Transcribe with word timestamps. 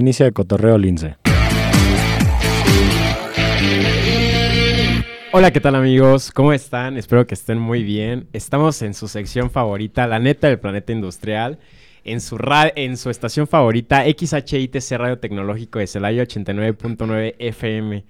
Inicia 0.00 0.24
el 0.24 0.32
cotorreo 0.32 0.78
lince. 0.78 1.16
Hola, 5.30 5.50
¿qué 5.52 5.60
tal 5.60 5.74
amigos? 5.74 6.32
¿Cómo 6.32 6.54
están? 6.54 6.96
Espero 6.96 7.26
que 7.26 7.34
estén 7.34 7.58
muy 7.58 7.82
bien. 7.82 8.26
Estamos 8.32 8.80
en 8.80 8.94
su 8.94 9.08
sección 9.08 9.50
favorita, 9.50 10.06
la 10.06 10.18
neta 10.18 10.48
del 10.48 10.58
planeta 10.58 10.94
industrial, 10.94 11.58
en 12.04 12.22
su, 12.22 12.38
en 12.76 12.96
su 12.96 13.10
estación 13.10 13.46
favorita, 13.46 14.04
XHITC 14.04 14.92
Radio 14.92 15.18
Tecnológico 15.18 15.80
de 15.80 15.86
Celaya 15.86 16.22
89.9 16.22 17.34
FM. 17.38 18.02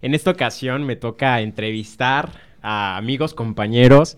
En 0.00 0.14
esta 0.14 0.30
ocasión 0.30 0.84
me 0.84 0.96
toca 0.96 1.42
entrevistar 1.42 2.30
a 2.62 2.96
amigos, 2.96 3.34
compañeros, 3.34 4.16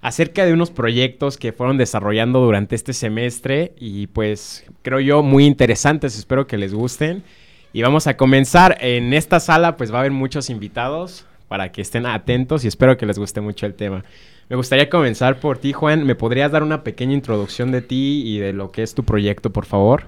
acerca 0.00 0.44
de 0.44 0.52
unos 0.52 0.70
proyectos 0.70 1.36
que 1.36 1.52
fueron 1.52 1.76
desarrollando 1.76 2.40
durante 2.40 2.74
este 2.74 2.92
semestre 2.92 3.72
y 3.78 4.06
pues 4.08 4.64
creo 4.82 5.00
yo 5.00 5.22
muy 5.22 5.44
interesantes, 5.44 6.16
espero 6.16 6.46
que 6.46 6.58
les 6.58 6.72
gusten. 6.72 7.22
Y 7.72 7.82
vamos 7.82 8.06
a 8.06 8.16
comenzar 8.16 8.78
en 8.80 9.12
esta 9.12 9.40
sala, 9.40 9.76
pues 9.76 9.92
va 9.92 9.96
a 9.96 10.00
haber 10.00 10.12
muchos 10.12 10.48
invitados 10.48 11.26
para 11.48 11.70
que 11.70 11.82
estén 11.82 12.06
atentos 12.06 12.64
y 12.64 12.68
espero 12.68 12.96
que 12.96 13.06
les 13.06 13.18
guste 13.18 13.40
mucho 13.40 13.66
el 13.66 13.74
tema. 13.74 14.04
Me 14.48 14.56
gustaría 14.56 14.88
comenzar 14.88 15.40
por 15.40 15.58
ti, 15.58 15.72
Juan. 15.74 16.04
¿Me 16.04 16.14
podrías 16.14 16.50
dar 16.50 16.62
una 16.62 16.82
pequeña 16.82 17.12
introducción 17.12 17.70
de 17.70 17.82
ti 17.82 18.22
y 18.24 18.38
de 18.38 18.54
lo 18.54 18.70
que 18.70 18.82
es 18.82 18.94
tu 18.94 19.04
proyecto, 19.04 19.50
por 19.50 19.66
favor? 19.66 20.04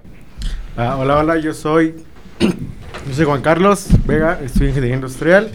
Ah, 0.76 0.96
hola, 0.98 1.18
hola, 1.18 1.38
yo 1.38 1.52
soy, 1.52 1.94
yo 2.40 3.14
soy 3.14 3.26
Juan 3.26 3.42
Carlos 3.42 3.88
Vega, 4.06 4.40
estudio 4.42 4.68
ingeniería 4.68 4.96
industrial. 4.96 5.50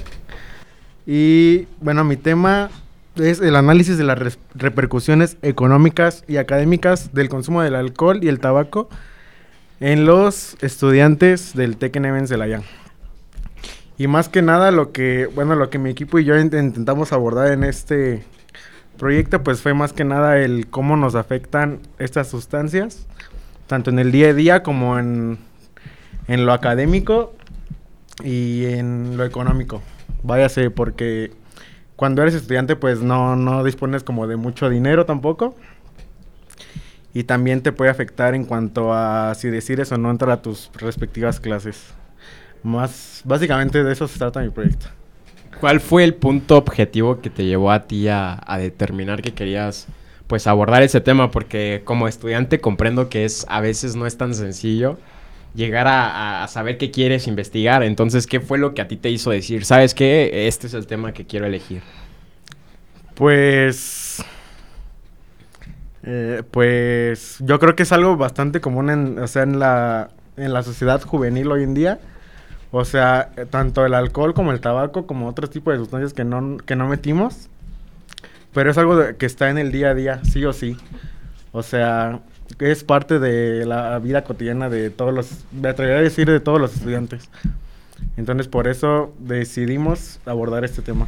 Y 1.07 1.65
bueno, 1.81 2.03
mi 2.03 2.17
tema 2.17 2.69
es 3.17 3.39
el 3.41 3.55
análisis 3.55 3.97
de 3.97 4.03
las 4.03 4.37
repercusiones 4.53 5.37
económicas 5.41 6.23
y 6.27 6.37
académicas 6.37 7.13
del 7.13 7.29
consumo 7.29 7.61
del 7.61 7.75
alcohol 7.75 8.19
y 8.21 8.27
el 8.27 8.39
tabaco 8.39 8.89
en 9.79 10.05
los 10.05 10.57
estudiantes 10.61 11.53
del 11.53 11.77
TECNEM 11.77 12.25
de 12.25 12.37
la 12.37 12.61
Y 13.97 14.07
más 14.07 14.29
que 14.29 14.41
nada 14.41 14.71
lo 14.71 14.91
que, 14.91 15.27
bueno, 15.27 15.55
lo 15.55 15.69
que 15.69 15.79
mi 15.79 15.89
equipo 15.89 16.19
y 16.19 16.25
yo 16.25 16.37
intentamos 16.37 17.13
abordar 17.13 17.51
en 17.51 17.63
este 17.63 18.23
proyecto 18.97 19.43
pues 19.43 19.61
fue 19.61 19.73
más 19.73 19.93
que 19.93 20.05
nada 20.05 20.39
el 20.39 20.67
cómo 20.67 20.97
nos 20.97 21.15
afectan 21.15 21.79
estas 21.99 22.29
sustancias, 22.29 23.05
tanto 23.67 23.89
en 23.89 23.99
el 23.99 24.11
día 24.11 24.29
a 24.29 24.33
día 24.33 24.63
como 24.63 24.97
en, 24.97 25.37
en 26.27 26.45
lo 26.45 26.53
académico 26.53 27.33
y 28.23 28.65
en 28.65 29.17
lo 29.17 29.25
económico. 29.25 29.81
Váyase 30.23 30.69
porque 30.71 31.31
cuando 31.95 32.21
eres 32.21 32.33
estudiante 32.33 32.75
pues 32.75 33.01
no, 33.01 33.35
no 33.35 33.63
dispones 33.63 34.03
como 34.03 34.27
de 34.27 34.35
mucho 34.35 34.69
dinero 34.69 35.05
tampoco. 35.05 35.55
Y 37.13 37.23
también 37.23 37.61
te 37.61 37.71
puede 37.71 37.91
afectar 37.91 38.35
en 38.35 38.43
cuanto 38.43 38.93
a 38.93 39.33
si 39.35 39.49
decides 39.49 39.91
o 39.93 39.97
no 39.97 40.11
entrar 40.11 40.31
a 40.31 40.41
tus 40.41 40.69
respectivas 40.75 41.39
clases. 41.39 41.93
Más, 42.61 43.21
básicamente 43.23 43.83
de 43.83 43.93
eso 43.93 44.07
se 44.07 44.19
trata 44.19 44.41
mi 44.41 44.49
proyecto. 44.49 44.87
¿Cuál 45.61 45.79
fue 45.79 46.03
el 46.03 46.13
punto 46.13 46.57
objetivo 46.57 47.21
que 47.21 47.29
te 47.29 47.45
llevó 47.45 47.71
a 47.71 47.83
ti 47.83 48.09
a, 48.09 48.41
a 48.45 48.57
determinar 48.57 49.21
que 49.21 49.33
querías 49.33 49.87
pues 50.27 50.47
abordar 50.47 50.83
ese 50.83 50.99
tema? 50.99 51.31
Porque 51.31 51.83
como 51.85 52.09
estudiante 52.09 52.59
comprendo 52.59 53.07
que 53.07 53.23
es 53.23 53.45
a 53.47 53.61
veces 53.61 53.95
no 53.95 54.05
es 54.05 54.17
tan 54.17 54.33
sencillo 54.33 54.97
llegar 55.55 55.87
a, 55.87 56.47
saber 56.47 56.77
qué 56.77 56.91
quieres 56.91 57.27
investigar. 57.27 57.83
Entonces, 57.83 58.27
¿qué 58.27 58.39
fue 58.39 58.57
lo 58.57 58.73
que 58.73 58.81
a 58.81 58.87
ti 58.87 58.97
te 58.97 59.09
hizo 59.09 59.31
decir, 59.31 59.65
sabes 59.65 59.93
qué, 59.93 60.47
este 60.47 60.67
es 60.67 60.73
el 60.73 60.87
tema 60.87 61.13
que 61.13 61.25
quiero 61.25 61.45
elegir? 61.45 61.81
Pues... 63.15 64.23
Eh, 66.07 66.43
pues 66.51 67.37
yo 67.39 67.59
creo 67.59 67.75
que 67.75 67.81
es 67.81 67.91
algo 67.91 68.15
bastante 68.15 68.61
común 68.61 68.91
en, 68.91 69.17
o 69.17 69.25
sea, 69.25 69.41
en, 69.41 69.57
la, 69.57 70.11
en 70.37 70.53
la 70.53 70.61
sociedad 70.61 71.01
juvenil 71.01 71.51
hoy 71.51 71.63
en 71.63 71.73
día. 71.73 71.99
O 72.71 72.85
sea, 72.85 73.31
tanto 73.49 73.85
el 73.85 73.93
alcohol 73.93 74.33
como 74.33 74.51
el 74.51 74.59
tabaco, 74.59 75.07
como 75.07 75.27
otros 75.27 75.49
tipos 75.49 75.73
de 75.73 75.79
sustancias 75.79 76.13
que 76.13 76.25
no, 76.25 76.57
que 76.57 76.75
no 76.75 76.87
metimos. 76.87 77.49
Pero 78.53 78.69
es 78.69 78.77
algo 78.77 78.99
que 79.17 79.25
está 79.25 79.49
en 79.49 79.57
el 79.57 79.71
día 79.71 79.89
a 79.89 79.93
día, 79.95 80.21
sí 80.25 80.45
o 80.45 80.53
sí. 80.53 80.77
O 81.51 81.63
sea, 81.63 82.19
es 82.59 82.83
parte 82.83 83.19
de 83.19 83.65
la 83.65 83.99
vida 83.99 84.23
cotidiana 84.23 84.69
de 84.69 84.89
todos 84.89 85.13
los, 85.13 85.45
me 85.51 85.69
atrevería 85.69 85.99
a 85.99 86.03
decir 86.03 86.29
de 86.29 86.39
todos 86.39 86.59
los 86.59 86.75
estudiantes. 86.75 87.29
Entonces 88.17 88.47
por 88.47 88.67
eso 88.67 89.13
decidimos 89.19 90.19
abordar 90.25 90.63
este 90.63 90.81
tema. 90.81 91.07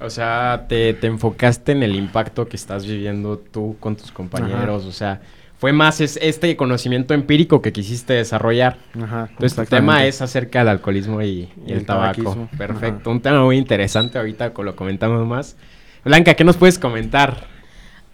O 0.00 0.10
sea, 0.10 0.66
te, 0.68 0.96
enfocaste 1.06 1.72
en 1.72 1.82
el 1.82 1.96
impacto 1.96 2.48
que 2.48 2.56
estás 2.56 2.86
viviendo 2.86 3.38
tú 3.38 3.76
con 3.80 3.96
tus 3.96 4.12
compañeros, 4.12 4.84
o 4.84 4.92
sea, 4.92 5.20
fue 5.58 5.72
más 5.72 6.00
este 6.00 6.56
conocimiento 6.56 7.14
empírico 7.14 7.60
que 7.60 7.72
quisiste 7.72 8.12
desarrollar. 8.12 8.78
Ajá, 9.02 9.26
Entonces, 9.30 9.58
el 9.58 9.66
tema 9.66 10.06
es 10.06 10.22
acerca 10.22 10.60
del 10.60 10.68
alcoholismo 10.68 11.20
y, 11.20 11.48
el, 11.66 11.84
tabaco. 11.84 12.48
Perfecto, 12.56 13.10
un 13.10 13.20
tema 13.20 13.42
muy 13.42 13.58
interesante, 13.58 14.18
ahorita 14.18 14.52
lo 14.56 14.76
comentamos 14.76 15.26
más. 15.26 15.56
Blanca, 16.04 16.34
¿qué 16.34 16.44
nos 16.44 16.56
puedes 16.56 16.78
comentar? 16.78 17.48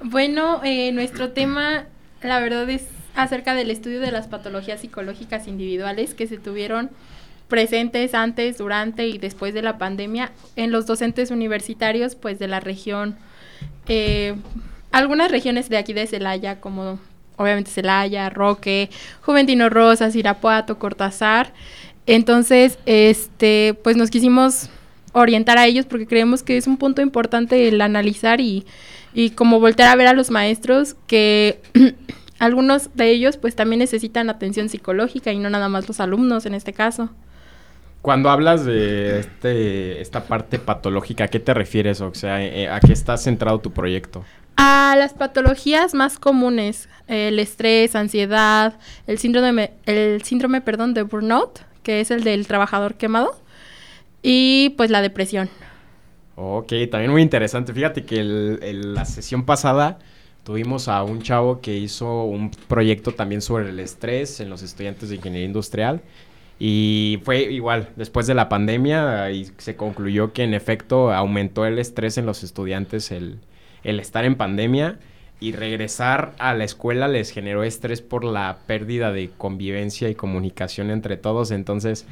Bueno, 0.02 0.62
eh, 0.64 0.90
nuestro 0.92 1.32
tema 1.32 1.84
la 2.24 2.40
verdad 2.40 2.68
es 2.70 2.86
acerca 3.14 3.54
del 3.54 3.70
estudio 3.70 4.00
de 4.00 4.10
las 4.10 4.26
patologías 4.26 4.80
psicológicas 4.80 5.46
individuales 5.46 6.14
que 6.14 6.26
se 6.26 6.38
tuvieron 6.38 6.90
presentes 7.48 8.14
antes, 8.14 8.58
durante 8.58 9.06
y 9.06 9.18
después 9.18 9.54
de 9.54 9.62
la 9.62 9.78
pandemia 9.78 10.32
en 10.56 10.72
los 10.72 10.86
docentes 10.86 11.30
universitarios 11.30 12.14
pues 12.14 12.38
de 12.38 12.48
la 12.48 12.60
región, 12.60 13.16
eh, 13.86 14.34
algunas 14.90 15.30
regiones 15.30 15.68
de 15.68 15.76
aquí 15.76 15.92
de 15.92 16.06
Celaya 16.06 16.60
como 16.60 16.98
obviamente 17.36 17.70
Celaya, 17.70 18.30
Roque, 18.30 18.90
Juventino 19.20 19.68
Rosas, 19.68 20.16
Irapuato, 20.16 20.78
Cortázar. 20.78 21.52
Entonces, 22.06 22.78
este, 22.86 23.74
pues 23.82 23.96
nos 23.96 24.10
quisimos 24.10 24.68
orientar 25.12 25.58
a 25.58 25.66
ellos 25.66 25.86
porque 25.86 26.06
creemos 26.06 26.42
que 26.42 26.56
es 26.56 26.66
un 26.66 26.76
punto 26.76 27.02
importante 27.02 27.68
el 27.68 27.80
analizar 27.80 28.40
y 28.40 28.64
y 29.14 29.30
como 29.30 29.60
voltear 29.60 29.90
a 29.90 29.96
ver 29.96 30.08
a 30.08 30.12
los 30.12 30.30
maestros 30.30 30.96
que 31.06 31.60
algunos 32.38 32.94
de 32.94 33.10
ellos 33.10 33.36
pues 33.36 33.54
también 33.54 33.78
necesitan 33.78 34.28
atención 34.28 34.68
psicológica 34.68 35.32
y 35.32 35.38
no 35.38 35.48
nada 35.48 35.68
más 35.68 35.88
los 35.88 36.00
alumnos 36.00 36.44
en 36.46 36.54
este 36.54 36.72
caso. 36.72 37.10
Cuando 38.02 38.28
hablas 38.28 38.66
de 38.66 39.20
este, 39.20 40.02
esta 40.02 40.24
parte 40.24 40.58
patológica, 40.58 41.24
¿a 41.24 41.28
qué 41.28 41.40
te 41.40 41.54
refieres? 41.54 42.02
O 42.02 42.12
sea, 42.14 42.44
eh, 42.44 42.68
¿a 42.68 42.78
qué 42.80 42.92
está 42.92 43.16
centrado 43.16 43.60
tu 43.60 43.72
proyecto? 43.72 44.22
A 44.56 44.94
las 44.98 45.14
patologías 45.14 45.94
más 45.94 46.18
comunes, 46.18 46.90
el 47.08 47.38
estrés, 47.38 47.96
ansiedad, 47.96 48.78
el 49.06 49.18
síndrome, 49.18 49.72
el 49.86 50.22
síndrome 50.22 50.60
perdón, 50.60 50.92
de 50.92 51.02
burnout, 51.02 51.60
que 51.82 52.00
es 52.00 52.10
el 52.10 52.24
del 52.24 52.46
trabajador 52.46 52.96
quemado, 52.96 53.40
y 54.22 54.74
pues 54.76 54.90
la 54.90 55.00
depresión. 55.00 55.48
Ok, 56.36 56.72
también 56.90 57.12
muy 57.12 57.22
interesante. 57.22 57.72
Fíjate 57.72 58.04
que 58.04 58.18
el, 58.20 58.94
la 58.94 59.04
sesión 59.04 59.44
pasada 59.44 59.98
tuvimos 60.42 60.88
a 60.88 61.02
un 61.04 61.22
chavo 61.22 61.60
que 61.60 61.76
hizo 61.76 62.24
un 62.24 62.50
proyecto 62.50 63.12
también 63.12 63.40
sobre 63.40 63.70
el 63.70 63.78
estrés 63.78 64.40
en 64.40 64.50
los 64.50 64.62
estudiantes 64.62 65.08
de 65.08 65.16
ingeniería 65.16 65.46
industrial. 65.46 66.02
Y 66.58 67.20
fue 67.24 67.42
igual, 67.52 67.90
después 67.96 68.26
de 68.26 68.34
la 68.34 68.48
pandemia 68.48 69.28
se 69.58 69.76
concluyó 69.76 70.32
que 70.32 70.44
en 70.44 70.54
efecto 70.54 71.12
aumentó 71.12 71.66
el 71.66 71.78
estrés 71.78 72.16
en 72.18 72.26
los 72.26 72.44
estudiantes 72.44 73.10
el, 73.10 73.38
el 73.82 74.00
estar 74.00 74.24
en 74.24 74.36
pandemia 74.36 74.98
y 75.40 75.52
regresar 75.52 76.32
a 76.38 76.54
la 76.54 76.64
escuela 76.64 77.08
les 77.08 77.30
generó 77.30 77.64
estrés 77.64 78.00
por 78.02 78.24
la 78.24 78.58
pérdida 78.66 79.12
de 79.12 79.30
convivencia 79.36 80.08
y 80.08 80.14
comunicación 80.14 80.90
entre 80.90 81.16
todos. 81.16 81.50
Entonces, 81.50 82.06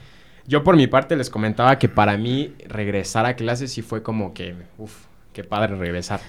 yo 0.47 0.65
por 0.65 0.77
mi 0.77 0.87
parte 0.87 1.17
les 1.17 1.31
comentaba 1.31 1.79
que 1.79 1.89
para 1.89 2.17
mí 2.17 2.55
regresar 2.67 3.27
a 3.27 3.37
clases 3.37 3.73
sí 3.73 3.83
fue 3.83 4.03
como 4.03 4.35
que, 4.35 4.55
uff, 4.79 5.05
qué 5.33 5.45
padre 5.45 5.77
regresar. 5.77 6.21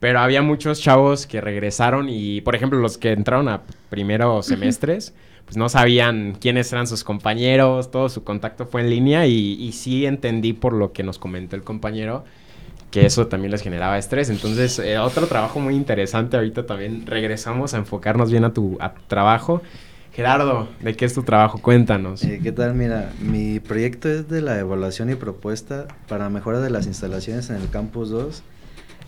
Pero 0.00 0.20
había 0.20 0.42
muchos 0.42 0.80
chavos 0.80 1.26
que 1.26 1.40
regresaron 1.40 2.08
y, 2.08 2.40
por 2.40 2.54
ejemplo, 2.54 2.78
los 2.78 2.98
que 2.98 3.12
entraron 3.12 3.48
a 3.48 3.62
primeros 3.90 4.46
semestres, 4.46 5.12
pues 5.44 5.56
no 5.56 5.68
sabían 5.68 6.36
quiénes 6.40 6.72
eran 6.72 6.86
sus 6.86 7.04
compañeros, 7.04 7.90
todo 7.90 8.08
su 8.08 8.22
contacto 8.24 8.66
fue 8.66 8.82
en 8.82 8.90
línea 8.90 9.26
y, 9.26 9.54
y 9.60 9.72
sí 9.72 10.06
entendí 10.06 10.52
por 10.52 10.72
lo 10.72 10.92
que 10.92 11.02
nos 11.02 11.18
comentó 11.18 11.56
el 11.56 11.62
compañero 11.62 12.24
que 12.90 13.04
eso 13.04 13.26
también 13.26 13.50
les 13.50 13.62
generaba 13.62 13.98
estrés. 13.98 14.30
Entonces, 14.30 14.78
eh, 14.78 14.98
otro 14.98 15.26
trabajo 15.26 15.60
muy 15.60 15.74
interesante, 15.74 16.36
ahorita 16.36 16.66
también 16.66 17.06
regresamos 17.06 17.74
a 17.74 17.78
enfocarnos 17.78 18.30
bien 18.30 18.44
a 18.44 18.52
tu, 18.52 18.76
a 18.80 18.94
tu 18.94 19.02
trabajo. 19.02 19.62
Gerardo, 20.18 20.68
¿de 20.80 20.96
qué 20.96 21.04
es 21.04 21.14
tu 21.14 21.22
trabajo? 21.22 21.62
Cuéntanos. 21.62 22.24
Eh, 22.24 22.40
¿Qué 22.42 22.50
tal? 22.50 22.74
Mira, 22.74 23.12
mi 23.20 23.60
proyecto 23.60 24.08
es 24.08 24.28
de 24.28 24.40
la 24.40 24.58
evaluación 24.58 25.10
y 25.10 25.14
propuesta 25.14 25.86
para 26.08 26.28
mejora 26.28 26.58
de 26.58 26.70
las 26.70 26.88
instalaciones 26.88 27.50
en 27.50 27.54
el 27.54 27.70
Campus 27.70 28.10
2, 28.10 28.42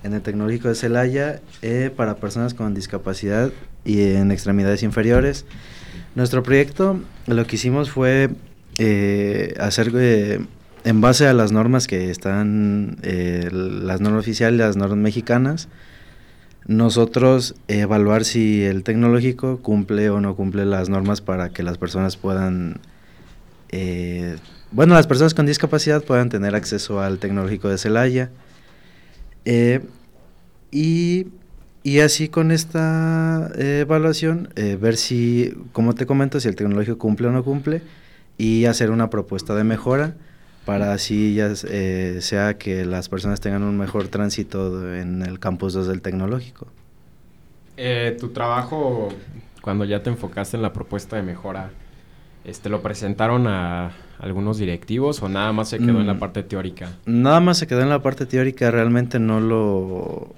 en 0.04 0.12
el 0.12 0.22
Tecnológico 0.22 0.68
de 0.68 0.76
Celaya, 0.76 1.40
eh, 1.62 1.90
para 1.96 2.18
personas 2.18 2.54
con 2.54 2.74
discapacidad 2.74 3.50
y 3.84 4.02
en 4.02 4.30
extremidades 4.30 4.84
inferiores. 4.84 5.46
Nuestro 6.14 6.44
proyecto, 6.44 7.00
lo 7.26 7.44
que 7.44 7.56
hicimos 7.56 7.90
fue 7.90 8.30
eh, 8.78 9.54
hacer, 9.58 9.90
eh, 9.96 10.46
en 10.84 11.00
base 11.00 11.26
a 11.26 11.34
las 11.34 11.50
normas 11.50 11.88
que 11.88 12.08
están, 12.12 12.98
las 13.02 14.00
normas 14.00 14.20
oficiales, 14.20 14.60
las 14.60 14.76
normas 14.76 14.98
mexicanas, 14.98 15.68
nosotros 16.66 17.54
evaluar 17.68 18.24
si 18.24 18.62
el 18.62 18.82
tecnológico 18.84 19.58
cumple 19.58 20.10
o 20.10 20.20
no 20.20 20.36
cumple 20.36 20.64
las 20.64 20.88
normas 20.88 21.20
para 21.20 21.50
que 21.50 21.62
las 21.62 21.78
personas 21.78 22.16
puedan, 22.16 22.80
eh, 23.70 24.36
bueno, 24.70 24.94
las 24.94 25.06
personas 25.06 25.34
con 25.34 25.46
discapacidad 25.46 26.04
puedan 26.04 26.28
tener 26.28 26.54
acceso 26.54 27.00
al 27.00 27.18
tecnológico 27.18 27.68
de 27.68 27.78
Celaya. 27.78 28.30
Eh, 29.44 29.80
y, 30.70 31.28
y 31.82 32.00
así 32.00 32.28
con 32.28 32.52
esta 32.52 33.50
eh, 33.56 33.80
evaluación, 33.80 34.50
eh, 34.56 34.76
ver 34.80 34.96
si, 34.96 35.54
como 35.72 35.94
te 35.94 36.06
comento, 36.06 36.40
si 36.40 36.48
el 36.48 36.56
tecnológico 36.56 36.98
cumple 36.98 37.28
o 37.28 37.32
no 37.32 37.42
cumple 37.42 37.82
y 38.36 38.66
hacer 38.66 38.90
una 38.90 39.10
propuesta 39.10 39.54
de 39.54 39.64
mejora 39.64 40.14
para 40.78 40.92
así 40.92 41.34
ya 41.34 41.52
eh, 41.68 42.18
sea 42.20 42.56
que 42.58 42.84
las 42.84 43.08
personas 43.08 43.40
tengan 43.40 43.62
un 43.62 43.76
mejor 43.78 44.08
tránsito 44.08 44.94
en 44.94 45.22
el 45.22 45.38
campus 45.38 45.72
2 45.72 45.86
del 45.88 46.00
tecnológico. 46.02 46.66
Eh, 47.76 48.16
tu 48.20 48.28
trabajo, 48.28 49.08
cuando 49.62 49.84
ya 49.84 50.02
te 50.02 50.10
enfocaste 50.10 50.56
en 50.56 50.62
la 50.62 50.72
propuesta 50.72 51.16
de 51.16 51.22
mejora, 51.22 51.70
este, 52.44 52.68
¿lo 52.68 52.82
presentaron 52.82 53.46
a 53.46 53.92
algunos 54.18 54.58
directivos 54.58 55.22
o 55.22 55.28
nada 55.28 55.52
más 55.52 55.68
se 55.70 55.78
quedó 55.78 56.00
en 56.00 56.06
la 56.06 56.14
Mm. 56.14 56.18
parte 56.18 56.42
teórica? 56.42 56.90
Nada 57.06 57.40
más 57.40 57.58
se 57.58 57.66
quedó 57.66 57.80
en 57.82 57.88
la 57.88 58.02
parte 58.02 58.26
teórica, 58.26 58.70
realmente 58.70 59.18
no 59.18 59.40
lo 59.40 60.34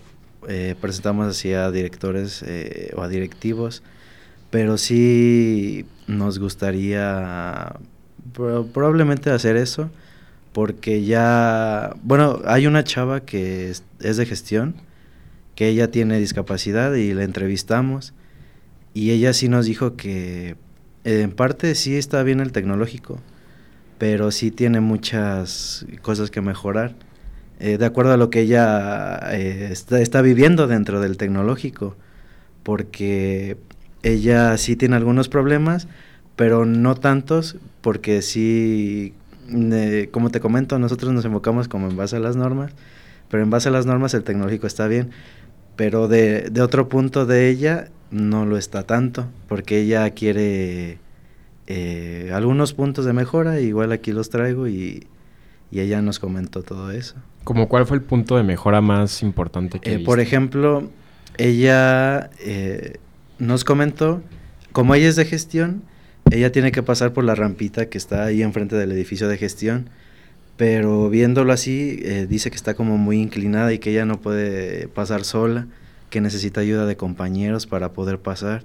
eh, 0.48 0.74
presentamos 0.80 1.28
así 1.28 1.52
a 1.52 1.70
directores 1.70 2.44
o 2.96 3.02
a 3.02 3.08
directivos, 3.08 3.82
pero 4.50 4.76
sí 4.76 5.86
nos 6.08 6.38
gustaría 6.40 7.74
pro- 8.34 8.66
probablemente 8.66 9.30
hacer 9.30 9.56
eso, 9.56 9.88
porque 10.52 11.04
ya, 11.04 11.94
bueno, 12.02 12.40
hay 12.44 12.66
una 12.66 12.84
chava 12.84 13.20
que 13.20 13.70
es, 13.70 13.84
de 13.98 14.26
gestión, 14.26 14.74
que 15.54 15.68
ella 15.68 15.90
tiene 15.90 16.18
discapacidad 16.18 16.94
y 16.94 17.14
la 17.14 17.24
entrevistamos, 17.24 18.14
y 18.94 19.10
ella 19.12 19.32
sí 19.32 19.48
nos 19.48 19.66
dijo 19.66 19.96
que 19.96 20.56
en 21.04 21.32
parte 21.32 21.74
sí 21.74 21.96
está 21.96 22.22
bien 22.22 22.40
el 22.40 22.52
tecnológico, 22.52 23.18
pero 23.98 24.30
sí 24.30 24.50
tiene 24.50 24.80
muchas 24.80 25.86
cosas 26.02 26.30
que 26.30 26.40
mejorar. 26.40 26.94
eh, 27.60 27.78
de 27.78 27.86
acuerdo 27.86 28.12
a 28.12 28.16
lo 28.16 28.28
que 28.30 28.40
ella 28.40 29.20
eh, 29.32 29.68
está, 29.70 30.00
está 30.00 30.20
viviendo 30.22 30.66
dentro 30.66 31.00
del 31.00 31.16
tecnológico, 31.16 31.96
porque 32.64 33.56
ella 34.02 34.56
sí 34.58 34.76
tiene 34.76 34.96
algunos 34.96 35.28
problemas, 35.28 35.86
pero 36.36 36.66
no 36.66 36.94
tantos, 36.96 37.56
porque 37.80 38.22
sí, 38.22 39.14
eh, 39.52 40.08
como 40.10 40.30
te 40.30 40.40
comento, 40.40 40.78
nosotros 40.78 41.12
nos 41.12 41.24
enfocamos 41.24 41.68
como 41.68 41.88
en 41.88 41.96
base 41.96 42.16
a 42.16 42.20
las 42.20 42.36
normas, 42.36 42.72
pero 43.28 43.42
en 43.42 43.50
base 43.50 43.68
a 43.68 43.72
las 43.72 43.86
normas 43.86 44.14
el 44.14 44.24
tecnológico 44.24 44.66
está 44.66 44.86
bien, 44.88 45.10
pero 45.76 46.08
de, 46.08 46.50
de 46.50 46.60
otro 46.60 46.88
punto 46.88 47.26
de 47.26 47.48
ella 47.48 47.88
no 48.10 48.44
lo 48.46 48.58
está 48.58 48.82
tanto, 48.82 49.26
porque 49.48 49.80
ella 49.80 50.10
quiere 50.10 50.98
eh, 51.66 52.30
algunos 52.34 52.74
puntos 52.74 53.04
de 53.04 53.12
mejora, 53.12 53.60
igual 53.60 53.92
aquí 53.92 54.12
los 54.12 54.28
traigo 54.30 54.68
y, 54.68 55.06
y 55.70 55.80
ella 55.80 56.02
nos 56.02 56.18
comentó 56.18 56.62
todo 56.62 56.90
eso. 56.90 57.14
Como 57.44 57.68
cuál 57.68 57.86
fue 57.86 57.96
el 57.96 58.02
punto 58.02 58.36
de 58.36 58.42
mejora 58.42 58.80
más 58.80 59.22
importante 59.22 59.80
que 59.80 59.94
Eh, 59.94 59.98
por 60.00 60.20
ejemplo, 60.20 60.90
ella 61.38 62.30
eh, 62.40 62.98
nos 63.38 63.64
comentó, 63.64 64.22
como 64.72 64.94
ella 64.94 65.08
es 65.08 65.16
de 65.16 65.24
gestión, 65.24 65.82
ella 66.34 66.52
tiene 66.52 66.72
que 66.72 66.82
pasar 66.82 67.12
por 67.12 67.24
la 67.24 67.34
rampita 67.34 67.86
que 67.86 67.98
está 67.98 68.24
ahí 68.24 68.42
enfrente 68.42 68.76
del 68.76 68.92
edificio 68.92 69.28
de 69.28 69.38
gestión, 69.38 69.88
pero 70.56 71.08
viéndolo 71.10 71.52
así, 71.52 71.98
eh, 72.02 72.26
dice 72.28 72.50
que 72.50 72.56
está 72.56 72.74
como 72.74 72.98
muy 72.98 73.20
inclinada 73.20 73.72
y 73.72 73.78
que 73.78 73.90
ella 73.90 74.04
no 74.04 74.20
puede 74.20 74.88
pasar 74.88 75.24
sola, 75.24 75.66
que 76.10 76.20
necesita 76.20 76.60
ayuda 76.60 76.86
de 76.86 76.96
compañeros 76.96 77.66
para 77.66 77.92
poder 77.92 78.18
pasar. 78.18 78.62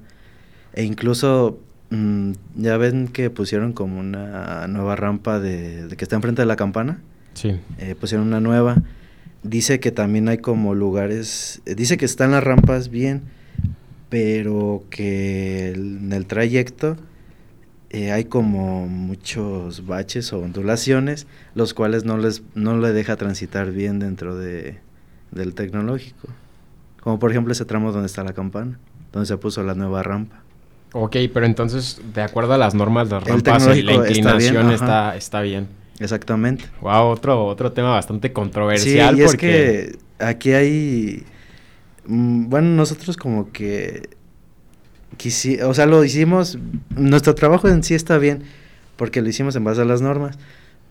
E 0.74 0.84
incluso, 0.84 1.60
mm, 1.90 2.32
ya 2.58 2.78
ven 2.78 3.08
que 3.08 3.30
pusieron 3.30 3.72
como 3.74 4.00
una 4.00 4.68
nueva 4.68 4.96
rampa 4.96 5.40
de, 5.40 5.88
de 5.88 5.96
que 5.96 6.04
está 6.04 6.16
enfrente 6.18 6.42
de 6.42 6.46
la 6.46 6.56
campana 6.58 7.00
Sí. 7.34 7.56
eh, 7.80 7.96
pusieron 8.00 8.28
una 8.28 8.42
nueva. 8.42 8.82
Dice 9.44 9.80
que 9.80 9.92
también 9.92 10.28
hay 10.28 10.40
como 10.40 10.76
lugares, 10.76 11.62
eh, 11.66 11.76
dice 11.76 11.96
que 11.98 12.06
están 12.06 12.32
las 12.32 12.44
rampas 12.44 12.90
bien, 12.90 13.22
pero 14.10 14.84
que 14.90 15.70
el- 15.70 15.98
en 16.04 16.14
el 16.14 16.26
trayecto 16.26 16.98
eh, 17.90 18.12
hay 18.12 18.26
como 18.26 18.88
muchos 18.88 19.86
baches 19.86 20.34
o 20.34 20.40
ondulaciones, 20.40 21.28
los 21.56 21.74
cuales 21.74 22.04
no 22.04 22.18
les 22.18 22.44
no 22.56 22.78
le 22.78 22.92
deja 22.92 23.16
transitar 23.16 23.72
bien 23.72 24.00
dentro 24.00 24.38
de, 24.38 24.80
del 25.32 25.54
tecnológico. 25.54 26.28
Como 27.02 27.20
por 27.20 27.32
ejemplo 27.32 27.54
ese 27.54 27.66
tramo 27.66 27.92
donde 27.92 28.08
está 28.08 28.24
la 28.24 28.34
campana, 28.34 28.80
donde 29.14 29.26
se 29.26 29.38
puso 29.38 29.64
la 29.64 29.76
nueva 29.76 30.04
rampa. 30.04 30.42
Ok, 30.94 31.16
pero 31.34 31.46
entonces, 31.46 32.02
de 32.14 32.22
acuerdo 32.22 32.54
a 32.54 32.58
las 32.58 32.74
normas, 32.74 33.10
las 33.10 33.24
El 33.24 33.42
rampas 33.44 33.78
y 33.78 33.82
la 33.84 33.92
tecnológico 33.92 34.04
está 34.04 34.36
bien, 34.38 34.56
inclinación 34.56 34.72
está, 34.72 35.16
está 35.16 35.42
bien. 35.42 35.68
Exactamente. 36.00 36.66
Wow, 36.82 37.08
otro, 37.08 37.46
otro 37.46 37.72
tema 37.72 37.92
bastante 37.92 38.28
Sí, 38.28 38.34
controversial 38.34 39.18
y 39.18 39.22
es 39.22 39.32
porque... 39.32 39.98
que 40.18 40.24
aquí 40.26 40.52
hay, 40.52 41.24
mm, 42.06 42.50
bueno, 42.50 42.70
nosotros 42.70 43.18
como 43.18 43.52
que, 43.52 44.10
quisi- 45.18 45.62
o 45.62 45.74
sea, 45.74 45.86
lo 45.86 46.04
hicimos, 46.04 46.58
nuestro 46.96 47.36
trabajo 47.36 47.68
en 47.68 47.84
sí 47.84 47.94
está 47.96 48.18
bien, 48.18 48.44
porque 48.96 49.22
lo 49.22 49.30
hicimos 49.30 49.56
en 49.56 49.64
base 49.64 49.82
a 49.82 49.86
las 49.86 50.02
normas, 50.02 50.38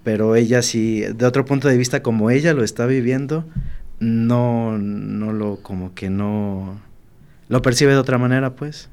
pero 0.05 0.37
ella 0.37 0.63
sí, 0.63 1.01
de 1.03 1.27
otro 1.27 1.45
punto 1.45 1.69
de 1.69 1.77
vista, 1.77 2.03
como 2.03 2.31
ella 2.31 2.55
lo 2.55 2.63
está 2.65 2.87
viviendo, 2.87 3.45
no, 3.99 4.79
no 4.79 5.33
lo, 5.33 5.57
como 5.63 5.95
que 5.95 6.11
no, 6.11 6.81
lo 7.49 7.63
percibe 7.63 7.93
de 7.93 7.99
otra 7.99 8.19
manera, 8.19 8.55
pues. 8.55 8.89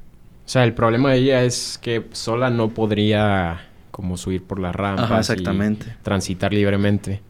O 0.45 0.49
sea, 0.49 0.63
el 0.63 0.73
problema 0.73 1.11
de 1.11 1.17
ella 1.19 1.43
es 1.43 1.79
que 1.81 2.05
sola 2.11 2.49
no 2.49 2.69
podría 2.69 3.61
como 3.91 4.17
subir 4.17 4.43
por 4.43 4.59
las 4.59 4.75
rampas 4.75 5.05
Ajá, 5.05 5.15
y 5.17 5.19
exactamente. 5.19 5.95
transitar 6.01 6.51
libremente. 6.51 7.21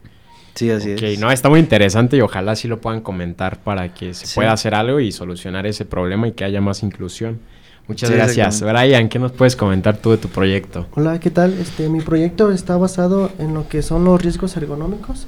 Sí, 0.54 0.70
así 0.70 0.94
ok, 0.94 1.02
es. 1.02 1.18
no, 1.18 1.30
está 1.30 1.48
muy 1.48 1.60
interesante 1.60 2.16
y 2.16 2.20
ojalá 2.20 2.56
sí 2.56 2.68
lo 2.68 2.80
puedan 2.80 3.00
comentar 3.02 3.62
para 3.62 3.92
que 3.92 4.14
se 4.14 4.26
Sí. 4.26 4.34
pueda 4.36 4.52
hacer 4.52 4.74
algo 4.74 4.98
y 5.00 5.12
solucionar 5.12 5.66
ese 5.66 5.84
problema 5.84 6.26
y 6.28 6.32
que 6.32 6.44
haya 6.44 6.60
más 6.60 6.82
inclusión. 6.82 7.38
Muchas 7.86 8.08
Sí, 8.08 8.16
gracias. 8.16 8.62
Brian, 8.62 9.08
¿qué 9.10 9.18
nos 9.18 9.32
puedes 9.32 9.56
comentar 9.56 9.98
tú 9.98 10.10
de 10.12 10.16
tu 10.16 10.28
proyecto? 10.28 10.86
Hola, 10.94 11.20
¿qué 11.20 11.30
tal? 11.30 11.52
Este, 11.52 11.90
mi 11.90 12.00
proyecto 12.00 12.50
está 12.50 12.78
basado 12.78 13.30
en 13.38 13.52
lo 13.52 13.68
que 13.68 13.82
son 13.82 14.04
los 14.04 14.22
riesgos 14.22 14.56
ergonómicos, 14.56 15.26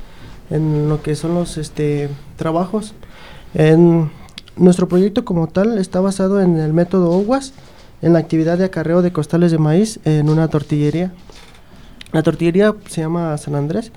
en 0.48 0.88
lo 0.88 1.02
que 1.02 1.16
son 1.16 1.34
los 1.34 1.58
este, 1.58 2.08
trabajos. 2.36 2.94
En 3.52 4.10
nuestro 4.56 4.88
proyecto 4.88 5.26
como 5.26 5.48
tal 5.48 5.76
está 5.76 6.00
basado 6.00 6.40
en 6.40 6.56
el 6.56 6.72
método 6.72 7.10
OWAS, 7.10 7.52
en 8.00 8.14
la 8.14 8.20
actividad 8.20 8.56
de 8.56 8.64
acarreo 8.64 9.02
de 9.02 9.12
costales 9.12 9.52
de 9.52 9.58
maíz 9.58 10.00
en 10.04 10.30
una 10.30 10.48
tortillería. 10.48 11.12
La 12.12 12.22
tortillería 12.22 12.74
se 12.88 13.02
llama 13.02 13.36
San 13.36 13.54
Andrés 13.54 13.92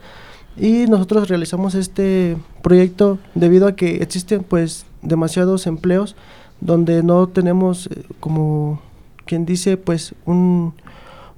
y 0.57 0.87
nosotros 0.87 1.29
realizamos 1.29 1.75
este 1.75 2.35
proyecto 2.61 3.19
debido 3.35 3.67
a 3.67 3.75
que 3.77 4.03
existen 4.03 4.43
pues 4.43 4.85
demasiados 5.01 5.65
empleos 5.65 6.17
donde 6.61 7.03
no 7.03 7.27
tenemos 7.27 7.87
eh, 7.87 8.03
como 8.19 8.81
quien 9.25 9.45
dice 9.45 9.77
pues 9.77 10.15
un, 10.25 10.73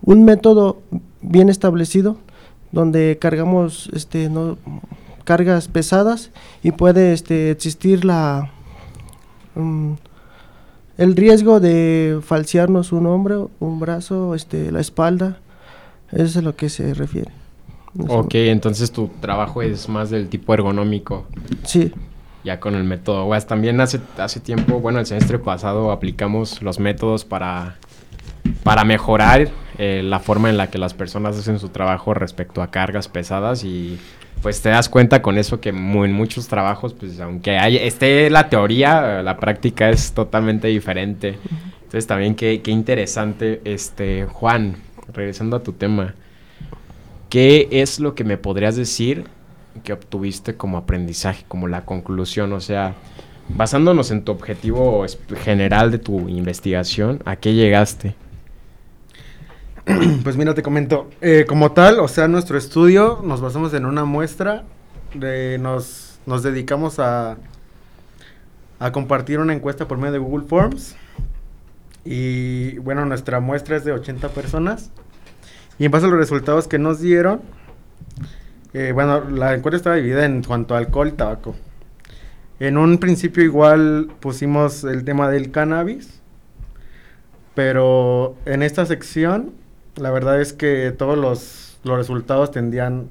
un 0.03 0.23
método 0.23 0.81
bien 1.21 1.49
establecido 1.49 2.17
donde 2.71 3.17
cargamos 3.19 3.89
este 3.93 4.29
no 4.29 4.57
cargas 5.23 5.67
pesadas 5.67 6.31
y 6.63 6.71
puede 6.71 7.13
este 7.13 7.51
existir 7.51 8.05
la 8.05 8.51
mm, 9.55 9.93
el 10.97 11.15
riesgo 11.15 11.59
de 11.59 12.19
falsearnos 12.21 12.91
un 12.91 13.07
hombro, 13.07 13.49
un 13.59 13.79
brazo, 13.79 14.35
este 14.35 14.71
la 14.71 14.81
espalda. 14.81 15.39
Eso 16.11 16.25
es 16.25 16.37
a 16.37 16.41
lo 16.41 16.55
que 16.55 16.69
se 16.69 16.93
refiere. 16.93 17.31
Ok, 18.07 18.35
entonces 18.35 18.91
tu 18.91 19.09
trabajo 19.19 19.61
es 19.61 19.89
más 19.89 20.09
del 20.11 20.29
tipo 20.29 20.53
ergonómico, 20.53 21.25
Sí, 21.63 21.91
ya 22.43 22.59
con 22.59 22.75
el 22.75 22.83
método. 22.83 23.29
También 23.41 23.81
hace, 23.81 23.99
hace 24.17 24.39
tiempo, 24.39 24.79
bueno, 24.79 24.99
el 24.99 25.05
semestre 25.05 25.39
pasado 25.39 25.91
aplicamos 25.91 26.61
los 26.61 26.79
métodos 26.79 27.25
para 27.25 27.77
para 28.63 28.83
mejorar 28.83 29.49
eh, 29.77 30.01
la 30.03 30.19
forma 30.19 30.49
en 30.49 30.57
la 30.57 30.69
que 30.69 30.77
las 30.77 30.93
personas 30.93 31.37
hacen 31.37 31.59
su 31.59 31.69
trabajo 31.69 32.13
respecto 32.13 32.61
a 32.61 32.71
cargas 32.71 33.07
pesadas 33.07 33.63
y 33.63 33.99
pues 34.41 34.61
te 34.61 34.69
das 34.69 34.89
cuenta 34.89 35.21
con 35.21 35.37
eso 35.37 35.61
que 35.61 35.69
en 35.69 36.13
muchos 36.13 36.47
trabajos, 36.47 36.93
pues 36.93 37.19
aunque 37.19 37.57
esté 37.85 38.29
la 38.29 38.49
teoría, 38.49 39.21
la 39.21 39.37
práctica 39.37 39.89
es 39.89 40.13
totalmente 40.13 40.67
diferente. 40.67 41.37
Entonces 41.83 42.07
también 42.07 42.35
qué, 42.35 42.61
qué 42.61 42.71
interesante, 42.71 43.61
este, 43.65 44.25
Juan, 44.25 44.77
regresando 45.13 45.57
a 45.57 45.63
tu 45.63 45.73
tema, 45.73 46.15
¿qué 47.29 47.67
es 47.71 47.99
lo 47.99 48.15
que 48.15 48.23
me 48.23 48.37
podrías 48.37 48.75
decir 48.75 49.25
que 49.83 49.93
obtuviste 49.93 50.55
como 50.55 50.77
aprendizaje, 50.77 51.45
como 51.47 51.67
la 51.67 51.85
conclusión? 51.85 52.53
O 52.53 52.59
sea, 52.59 52.95
basándonos 53.49 54.11
en 54.11 54.23
tu 54.23 54.31
objetivo 54.31 55.05
general 55.43 55.91
de 55.91 55.99
tu 55.99 56.29
investigación, 56.29 57.21
¿a 57.25 57.35
qué 57.35 57.53
llegaste? 57.53 58.15
Pues 60.23 60.37
mira, 60.37 60.53
te 60.53 60.61
comento. 60.61 61.09
Eh, 61.21 61.45
como 61.47 61.71
tal, 61.71 61.99
o 61.99 62.07
sea, 62.07 62.27
nuestro 62.27 62.57
estudio 62.57 63.21
nos 63.23 63.41
basamos 63.41 63.73
en 63.73 63.85
una 63.85 64.05
muestra. 64.05 64.63
De, 65.13 65.57
nos, 65.57 66.19
nos 66.25 66.43
dedicamos 66.43 66.99
a, 66.99 67.37
a 68.79 68.91
compartir 68.91 69.39
una 69.39 69.53
encuesta 69.53 69.87
por 69.87 69.97
medio 69.97 70.13
de 70.13 70.19
Google 70.19 70.47
Forms. 70.47 70.95
Y 72.05 72.77
bueno, 72.79 73.05
nuestra 73.05 73.39
muestra 73.39 73.77
es 73.77 73.83
de 73.83 73.91
80 73.91 74.29
personas. 74.29 74.91
Y 75.77 75.85
en 75.85 75.91
base 75.91 76.05
a 76.05 76.09
los 76.09 76.17
resultados 76.17 76.67
que 76.67 76.79
nos 76.79 76.99
dieron, 76.99 77.41
eh, 78.73 78.91
bueno, 78.93 79.29
la 79.29 79.53
encuesta 79.53 79.77
estaba 79.77 79.95
dividida 79.95 80.25
en 80.25 80.43
cuanto 80.43 80.75
a 80.75 80.77
alcohol 80.77 81.09
y 81.09 81.11
tabaco. 81.11 81.55
En 82.59 82.77
un 82.77 82.99
principio 82.99 83.43
igual 83.43 84.09
pusimos 84.19 84.83
el 84.83 85.03
tema 85.03 85.29
del 85.29 85.51
cannabis, 85.51 86.21
pero 87.55 88.35
en 88.45 88.63
esta 88.63 88.85
sección 88.85 89.51
la 89.95 90.11
verdad 90.11 90.39
es 90.39 90.53
que 90.53 90.93
todos 90.97 91.17
los, 91.17 91.79
los 91.83 91.97
resultados 91.97 92.51
tendían 92.51 93.09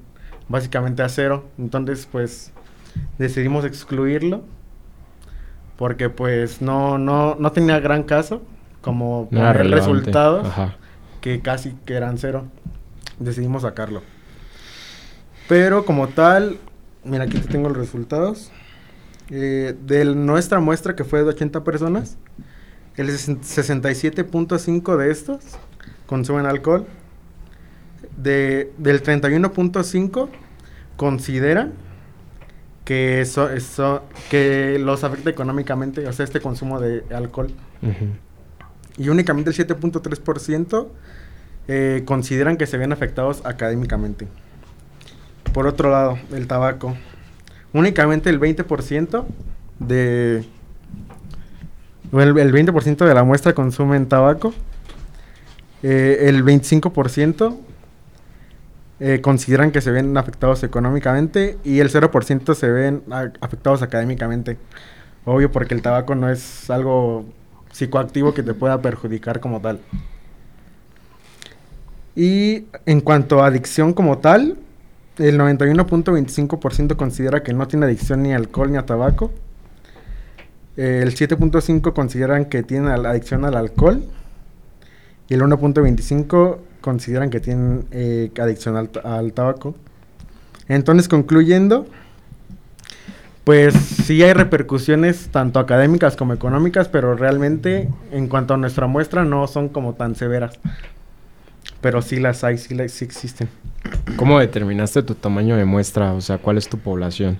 básicamente 0.48 1.02
a 1.02 1.08
cero. 1.08 1.44
Entonces, 1.58 2.08
pues, 2.10 2.52
decidimos 3.18 3.64
excluirlo. 3.64 4.42
Porque, 5.76 6.10
pues, 6.10 6.60
no, 6.60 6.98
no, 6.98 7.36
no 7.36 7.52
tenía 7.52 7.80
gran 7.80 8.02
caso. 8.02 8.42
Como 8.80 9.28
no 9.30 9.52
resultados 9.52 10.48
que 11.20 11.40
casi 11.40 11.74
que 11.84 11.94
eran 11.94 12.18
cero. 12.18 12.46
Decidimos 13.18 13.62
sacarlo. 13.62 14.02
Pero 15.50 15.84
como 15.84 16.06
tal, 16.06 16.58
mira, 17.02 17.24
aquí 17.24 17.36
tengo 17.40 17.68
los 17.70 17.76
resultados. 17.76 18.52
Eh, 19.30 19.74
de 19.84 20.04
nuestra 20.04 20.60
muestra, 20.60 20.94
que 20.94 21.02
fue 21.02 21.24
de 21.24 21.30
80 21.30 21.64
personas, 21.64 22.18
el 22.96 23.08
67.5 23.08 24.96
de 24.96 25.10
estos 25.10 25.40
consumen 26.06 26.46
alcohol. 26.46 26.86
De, 28.16 28.70
del 28.78 29.02
31.5 29.02 30.28
consideran 30.96 31.72
que 32.84 33.20
eso, 33.20 33.50
eso, 33.50 34.04
que 34.30 34.78
los 34.78 35.02
afecta 35.02 35.30
económicamente, 35.30 36.06
o 36.06 36.12
sea, 36.12 36.22
este 36.22 36.40
consumo 36.40 36.78
de 36.78 37.02
alcohol. 37.12 37.50
Y 38.96 39.08
únicamente 39.08 39.50
el 39.50 39.56
7.3% 39.56 40.86
eh, 41.66 42.02
consideran 42.04 42.56
que 42.56 42.68
se 42.68 42.76
ven 42.78 42.92
afectados 42.92 43.42
académicamente. 43.44 44.28
Por 45.52 45.66
otro 45.66 45.90
lado, 45.90 46.18
el 46.32 46.46
tabaco. 46.46 46.96
Únicamente 47.72 48.30
el 48.30 48.40
20% 48.40 49.24
de... 49.78 50.44
El, 52.12 52.38
el 52.38 52.52
20% 52.52 53.06
de 53.06 53.14
la 53.14 53.22
muestra 53.22 53.52
consumen 53.52 54.08
tabaco 54.08 54.52
eh, 55.82 56.28
el 56.28 56.44
25% 56.44 57.56
eh, 59.00 59.20
consideran 59.22 59.70
que 59.70 59.80
se 59.80 59.90
ven 59.90 60.16
afectados 60.18 60.62
económicamente 60.62 61.56
y 61.64 61.80
el 61.80 61.90
0% 61.90 62.54
se 62.54 62.70
ven 62.70 63.02
afectados 63.40 63.82
académicamente. 63.82 64.58
Obvio 65.24 65.50
porque 65.50 65.74
el 65.74 65.82
tabaco 65.82 66.14
no 66.14 66.30
es 66.30 66.68
algo 66.70 67.24
psicoactivo 67.72 68.34
que 68.34 68.42
te 68.42 68.52
pueda 68.52 68.82
perjudicar 68.82 69.40
como 69.40 69.60
tal. 69.60 69.80
Y 72.14 72.66
en 72.84 73.00
cuanto 73.00 73.42
a 73.42 73.46
adicción 73.46 73.94
como 73.94 74.18
tal, 74.18 74.58
el 75.20 75.38
91.25% 75.38 76.96
considera 76.96 77.42
que 77.42 77.52
no 77.52 77.68
tiene 77.68 77.86
adicción 77.86 78.22
ni 78.22 78.32
a 78.32 78.36
alcohol 78.36 78.72
ni 78.72 78.78
a 78.78 78.86
tabaco. 78.86 79.32
el 80.76 81.14
7.5% 81.14 81.92
consideran 81.92 82.46
que 82.46 82.62
tiene 82.62 82.90
adicción 82.90 83.44
al 83.44 83.56
alcohol 83.56 84.04
y 85.28 85.34
el 85.34 85.42
1.25 85.42 86.58
consideran 86.80 87.30
que 87.30 87.40
tienen 87.40 87.86
eh, 87.92 88.30
adicción 88.40 88.76
al, 88.76 89.32
tabaco. 89.32 89.74
Entonces, 90.68 91.08
concluyendo, 91.08 91.86
pues 93.44 93.74
sí 93.74 94.22
hay 94.22 94.32
repercusiones 94.32 95.28
tanto 95.30 95.60
académicas 95.60 96.16
como 96.16 96.32
económicas, 96.32 96.88
pero 96.88 97.14
realmente 97.14 97.88
en 98.10 98.28
cuanto 98.28 98.54
a 98.54 98.56
nuestra 98.56 98.86
muestra 98.86 99.24
no 99.24 99.46
son 99.46 99.68
como 99.68 99.94
tan 99.94 100.14
severas. 100.14 100.58
Pero 101.80 102.02
sí 102.02 102.18
las 102.18 102.42
hay, 102.42 102.58
sí, 102.58 102.76
sí 102.88 103.04
existen. 103.04 103.48
¿Cómo 104.16 104.38
determinaste 104.38 105.02
tu 105.02 105.14
tamaño 105.14 105.56
de 105.56 105.64
muestra? 105.64 106.12
O 106.12 106.20
sea, 106.20 106.38
¿cuál 106.38 106.58
es 106.58 106.68
tu 106.68 106.78
población? 106.78 107.38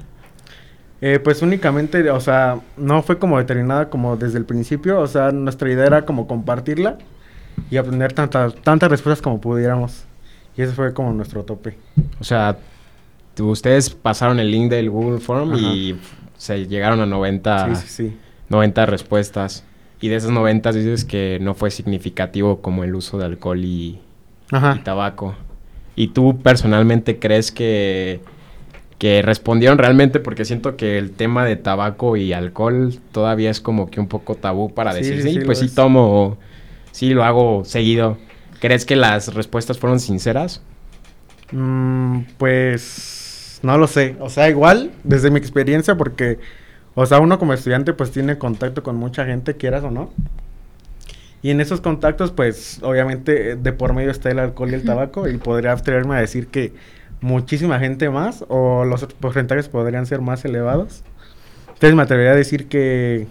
Eh, 1.01 1.19
pues 1.19 1.41
únicamente, 1.43 2.11
o 2.11 2.21
sea, 2.21 2.61
no 2.77 3.03
fue 3.03 3.19
como 3.19 3.39
determinada 3.39 3.89
como 3.89 4.17
desde 4.17 4.39
el 4.39 4.45
principio, 4.45 5.01
o 5.01 5.07
sea, 5.07 5.33
nuestra 5.33 5.71
idea 5.71 5.87
era 5.87 6.05
como 6.05 6.27
compartirla 6.27 6.99
y 7.71 7.79
obtener 7.79 8.13
tantas, 8.13 8.55
tantas 8.57 8.91
respuestas 8.91 9.23
como 9.23 9.41
pudiéramos. 9.41 10.05
Y 10.57 10.63
ese 10.63 10.73
fue 10.73 10.93
como 10.93 11.13
nuestro 11.13 11.45
tope. 11.45 11.79
O 12.21 12.25
sea, 12.25 12.59
ustedes 13.39 13.91
pasaron 13.91 14.41
el 14.41 14.51
link 14.51 14.71
del 14.71 14.91
Google 14.91 15.21
Form 15.21 15.55
y 15.55 15.99
se 16.37 16.67
llegaron 16.67 17.01
a 17.01 17.07
90, 17.07 17.69
90 18.49 18.87
respuestas. 18.87 19.65
Y 20.03 20.09
de 20.09 20.17
esas 20.17 20.31
90 20.31 20.73
dices 20.73 21.05
que 21.05 21.39
no 21.41 21.55
fue 21.55 21.71
significativo 21.71 22.61
como 22.61 22.85
el 22.85 22.95
uso 22.95 23.19
de 23.19 23.27
alcohol 23.27 23.65
y, 23.65 24.01
y 24.51 24.79
tabaco. 24.83 25.35
¿Y 26.01 26.09
tú 26.09 26.39
personalmente 26.39 27.19
crees 27.19 27.53
que, 27.53 28.21
que 28.97 29.21
respondieron 29.21 29.77
realmente? 29.77 30.19
Porque 30.19 30.47
siento 30.47 30.75
que 30.75 30.97
el 30.97 31.11
tema 31.11 31.45
de 31.45 31.57
tabaco 31.57 32.17
y 32.17 32.33
alcohol 32.33 32.95
todavía 33.13 33.51
es 33.51 33.61
como 33.61 33.91
que 33.91 34.01
un 34.01 34.09
poco 34.09 34.35
tabú 34.35 34.73
para 34.73 34.95
decir, 34.95 35.23
sí, 35.23 35.41
pues 35.45 35.59
sí 35.59 35.69
tomo 35.69 36.39
sí 36.91 37.11
lo 37.11 37.23
hago 37.23 37.67
seguido. 37.67 38.17
¿Crees 38.61 38.87
que 38.87 38.97
las 38.97 39.35
respuestas 39.35 39.79
fueron 39.79 40.01
sinceras? 40.01 40.63
Mm, 41.53 42.21
pues 42.39 43.61
no 43.63 43.77
lo 43.77 43.87
sé. 43.87 44.17
O 44.21 44.31
sea, 44.31 44.49
igual, 44.49 44.93
desde 45.05 45.31
mi 45.31 45.39
experiencia, 45.39 45.97
porque, 45.99 46.39
o 46.95 47.05
sea, 47.05 47.21
uno 47.21 47.39
como 47.39 47.53
estudiante 47.53 47.93
pues 47.93 48.11
tiene 48.11 48.39
contacto 48.39 48.83
con 48.83 48.97
mucha 48.97 49.27
gente, 49.27 49.55
quieras 49.55 49.85
o 49.85 49.91
no. 49.91 50.11
Y 51.43 51.51
en 51.51 51.61
esos 51.61 51.81
contactos, 51.81 52.33
pues, 52.33 52.81
obviamente, 52.83 53.57
de 53.57 53.73
por 53.73 53.95
medio 53.95 54.11
está 54.11 54.31
el 54.31 54.39
alcohol 54.39 54.71
y 54.71 54.75
el 54.75 54.85
tabaco, 54.85 55.29
y 55.29 55.39
podría 55.39 55.73
atreverme 55.73 56.17
a 56.17 56.21
decir 56.21 56.49
que 56.49 56.75
muchísima 57.21 57.79
gente 57.79 58.11
más, 58.11 58.45
o 58.49 58.85
los 58.85 59.05
porcentajes 59.07 59.69
podrían 59.69 60.07
ser 60.07 60.21
más 60.21 60.45
elevados. 60.45 61.03
Entonces 61.69 61.95
me 61.95 62.03
atrevería 62.03 62.33
a 62.33 62.37
decir 62.37 62.69
que, 62.69 63.27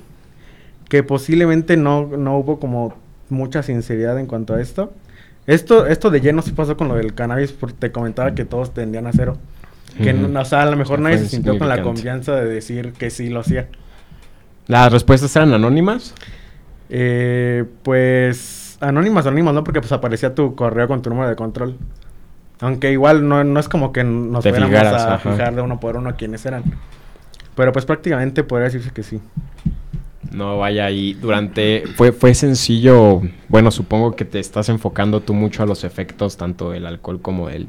que 0.87 1.03
posiblemente 1.03 1.77
no, 1.77 2.07
no 2.07 2.37
hubo 2.37 2.59
como 2.59 2.95
mucha 3.29 3.61
sinceridad 3.61 4.17
en 4.19 4.25
cuanto 4.25 4.55
a 4.55 4.61
esto. 4.61 4.91
Esto, 5.45 5.85
esto 5.85 6.09
de 6.09 6.21
lleno 6.21 6.41
sí 6.41 6.51
pasó 6.51 6.77
con 6.77 6.87
lo 6.87 6.95
del 6.95 7.13
cannabis, 7.13 7.51
porque 7.51 7.75
te 7.77 7.91
comentaba 7.91 8.33
que 8.33 8.45
todos 8.45 8.73
tendían 8.73 9.05
a 9.05 9.11
cero. 9.13 9.37
Que, 9.97 10.13
o 10.13 10.45
sea, 10.45 10.61
a 10.61 10.65
lo 10.65 10.77
mejor 10.77 10.99
nadie 10.99 11.17
se 11.17 11.27
sintió 11.27 11.57
con 11.57 11.67
la 11.67 11.81
confianza 11.81 12.35
de 12.35 12.45
decir 12.47 12.93
que 12.93 13.09
sí 13.09 13.29
lo 13.29 13.41
hacía. 13.41 13.67
¿Las 14.67 14.91
respuestas 14.91 15.35
eran 15.35 15.51
anónimas? 15.53 16.13
Eh, 16.89 17.65
pues 17.83 18.77
anónimas, 18.81 19.25
anónimas, 19.25 19.53
no, 19.53 19.63
porque 19.63 19.79
pues 19.79 19.91
aparecía 19.91 20.33
tu 20.33 20.55
correo 20.55 20.87
con 20.87 21.01
tu 21.01 21.09
número 21.09 21.29
de 21.29 21.35
control. 21.35 21.77
Aunque 22.61 22.91
igual 22.91 23.27
no, 23.27 23.43
no 23.43 23.59
es 23.59 23.69
como 23.69 23.93
que 23.93 24.03
nos 24.03 24.43
fuéramos 24.43 24.75
a 24.75 25.17
fijar 25.19 25.55
de 25.55 25.61
uno 25.61 25.79
por 25.79 25.95
uno 25.95 26.15
quiénes 26.17 26.45
eran. 26.45 26.63
Pero 27.55 27.71
pues 27.71 27.85
prácticamente 27.85 28.43
podría 28.43 28.65
decirse 28.65 28.91
que 28.91 29.03
sí. 29.03 29.21
No, 30.31 30.57
vaya, 30.57 30.85
ahí 30.85 31.13
durante... 31.13 31.85
Fue, 31.95 32.11
fue 32.11 32.33
sencillo, 32.33 33.21
bueno, 33.47 33.71
supongo 33.71 34.15
que 34.15 34.25
te 34.25 34.39
estás 34.39 34.69
enfocando 34.69 35.21
tú 35.21 35.33
mucho 35.33 35.63
a 35.63 35.65
los 35.65 35.83
efectos 35.83 36.37
tanto 36.37 36.71
del 36.71 36.85
alcohol 36.85 37.21
como 37.21 37.47
del, 37.47 37.67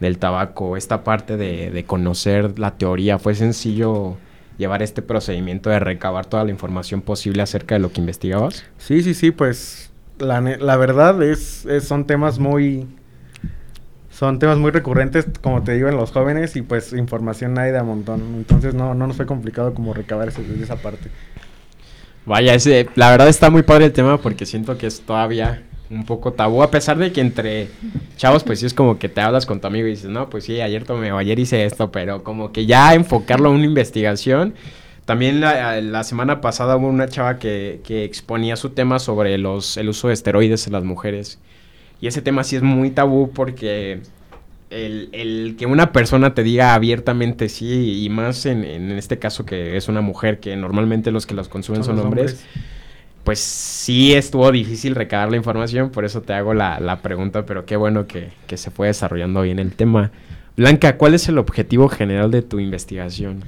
del 0.00 0.18
tabaco. 0.18 0.76
Esta 0.76 1.04
parte 1.04 1.36
de, 1.36 1.70
de 1.70 1.84
conocer 1.84 2.58
la 2.58 2.72
teoría, 2.72 3.18
¿fue 3.18 3.34
sencillo 3.34 4.16
llevar 4.58 4.82
este 4.82 5.02
procedimiento 5.02 5.70
de 5.70 5.78
recabar 5.80 6.26
toda 6.26 6.44
la 6.44 6.50
información 6.50 7.02
posible 7.02 7.42
acerca 7.42 7.74
de 7.74 7.80
lo 7.80 7.92
que 7.92 8.00
investigabas? 8.00 8.64
Sí, 8.78 9.02
sí, 9.02 9.14
sí, 9.14 9.30
pues 9.30 9.90
la, 10.18 10.40
la 10.40 10.76
verdad 10.76 11.22
es, 11.22 11.66
son 11.82 12.06
temas 12.06 12.38
muy... 12.38 12.86
Son 14.10 14.38
temas 14.38 14.58
muy 14.58 14.70
recurrentes, 14.70 15.26
como 15.42 15.64
te 15.64 15.72
digo, 15.72 15.88
en 15.88 15.96
los 15.96 16.12
jóvenes 16.12 16.54
y 16.54 16.62
pues 16.62 16.92
información 16.92 17.58
hay 17.58 17.72
de 17.72 17.78
a 17.78 17.82
montón. 17.82 18.20
Entonces 18.36 18.72
no, 18.72 18.94
no 18.94 19.08
nos 19.08 19.16
fue 19.16 19.26
complicado 19.26 19.74
como 19.74 19.92
recabar 19.92 20.28
esa 20.28 20.76
parte. 20.76 21.10
Vaya, 22.24 22.54
ese, 22.54 22.88
la 22.94 23.10
verdad 23.10 23.26
está 23.26 23.50
muy 23.50 23.64
padre 23.64 23.86
el 23.86 23.92
tema 23.92 24.18
porque 24.18 24.46
siento 24.46 24.78
que 24.78 24.86
es 24.86 25.00
todavía 25.00 25.64
un 25.90 26.04
poco 26.04 26.32
tabú, 26.32 26.62
a 26.62 26.70
pesar 26.70 26.96
de 26.98 27.12
que 27.12 27.20
entre 27.20 27.68
chavos, 28.16 28.42
pues 28.42 28.60
sí 28.60 28.66
es 28.66 28.74
como 28.74 28.98
que 28.98 29.08
te 29.08 29.20
hablas 29.20 29.46
con 29.46 29.60
tu 29.60 29.66
amigo 29.66 29.86
y 29.86 29.90
dices, 29.90 30.10
no, 30.10 30.30
pues 30.30 30.44
sí, 30.44 30.60
ayer 30.60 30.84
tomé 30.84 31.12
o 31.12 31.18
ayer 31.18 31.38
hice 31.38 31.64
esto, 31.64 31.92
pero 31.92 32.24
como 32.24 32.52
que 32.52 32.66
ya 32.66 32.94
enfocarlo 32.94 33.48
a 33.48 33.52
una 33.52 33.64
investigación. 33.64 34.54
También 35.04 35.40
la, 35.40 35.80
la 35.82 36.02
semana 36.02 36.40
pasada 36.40 36.76
hubo 36.76 36.88
una 36.88 37.08
chava 37.08 37.38
que, 37.38 37.80
que, 37.84 38.04
exponía 38.04 38.56
su 38.56 38.70
tema 38.70 38.98
sobre 38.98 39.36
los, 39.36 39.76
el 39.76 39.90
uso 39.90 40.08
de 40.08 40.14
esteroides 40.14 40.66
en 40.66 40.72
las 40.72 40.84
mujeres. 40.84 41.38
Y 42.00 42.06
ese 42.06 42.22
tema 42.22 42.42
sí 42.42 42.56
es 42.56 42.62
muy 42.62 42.90
tabú 42.90 43.30
porque 43.34 44.00
el, 44.70 45.10
el, 45.12 45.56
que 45.58 45.66
una 45.66 45.92
persona 45.92 46.34
te 46.34 46.42
diga 46.42 46.74
abiertamente 46.74 47.50
sí, 47.50 48.02
y 48.02 48.08
más 48.08 48.46
en, 48.46 48.64
en, 48.64 48.92
este 48.92 49.18
caso 49.18 49.44
que 49.44 49.76
es 49.76 49.88
una 49.88 50.00
mujer, 50.00 50.40
que 50.40 50.56
normalmente 50.56 51.10
los 51.10 51.26
que 51.26 51.34
los 51.34 51.48
consumen 51.48 51.84
son, 51.84 51.96
son 51.96 52.06
hombres, 52.06 52.32
hombres, 52.32 52.46
pues 53.24 53.40
sí 53.40 54.14
estuvo 54.14 54.50
difícil 54.52 54.94
recabar 54.94 55.30
la 55.30 55.36
información, 55.36 55.90
por 55.90 56.04
eso 56.04 56.20
te 56.20 56.34
hago 56.34 56.54
la, 56.54 56.78
la 56.78 57.00
pregunta, 57.00 57.46
pero 57.46 57.64
qué 57.64 57.76
bueno 57.76 58.06
que, 58.06 58.30
que, 58.46 58.56
se 58.56 58.70
fue 58.70 58.88
desarrollando 58.88 59.42
bien 59.42 59.58
el 59.58 59.72
tema. 59.72 60.12
Blanca, 60.56 60.96
¿cuál 60.98 61.14
es 61.14 61.28
el 61.28 61.38
objetivo 61.38 61.88
general 61.88 62.30
de 62.30 62.42
tu 62.42 62.60
investigación? 62.60 63.42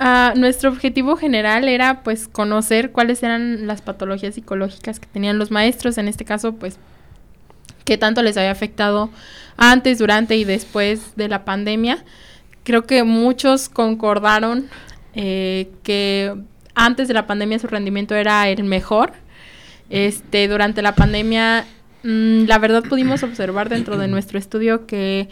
Uh, 0.00 0.36
nuestro 0.38 0.70
objetivo 0.70 1.16
general 1.16 1.68
era 1.68 2.02
pues 2.02 2.26
conocer 2.26 2.90
cuáles 2.90 3.22
eran 3.22 3.66
las 3.66 3.82
patologías 3.82 4.34
psicológicas 4.34 4.98
que 4.98 5.06
tenían 5.06 5.38
los 5.38 5.50
maestros, 5.50 5.98
en 5.98 6.08
este 6.08 6.24
caso 6.24 6.54
pues 6.54 6.78
qué 7.84 7.98
tanto 7.98 8.22
les 8.22 8.36
había 8.36 8.50
afectado 8.50 9.10
antes, 9.56 9.98
durante 9.98 10.36
y 10.36 10.44
después 10.44 11.14
de 11.16 11.28
la 11.28 11.44
pandemia. 11.44 12.04
Creo 12.64 12.84
que 12.84 13.02
muchos 13.04 13.68
concordaron 13.68 14.66
eh, 15.14 15.68
que 15.82 16.34
antes 16.74 17.08
de 17.08 17.14
la 17.14 17.26
pandemia 17.26 17.58
su 17.58 17.66
rendimiento 17.66 18.14
era 18.14 18.48
el 18.48 18.64
mejor. 18.64 19.12
Este, 19.90 20.48
durante 20.48 20.82
la 20.82 20.94
pandemia, 20.94 21.66
mmm, 22.02 22.44
la 22.44 22.58
verdad 22.58 22.82
pudimos 22.82 23.22
observar 23.22 23.68
dentro 23.68 23.98
de 23.98 24.08
nuestro 24.08 24.38
estudio 24.38 24.86
que 24.86 25.28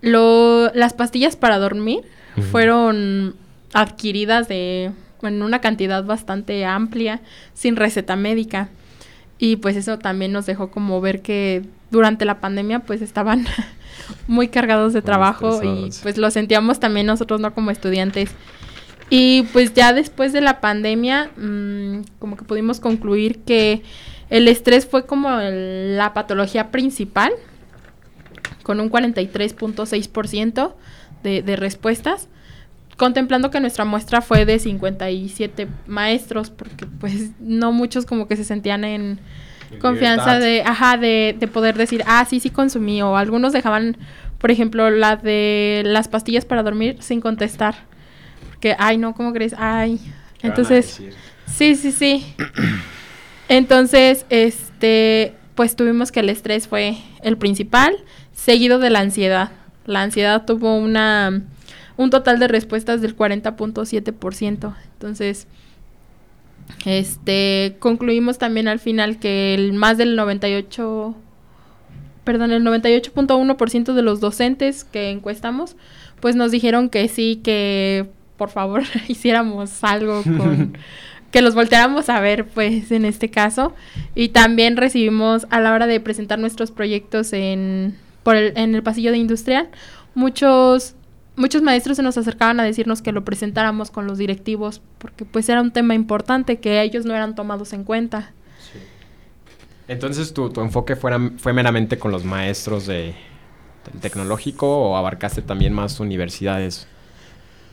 lo, 0.00 0.70
las 0.74 0.92
pastillas 0.94 1.36
para 1.36 1.58
dormir 1.58 2.00
uh 2.36 2.40
-huh. 2.40 2.42
fueron 2.44 3.34
adquiridas 3.72 4.48
de 4.48 4.92
en 5.22 5.42
una 5.42 5.60
cantidad 5.60 6.04
bastante 6.04 6.64
amplia 6.64 7.20
sin 7.54 7.76
receta 7.76 8.16
médica. 8.16 8.68
Y 9.38 9.56
pues 9.56 9.76
eso 9.76 9.98
también 9.98 10.32
nos 10.32 10.46
dejó 10.46 10.70
como 10.70 11.00
ver 11.00 11.20
que 11.20 11.62
durante 11.90 12.24
la 12.24 12.40
pandemia 12.40 12.80
pues 12.80 13.02
estaban 13.02 13.46
muy 14.26 14.48
cargados 14.48 14.92
de 14.92 15.02
trabajo 15.02 15.62
y 15.62 15.90
pues 16.02 16.16
lo 16.16 16.30
sentíamos 16.30 16.80
también 16.80 17.06
nosotros 17.06 17.40
no 17.40 17.54
como 17.54 17.70
estudiantes. 17.70 18.30
Y 19.08 19.42
pues 19.52 19.72
ya 19.74 19.92
después 19.92 20.32
de 20.32 20.40
la 20.40 20.60
pandemia 20.60 21.30
mmm, 21.36 22.00
como 22.18 22.36
que 22.36 22.44
pudimos 22.44 22.80
concluir 22.80 23.38
que 23.40 23.82
el 24.30 24.48
estrés 24.48 24.86
fue 24.86 25.06
como 25.06 25.38
el, 25.38 25.96
la 25.96 26.12
patología 26.12 26.70
principal 26.70 27.32
con 28.62 28.80
un 28.80 28.90
43.6% 28.90 30.72
de, 31.22 31.42
de 31.42 31.56
respuestas 31.56 32.28
contemplando 32.96 33.50
que 33.50 33.60
nuestra 33.60 33.84
muestra 33.84 34.20
fue 34.22 34.44
de 34.44 34.58
57 34.58 35.68
maestros, 35.86 36.50
porque 36.50 36.86
pues 36.86 37.30
no 37.40 37.72
muchos 37.72 38.06
como 38.06 38.26
que 38.26 38.36
se 38.36 38.44
sentían 38.44 38.84
en 38.84 39.18
confianza 39.80 40.38
de, 40.38 40.62
ajá, 40.62 40.96
de, 40.96 41.36
de, 41.38 41.48
poder 41.48 41.76
decir, 41.76 42.02
ah, 42.06 42.24
sí, 42.28 42.40
sí 42.40 42.50
consumí, 42.50 43.02
o 43.02 43.16
algunos 43.16 43.52
dejaban, 43.52 43.96
por 44.38 44.50
ejemplo, 44.50 44.90
la 44.90 45.16
de 45.16 45.82
las 45.84 46.08
pastillas 46.08 46.44
para 46.44 46.62
dormir 46.62 46.96
sin 47.00 47.20
contestar, 47.20 47.74
porque, 48.56 48.74
ay, 48.78 48.96
no, 48.96 49.14
¿cómo 49.14 49.34
crees? 49.34 49.54
Ay, 49.58 50.00
entonces, 50.40 51.02
sí, 51.46 51.76
sí, 51.76 51.92
sí. 51.92 52.34
entonces, 53.48 54.24
este, 54.30 55.34
pues 55.54 55.76
tuvimos 55.76 56.10
que 56.10 56.20
el 56.20 56.30
estrés 56.30 56.66
fue 56.66 56.96
el 57.22 57.36
principal, 57.36 57.94
seguido 58.32 58.78
de 58.78 58.88
la 58.88 59.00
ansiedad. 59.00 59.52
La 59.84 60.00
ansiedad 60.00 60.46
tuvo 60.46 60.74
una 60.74 61.42
un 61.98 62.10
total 62.10 62.38
de 62.38 62.48
respuestas 62.48 63.02
del 63.02 63.14
40.7%. 63.14 64.74
Entonces, 64.94 65.46
este, 66.86 67.76
concluimos 67.78 68.38
también 68.38 68.68
al 68.68 68.78
final 68.78 69.18
que 69.18 69.54
el 69.54 69.74
más 69.74 69.98
del 69.98 70.16
98 70.16 71.14
perdón, 72.24 72.52
el 72.52 72.64
98.1% 72.64 73.92
de 73.92 74.02
los 74.02 74.18
docentes 74.18 74.82
que 74.82 75.10
encuestamos, 75.10 75.76
pues 76.20 76.34
nos 76.34 76.50
dijeron 76.50 76.88
que 76.88 77.06
sí, 77.06 77.40
que 77.44 78.08
por 78.36 78.50
favor 78.50 78.82
hiciéramos 79.08 79.82
algo 79.84 80.22
con 80.22 80.76
que 81.30 81.42
los 81.42 81.54
volteáramos 81.54 82.08
a 82.08 82.20
ver, 82.20 82.46
pues 82.46 82.90
en 82.92 83.04
este 83.04 83.30
caso, 83.30 83.74
y 84.14 84.28
también 84.28 84.76
recibimos 84.76 85.46
a 85.50 85.60
la 85.60 85.72
hora 85.72 85.86
de 85.86 86.00
presentar 86.00 86.38
nuestros 86.38 86.70
proyectos 86.70 87.32
en 87.32 87.96
por 88.22 88.36
el, 88.36 88.56
en 88.56 88.74
el 88.74 88.82
pasillo 88.82 89.12
de 89.12 89.18
industrial 89.18 89.68
muchos 90.14 90.94
muchos 91.36 91.62
maestros 91.62 91.98
se 91.98 92.02
nos 92.02 92.16
acercaban 92.16 92.58
a 92.58 92.64
decirnos 92.64 93.02
que 93.02 93.12
lo 93.12 93.24
presentáramos 93.24 93.90
con 93.90 94.06
los 94.06 94.18
directivos 94.18 94.80
porque 94.98 95.24
pues 95.24 95.48
era 95.48 95.60
un 95.60 95.70
tema 95.70 95.94
importante 95.94 96.58
que 96.58 96.80
ellos 96.82 97.04
no 97.04 97.14
eran 97.14 97.34
tomados 97.34 97.72
en 97.72 97.84
cuenta. 97.84 98.32
Sí. 98.72 98.78
Entonces 99.86 100.32
tu, 100.32 100.48
tu 100.50 100.62
enfoque 100.62 100.96
fuera, 100.96 101.20
fue 101.36 101.52
meramente 101.52 101.98
con 101.98 102.10
los 102.10 102.24
maestros 102.24 102.86
de, 102.86 103.14
del 103.92 104.00
tecnológico 104.00 104.66
o 104.66 104.96
abarcaste 104.96 105.42
también 105.42 105.72
más 105.72 106.00
universidades? 106.00 106.86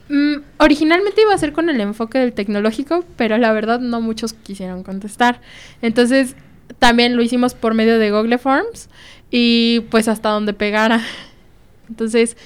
Mm, 0.09 0.35
originalmente 0.59 1.21
iba 1.21 1.33
a 1.33 1.37
ser 1.37 1.53
con 1.53 1.69
el 1.69 1.79
enfoque 1.79 2.19
del 2.19 2.33
tecnológico, 2.33 3.05
pero 3.15 3.37
la 3.37 3.51
verdad 3.53 3.79
no 3.79 4.01
muchos 4.01 4.33
quisieron 4.33 4.83
contestar. 4.83 5.41
Entonces 5.81 6.35
también 6.79 7.15
lo 7.15 7.21
hicimos 7.21 7.53
por 7.53 7.73
medio 7.73 7.99
de 7.99 8.11
Google 8.11 8.37
Forms 8.37 8.89
y 9.31 9.81
pues 9.89 10.07
hasta 10.07 10.29
donde 10.29 10.53
pegara. 10.53 11.01
Entonces 11.89 12.37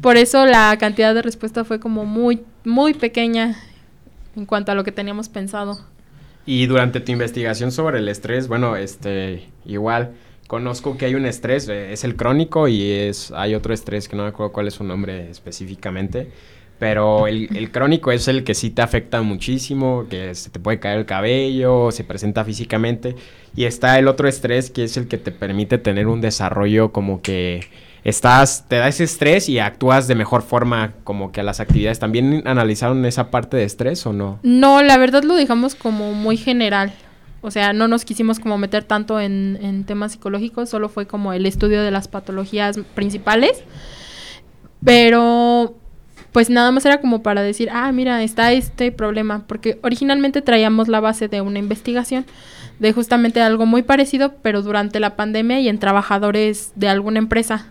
por 0.00 0.16
eso 0.16 0.46
la 0.46 0.76
cantidad 0.78 1.14
de 1.14 1.22
respuesta 1.22 1.64
fue 1.64 1.78
como 1.78 2.04
muy, 2.04 2.40
muy 2.64 2.94
pequeña 2.94 3.56
en 4.34 4.46
cuanto 4.46 4.72
a 4.72 4.74
lo 4.74 4.84
que 4.84 4.92
teníamos 4.92 5.28
pensado. 5.28 5.78
Y 6.46 6.66
durante 6.66 7.00
tu 7.00 7.12
investigación 7.12 7.70
sobre 7.70 7.98
el 7.98 8.08
estrés, 8.08 8.48
bueno, 8.48 8.76
este, 8.76 9.48
igual, 9.64 10.12
conozco 10.48 10.96
que 10.96 11.06
hay 11.06 11.14
un 11.14 11.26
estrés, 11.26 11.68
eh, 11.68 11.92
es 11.92 12.02
el 12.04 12.16
crónico 12.16 12.66
y 12.66 12.90
es, 12.90 13.30
hay 13.32 13.54
otro 13.54 13.72
estrés 13.72 14.08
que 14.08 14.16
no 14.16 14.24
me 14.24 14.30
acuerdo 14.30 14.52
cuál 14.52 14.66
es 14.66 14.74
su 14.74 14.84
nombre 14.84 15.30
específicamente, 15.30 16.32
pero 16.82 17.28
el, 17.28 17.48
el, 17.56 17.70
crónico 17.70 18.10
es 18.10 18.26
el 18.26 18.42
que 18.42 18.54
sí 18.54 18.70
te 18.70 18.82
afecta 18.82 19.22
muchísimo, 19.22 20.06
que 20.10 20.34
se 20.34 20.50
te 20.50 20.58
puede 20.58 20.80
caer 20.80 20.98
el 20.98 21.06
cabello, 21.06 21.92
se 21.92 22.02
presenta 22.02 22.44
físicamente, 22.44 23.14
y 23.54 23.66
está 23.66 24.00
el 24.00 24.08
otro 24.08 24.26
estrés 24.26 24.68
que 24.68 24.82
es 24.82 24.96
el 24.96 25.06
que 25.06 25.16
te 25.16 25.30
permite 25.30 25.78
tener 25.78 26.08
un 26.08 26.20
desarrollo 26.20 26.90
como 26.90 27.22
que 27.22 27.68
estás, 28.02 28.66
te 28.66 28.78
da 28.78 28.88
ese 28.88 29.04
estrés 29.04 29.48
y 29.48 29.60
actúas 29.60 30.08
de 30.08 30.16
mejor 30.16 30.42
forma 30.42 30.94
como 31.04 31.30
que 31.30 31.38
a 31.38 31.44
las 31.44 31.60
actividades. 31.60 32.00
¿También 32.00 32.42
analizaron 32.46 33.04
esa 33.04 33.30
parte 33.30 33.56
de 33.56 33.62
estrés 33.62 34.04
o 34.04 34.12
no? 34.12 34.40
No, 34.42 34.82
la 34.82 34.98
verdad 34.98 35.22
lo 35.22 35.36
dejamos 35.36 35.76
como 35.76 36.14
muy 36.14 36.36
general. 36.36 36.92
O 37.42 37.52
sea, 37.52 37.72
no 37.72 37.86
nos 37.86 38.04
quisimos 38.04 38.40
como 38.40 38.58
meter 38.58 38.82
tanto 38.82 39.20
en, 39.20 39.56
en 39.62 39.84
temas 39.84 40.10
psicológicos, 40.10 40.68
solo 40.68 40.88
fue 40.88 41.06
como 41.06 41.32
el 41.32 41.46
estudio 41.46 41.80
de 41.80 41.92
las 41.92 42.08
patologías 42.08 42.76
principales. 42.96 43.62
Pero 44.84 45.76
pues 46.32 46.48
nada 46.48 46.70
más 46.70 46.84
era 46.86 47.00
como 47.00 47.22
para 47.22 47.42
decir, 47.42 47.68
ah, 47.70 47.92
mira, 47.92 48.22
está 48.22 48.52
este 48.52 48.90
problema, 48.90 49.44
porque 49.46 49.78
originalmente 49.82 50.40
traíamos 50.40 50.88
la 50.88 51.00
base 51.00 51.28
de 51.28 51.42
una 51.42 51.58
investigación 51.58 52.24
de 52.78 52.92
justamente 52.92 53.40
algo 53.40 53.66
muy 53.66 53.82
parecido, 53.82 54.34
pero 54.42 54.62
durante 54.62 54.98
la 54.98 55.14
pandemia 55.14 55.60
y 55.60 55.68
en 55.68 55.78
trabajadores 55.78 56.72
de 56.74 56.88
alguna 56.88 57.18
empresa. 57.18 57.66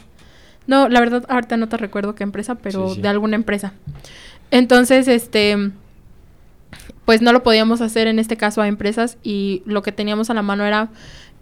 No, 0.68 0.88
la 0.90 1.00
verdad, 1.00 1.26
ahorita 1.28 1.58
no 1.58 1.68
te 1.68 1.78
recuerdo 1.78 2.14
qué 2.14 2.24
empresa, 2.24 2.56
pero 2.56 2.90
sí, 2.90 2.96
sí. 2.96 3.02
de 3.02 3.08
alguna 3.08 3.36
empresa. 3.36 3.74
Entonces, 4.52 5.08
este, 5.08 5.72
pues 7.06 7.22
no 7.22 7.34
lo 7.34 7.42
podíamos 7.42 7.82
hacer 7.82 8.08
en 8.08 8.20
este 8.20 8.38
caso 8.38 8.62
a 8.62 8.68
empresas 8.68 9.18
y 9.24 9.64
lo 9.66 9.82
que 9.82 9.92
teníamos 9.92 10.30
a 10.30 10.36
la 10.36 10.44
mano 10.44 10.66
era, 10.66 10.90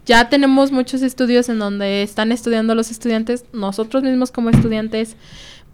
ya 0.06 0.30
tenemos 0.30 0.72
muchos 0.72 1.02
estudios 1.02 1.48
en 1.50 1.58
donde 1.58 2.02
están 2.02 2.32
estudiando 2.32 2.74
los 2.74 2.90
estudiantes, 2.90 3.44
nosotros 3.52 4.02
mismos 4.02 4.32
como 4.32 4.48
estudiantes, 4.48 5.16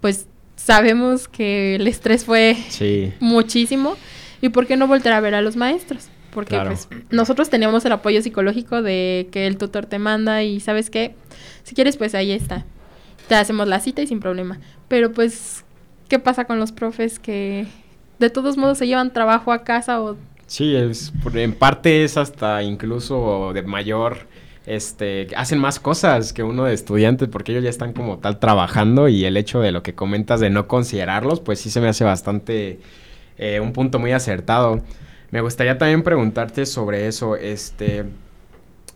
pues 0.01 0.27
sabemos 0.57 1.29
que 1.29 1.77
el 1.77 1.87
estrés 1.87 2.25
fue 2.25 2.57
sí. 2.69 3.13
muchísimo. 3.21 3.97
Y 4.43 4.51
por 4.51 4.67
qué 4.67 4.77
no 4.77 4.87
volver 4.87 5.13
a 5.13 5.21
ver 5.21 5.35
a 5.35 5.41
los 5.41 5.57
maestros 5.57 6.11
porque 6.37 6.51
claro. 6.51 6.69
pues 6.69 6.89
nosotros 7.09 7.49
teníamos 7.49 7.87
el 7.87 7.93
apoyo 7.93 8.21
psicológico 8.21 8.83
de 8.83 9.27
que 9.33 9.47
el 9.47 9.57
tutor 9.57 9.87
te 9.87 9.99
manda 9.99 10.43
y 10.43 10.61
sabes 10.61 10.91
qué 10.91 11.15
si 11.63 11.75
quieres 11.75 11.97
pues 11.97 12.15
ahí 12.15 12.31
está. 12.31 12.67
Te 13.27 13.37
hacemos 13.37 13.67
la 13.67 13.81
cita 13.81 14.03
y 14.03 14.07
sin 14.07 14.21
problema. 14.21 14.61
Pero 14.87 15.13
pues 15.13 15.65
qué 16.09 16.19
pasa 16.19 16.45
con 16.45 16.59
los 16.59 16.73
profes 16.73 17.19
que 17.19 17.67
de 18.19 18.29
todos 18.29 18.59
modos 18.59 18.77
se 18.77 18.87
llevan 18.87 19.15
trabajo 19.15 19.51
a 19.51 19.65
casa 19.65 20.03
o 20.03 20.19
sí 20.47 20.77
es 20.77 21.11
en 21.33 21.55
parte 21.55 22.05
es 22.05 22.19
hasta 22.19 22.63
incluso 22.63 23.53
de 23.55 23.63
mayor 23.63 24.29
este, 24.67 25.29
hacen 25.37 25.61
más 25.61 25.79
cosas 25.79 26.33
que 26.33 26.43
uno 26.43 26.65
de 26.65 26.75
estudiantes 26.75 27.29
porque 27.29 27.53
ellos 27.53 27.65
ya 27.65 27.71
están 27.71 27.93
como 27.93 28.19
tal 28.19 28.41
trabajando 28.41 29.09
y 29.09 29.25
el 29.25 29.37
hecho 29.37 29.61
de 29.61 29.71
lo 29.71 29.83
que 29.83 29.95
comentas 29.95 30.41
de 30.41 30.51
no 30.51 30.67
considerarlos, 30.67 31.41
pues 31.41 31.61
sí 31.61 31.71
se 31.71 31.81
me 31.81 31.89
hace 31.89 32.05
bastante 32.05 32.81
eh, 33.39 33.61
un 33.61 33.73
punto 33.73 33.99
muy 34.01 34.13
acertado. 34.13 34.83
Me 35.31 35.41
gustaría 35.41 35.79
también 35.79 36.03
preguntarte 36.03 36.67
sobre 36.67 37.07
eso, 37.07 37.37
este, 37.37 38.05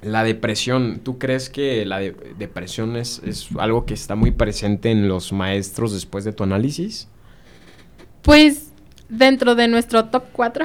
la 0.03 0.25
depresión, 0.25 1.01
¿tú 1.05 1.19
crees 1.19 1.51
que 1.51 1.85
la 1.87 2.01
depresión 2.01 2.97
es, 2.97 3.21
es, 3.25 3.49
algo 3.59 3.87
que 3.87 3.95
está 3.95 4.17
muy 4.17 4.33
presente 4.33 4.91
en 4.91 5.09
los 5.09 5.33
maestros 5.33 5.93
después 5.93 6.25
de 6.25 6.33
tu 6.33 6.43
análisis? 6.43 7.09
Pues 8.23 8.73
dentro 9.09 9.55
de 9.55 9.69
nuestro 9.69 10.07
top 10.07 10.25
4, 10.33 10.65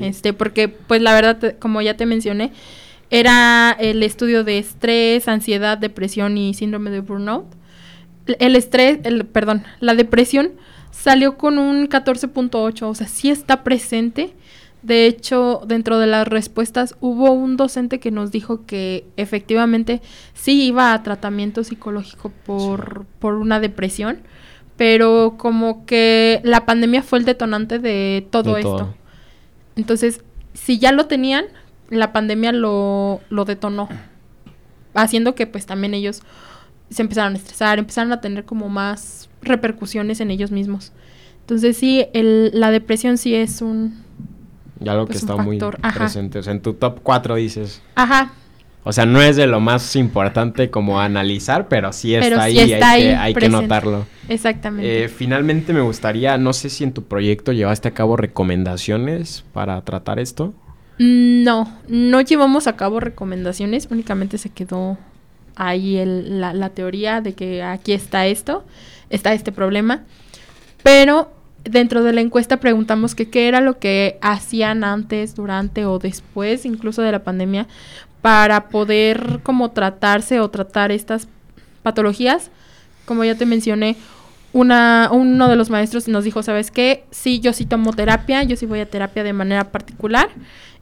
este, 0.00 0.32
porque 0.32 0.68
pues 0.68 1.00
la 1.00 1.14
verdad, 1.14 1.56
como 1.58 1.80
ya 1.82 1.96
te 1.96 2.06
mencioné, 2.06 2.52
era 3.10 3.76
el 3.78 4.02
estudio 4.02 4.44
de 4.44 4.58
estrés, 4.58 5.28
ansiedad, 5.28 5.78
depresión 5.78 6.36
y 6.36 6.54
síndrome 6.54 6.90
de 6.90 7.00
burnout. 7.00 7.46
El 8.26 8.56
estrés, 8.56 9.00
el, 9.04 9.26
perdón, 9.26 9.64
la 9.80 9.94
depresión 9.94 10.52
salió 10.90 11.36
con 11.36 11.58
un 11.58 11.88
14.8, 11.88 12.82
o 12.82 12.94
sea, 12.94 13.06
sí 13.06 13.30
está 13.30 13.64
presente 13.64 14.34
de 14.84 15.06
hecho, 15.06 15.62
dentro 15.66 15.98
de 15.98 16.06
las 16.06 16.28
respuestas 16.28 16.94
hubo 17.00 17.32
un 17.32 17.56
docente 17.56 18.00
que 18.00 18.10
nos 18.10 18.30
dijo 18.30 18.66
que 18.66 19.06
efectivamente 19.16 20.02
sí 20.34 20.66
iba 20.66 20.92
a 20.92 21.02
tratamiento 21.02 21.64
psicológico 21.64 22.30
por, 22.44 23.06
por 23.18 23.36
una 23.36 23.60
depresión, 23.60 24.18
pero 24.76 25.36
como 25.38 25.86
que 25.86 26.42
la 26.44 26.66
pandemia 26.66 27.02
fue 27.02 27.18
el 27.18 27.24
detonante 27.24 27.78
de 27.78 28.26
todo 28.28 28.58
esto. 28.58 28.94
Entonces, 29.74 30.22
si 30.52 30.78
ya 30.78 30.92
lo 30.92 31.06
tenían, 31.06 31.46
la 31.90 32.12
pandemia 32.12 32.52
lo, 32.52 33.20
lo 33.30 33.44
detonó, 33.44 33.88
haciendo 34.94 35.34
que 35.34 35.46
pues 35.46 35.66
también 35.66 35.94
ellos 35.94 36.22
se 36.90 37.02
empezaron 37.02 37.34
a 37.34 37.36
estresar, 37.36 37.78
empezaron 37.78 38.12
a 38.12 38.20
tener 38.20 38.44
como 38.44 38.68
más 38.68 39.28
repercusiones 39.42 40.20
en 40.20 40.30
ellos 40.30 40.50
mismos. 40.50 40.92
Entonces 41.40 41.76
sí, 41.76 42.06
el, 42.14 42.50
la 42.54 42.70
depresión 42.70 43.18
sí 43.18 43.34
es 43.34 43.60
un, 43.60 44.04
ya 44.80 44.94
lo 44.94 45.06
que 45.06 45.12
pues 45.12 45.22
está 45.22 45.36
muy 45.36 45.58
presente. 45.94 46.38
O 46.38 46.42
sea, 46.42 46.52
en 46.52 46.60
tu 46.60 46.74
top 46.74 47.00
4 47.02 47.36
dices. 47.36 47.82
Ajá. 47.94 48.32
O 48.86 48.92
sea, 48.92 49.06
no 49.06 49.22
es 49.22 49.36
de 49.36 49.46
lo 49.46 49.60
más 49.60 49.96
importante 49.96 50.68
como 50.70 51.00
analizar, 51.00 51.68
pero 51.68 51.90
sí 51.92 52.14
está 52.14 52.42
ahí, 52.42 52.58
hay, 52.58 52.68
que, 52.68 53.14
hay 53.14 53.34
que, 53.34 53.48
notarlo. 53.48 54.04
Exactamente. 54.28 55.04
Eh, 55.04 55.08
finalmente 55.08 55.72
me 55.72 55.80
gustaría, 55.80 56.36
no 56.36 56.52
sé 56.52 56.68
si 56.68 56.84
en 56.84 56.92
tu 56.92 57.04
proyecto 57.04 57.52
llevaste 57.52 57.88
a 57.88 57.92
cabo 57.92 58.18
recomendaciones 58.18 59.44
para 59.54 59.80
tratar 59.82 60.18
esto. 60.18 60.52
Mm, 60.98 61.42
no, 61.42 61.72
no 61.88 62.20
llevamos 62.20 62.66
a 62.66 62.76
cabo 62.76 63.00
recomendaciones, 63.00 63.88
únicamente 63.90 64.38
se 64.38 64.50
quedó 64.50 64.98
ahí 65.56 65.96
el, 65.96 66.40
la, 66.40 66.52
la 66.52 66.70
teoría 66.70 67.20
de 67.20 67.34
que 67.34 67.62
aquí 67.62 67.92
está 67.92 68.26
esto, 68.26 68.64
está 69.10 69.32
este 69.32 69.52
problema, 69.52 70.02
pero 70.82 71.32
dentro 71.64 72.02
de 72.02 72.12
la 72.12 72.20
encuesta 72.20 72.58
preguntamos 72.58 73.14
qué 73.14 73.48
era 73.48 73.60
lo 73.60 73.78
que 73.78 74.18
hacían 74.20 74.84
antes, 74.84 75.34
durante 75.34 75.86
o 75.86 75.98
después 75.98 76.66
incluso 76.66 77.02
de 77.02 77.12
la 77.12 77.24
pandemia 77.24 77.66
para 78.20 78.68
poder 78.68 79.40
como 79.42 79.70
tratarse 79.70 80.40
o 80.40 80.48
tratar 80.48 80.92
estas 80.92 81.28
patologías. 81.82 82.50
Como 83.04 83.22
ya 83.24 83.34
te 83.34 83.44
mencioné, 83.44 83.96
una, 84.54 85.10
uno 85.12 85.48
de 85.48 85.56
los 85.56 85.68
maestros 85.68 86.08
nos 86.08 86.24
dijo, 86.24 86.42
¿sabes 86.42 86.70
qué? 86.70 87.04
Sí, 87.10 87.40
yo 87.40 87.52
sí 87.52 87.66
tomo 87.66 87.92
terapia, 87.92 88.42
yo 88.42 88.56
sí 88.56 88.64
voy 88.64 88.80
a 88.80 88.88
terapia 88.88 89.24
de 89.24 89.32
manera 89.32 89.64
particular. 89.72 90.30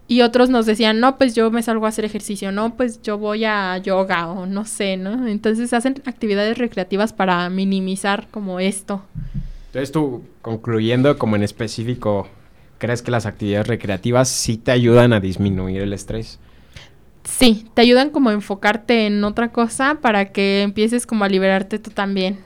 Y 0.08 0.22
otros 0.22 0.50
nos 0.50 0.66
decían, 0.66 1.00
no, 1.00 1.16
pues 1.16 1.34
yo 1.34 1.50
me 1.50 1.62
salgo 1.62 1.86
a 1.86 1.88
hacer 1.88 2.04
ejercicio, 2.04 2.52
no, 2.52 2.76
pues 2.76 3.00
yo 3.02 3.18
voy 3.18 3.44
a 3.44 3.78
yoga 3.78 4.28
o 4.28 4.46
no 4.46 4.64
sé, 4.64 4.96
¿no? 4.96 5.26
Entonces 5.26 5.72
hacen 5.72 6.02
actividades 6.04 6.58
recreativas 6.58 7.12
para 7.12 7.48
minimizar 7.48 8.26
como 8.30 8.60
esto. 8.60 9.02
Entonces 9.66 9.92
tú, 9.92 10.22
concluyendo 10.42 11.16
como 11.16 11.36
en 11.36 11.42
específico, 11.42 12.28
¿crees 12.78 13.00
que 13.00 13.10
las 13.10 13.24
actividades 13.24 13.68
recreativas 13.68 14.28
sí 14.28 14.58
te 14.58 14.70
ayudan 14.70 15.12
a 15.12 15.20
disminuir 15.20 15.80
el 15.80 15.92
estrés? 15.92 16.38
Sí, 17.24 17.66
te 17.72 17.82
ayudan 17.82 18.10
como 18.10 18.30
a 18.30 18.32
enfocarte 18.32 19.06
en 19.06 19.22
otra 19.24 19.52
cosa 19.52 19.98
para 20.02 20.32
que 20.32 20.62
empieces 20.62 21.06
como 21.06 21.24
a 21.24 21.28
liberarte 21.28 21.78
tú 21.78 21.90
también. 21.90 22.38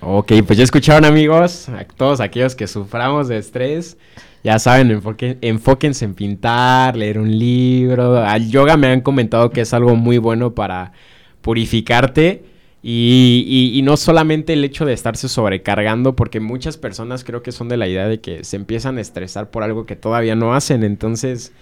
Ok, 0.00 0.32
pues 0.46 0.58
ya 0.58 0.64
escucharon 0.64 1.04
amigos, 1.04 1.68
a 1.68 1.84
todos 1.84 2.20
aquellos 2.20 2.54
que 2.54 2.66
suframos 2.66 3.28
de 3.28 3.38
estrés, 3.38 3.96
ya 4.42 4.58
saben, 4.58 5.00
enfóquense 5.40 6.04
en 6.04 6.14
pintar, 6.14 6.96
leer 6.96 7.18
un 7.18 7.38
libro. 7.38 8.18
Al 8.18 8.50
yoga 8.50 8.76
me 8.76 8.88
han 8.88 9.00
comentado 9.00 9.50
que 9.50 9.62
es 9.62 9.72
algo 9.72 9.96
muy 9.96 10.18
bueno 10.18 10.54
para 10.54 10.92
purificarte 11.40 12.44
y, 12.82 13.80
no 13.84 13.96
solamente 13.96 14.52
el 14.52 14.62
hecho 14.62 14.84
de 14.84 14.92
estarse 14.92 15.30
sobrecargando, 15.30 16.14
porque 16.14 16.40
muchas 16.40 16.76
personas 16.76 17.24
creo 17.24 17.42
que 17.42 17.52
son 17.52 17.70
de 17.70 17.78
la 17.78 17.88
idea 17.88 18.06
de 18.06 18.20
que 18.20 18.44
se 18.44 18.56
empiezan 18.56 18.98
a 18.98 19.00
estresar 19.00 19.50
por 19.50 19.62
algo 19.62 19.86
que 19.86 19.96
todavía 19.96 20.34
no 20.34 20.54
hacen. 20.54 20.84
Entonces, 20.84 21.52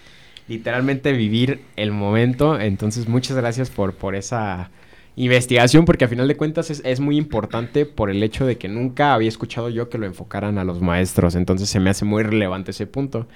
literalmente 0.49 1.13
vivir 1.13 1.61
el 1.77 1.93
momento. 1.93 2.59
Entonces, 2.59 3.07
muchas 3.07 3.37
gracias 3.37 3.71
por, 3.71 3.95
por 3.95 4.17
esa 4.17 4.71
investigación, 5.17 5.85
porque 5.85 6.05
a 6.05 6.09
final 6.09 6.29
de 6.29 6.37
cuentas 6.37 6.71
es, 6.71 6.83
es, 6.85 7.01
muy 7.01 7.17
importante 7.17 7.87
por 7.87 8.11
el 8.11 8.23
hecho 8.23 8.47
de 8.47 8.57
que 8.57 8.69
nunca 8.69 9.15
había 9.15 9.29
escuchado 9.29 9.69
yo 9.69 9.89
que 9.89 9.99
lo 9.99 10.07
enfocaran 10.07 10.59
a 10.59 10.65
los 10.65 10.81
maestros. 10.81 11.35
Entonces, 11.35 11.69
se 11.69 11.81
me 11.81 11.91
hace 11.91 12.05
muy 12.05 12.23
relevante 12.23 12.71
ese 12.71 12.87
punto. 12.87 13.27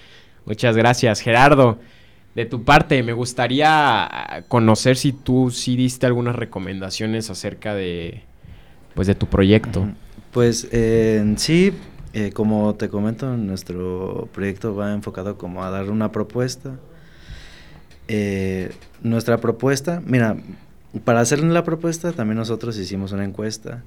Muchas 0.44 0.76
gracias, 0.76 1.20
Gerardo 1.20 1.78
de 2.36 2.44
tu 2.44 2.64
parte, 2.64 3.02
me 3.02 3.14
gustaría 3.14 4.04
ah, 4.04 4.42
conocer 4.46 4.98
si 4.98 5.12
tú 5.12 5.50
sí 5.50 5.74
diste 5.74 6.04
algunas 6.04 6.36
recomendaciones 6.36 7.30
acerca 7.30 7.74
de, 7.74 8.24
pues, 8.94 9.08
de 9.08 9.14
tu 9.14 9.26
proyecto. 9.26 9.88
Pues 10.32 10.68
eh, 10.70 11.34
sí, 11.38 11.72
eh, 12.12 12.32
como 12.34 12.74
te 12.74 12.90
comento, 12.90 13.34
nuestro 13.38 14.28
proyecto 14.34 14.76
va 14.76 14.92
enfocado 14.92 15.38
como 15.38 15.64
a 15.64 15.70
dar 15.70 15.88
una 15.88 16.12
propuesta. 16.12 16.78
Eh, 18.06 18.70
nuestra 19.00 19.38
propuesta, 19.38 20.02
mira, 20.04 20.36
para 21.04 21.20
hacer 21.20 21.42
la 21.42 21.64
propuesta 21.64 22.12
también 22.12 22.38
nosotros 22.38 22.76
hicimos 22.78 23.12
una 23.12 23.24
encuesta 23.24 23.82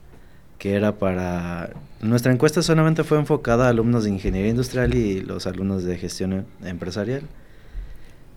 que 0.60 0.76
era 0.76 0.98
para... 0.98 1.72
Nuestra 2.02 2.32
encuesta 2.34 2.62
solamente 2.62 3.04
fue 3.04 3.18
enfocada 3.18 3.66
a 3.66 3.70
alumnos 3.70 4.04
de 4.04 4.12
ingeniería 4.12 4.52
industrial 4.52 4.94
y 4.94 5.22
los 5.22 5.48
alumnos 5.48 5.84
de 5.84 5.98
gestión 5.98 6.46
empresarial. 6.64 7.24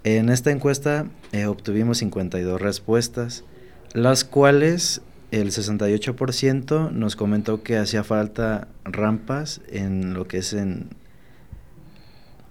En 0.05 0.31
esta 0.31 0.51
encuesta 0.51 1.07
eh, 1.33 1.47
obtuvimos 1.47 1.99
52 1.99 2.61
respuestas, 2.61 3.45
las 3.93 4.25
cuales 4.25 5.03
el 5.33 5.51
68% 5.51 6.91
nos 6.93 7.17
comentó 7.17 7.63
que 7.63 7.77
hacía 7.77 8.05
falta 8.05 8.69
rampas 8.85 9.61
en 9.69 10.15
lo 10.15 10.27
que 10.27 10.39
es 10.39 10.53
en... 10.53 10.91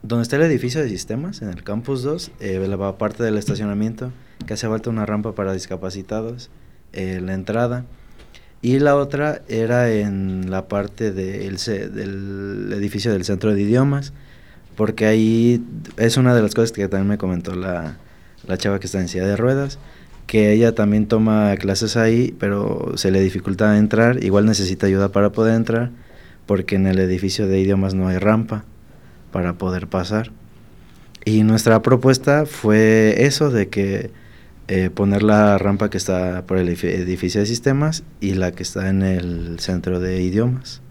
Donde 0.04 0.24
está 0.24 0.38
el 0.38 0.42
edificio 0.42 0.82
de 0.82 0.90
sistemas, 0.90 1.44
en 1.44 1.50
el 1.50 1.64
campus 1.64 2.02
2, 2.02 2.32
eh, 2.40 2.66
la 2.68 2.98
parte 2.98 3.24
del 3.24 3.38
estacionamiento, 3.38 4.12
que 4.48 4.56
hacía 4.56 4.68
falta 4.68 4.90
una 4.90 5.06
rampa 5.06 5.36
para 5.36 5.54
discapacitados, 5.54 6.50
eh, 6.92 7.22
la 7.24 7.36
entrada. 7.36 7.86
Y 8.64 8.80
la 8.80 8.96
otra 8.96 9.42
era 9.48 9.92
en 9.92 10.50
la 10.50 10.68
parte 10.68 11.12
del 11.12 12.74
edificio 12.74 13.12
del 13.14 13.26
centro 13.26 13.54
de 13.54 13.62
idiomas, 13.62 14.12
porque 14.76 15.06
ahí 15.06 15.64
es 15.98 16.18
una 16.18 16.34
de 16.34 16.42
las 16.42 16.56
cosas 16.56 16.72
que 16.72 16.88
también 16.88 17.08
me 17.08 17.18
comentó 17.20 17.54
la, 17.56 17.98
chava 18.58 18.80
que 18.80 18.88
está 18.88 19.00
en 19.00 19.08
silla 19.08 19.28
de 19.28 19.36
ruedas, 19.36 19.78
que 20.26 20.52
ella 20.52 20.74
también 20.74 21.06
toma 21.06 21.56
clases 21.58 21.96
ahí, 21.96 22.36
pero 22.40 22.94
se 22.96 23.12
le 23.12 23.22
dificulta 23.22 23.78
entrar, 23.78 24.24
igual 24.24 24.46
necesita 24.46 24.88
ayuda 24.88 25.10
para 25.10 25.32
poder 25.32 25.56
entrar, 25.56 25.92
porque 26.48 26.76
en 26.76 26.88
el 26.88 26.98
edificio 26.98 27.48
de 27.48 27.60
idiomas 27.60 27.94
no 27.94 28.08
hay 28.08 28.18
rampa 28.18 28.66
para 29.32 29.54
poder 29.54 29.88
pasar. 29.88 30.32
Y 31.26 31.44
nuestra 31.44 31.82
propuesta 31.82 32.46
fue 32.46 33.26
eso, 33.26 33.52
de 33.52 33.70
que 33.70 34.12
eh, 34.68 34.90
poner 34.90 35.24
la 35.24 35.58
rampa 35.58 35.90
que 35.90 35.98
está 35.98 36.46
por 36.48 36.58
el 36.58 36.70
edificio 36.70 37.42
de 37.42 37.48
sistemas 37.48 38.04
y 38.20 38.34
la 38.34 38.52
que 38.52 38.64
está 38.64 38.90
en 38.90 39.02
el 39.02 39.60
centro 39.60 40.00
de 40.00 40.22
idiomas. 40.22 40.82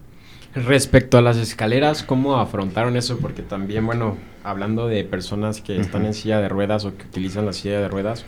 Respecto 0.55 1.17
a 1.17 1.23
las 1.23 1.37
escaleras, 1.37 2.03
¿cómo 2.03 2.37
afrontaron 2.37 2.97
eso? 2.97 3.19
Porque 3.19 3.43
también, 3.43 3.87
bueno, 3.87 4.17
hablando 4.43 4.89
de 4.89 5.05
personas 5.05 5.61
que 5.61 5.79
están 5.79 6.05
en 6.05 6.15
silla 6.15 6.41
de 6.41 6.49
ruedas 6.49 6.85
o 6.85 6.97
que 6.97 7.05
utilizan 7.05 7.47
la 7.47 7.53
silla 7.53 7.81
de 7.81 7.89
ruedas, 7.89 8.25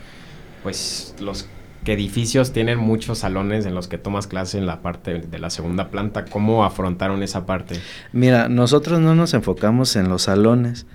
pues 0.63 1.15
los 1.19 1.47
edificios 1.91 2.53
tienen 2.53 2.79
muchos 2.79 3.19
salones 3.19 3.65
en 3.65 3.75
los 3.75 3.89
que 3.89 3.97
tomas 3.97 4.27
clase 4.27 4.57
en 4.57 4.65
la 4.65 4.81
parte 4.81 5.19
de 5.19 5.39
la 5.39 5.49
segunda 5.49 5.89
planta. 5.89 6.23
¿Cómo 6.23 6.63
afrontaron 6.63 7.21
esa 7.23 7.45
parte? 7.45 7.75
Mira, 8.13 8.47
nosotros 8.47 9.01
no 9.01 9.15
nos 9.15 9.33
enfocamos 9.33 9.97
en 9.97 10.07
los 10.07 10.23
salones. 10.23 10.85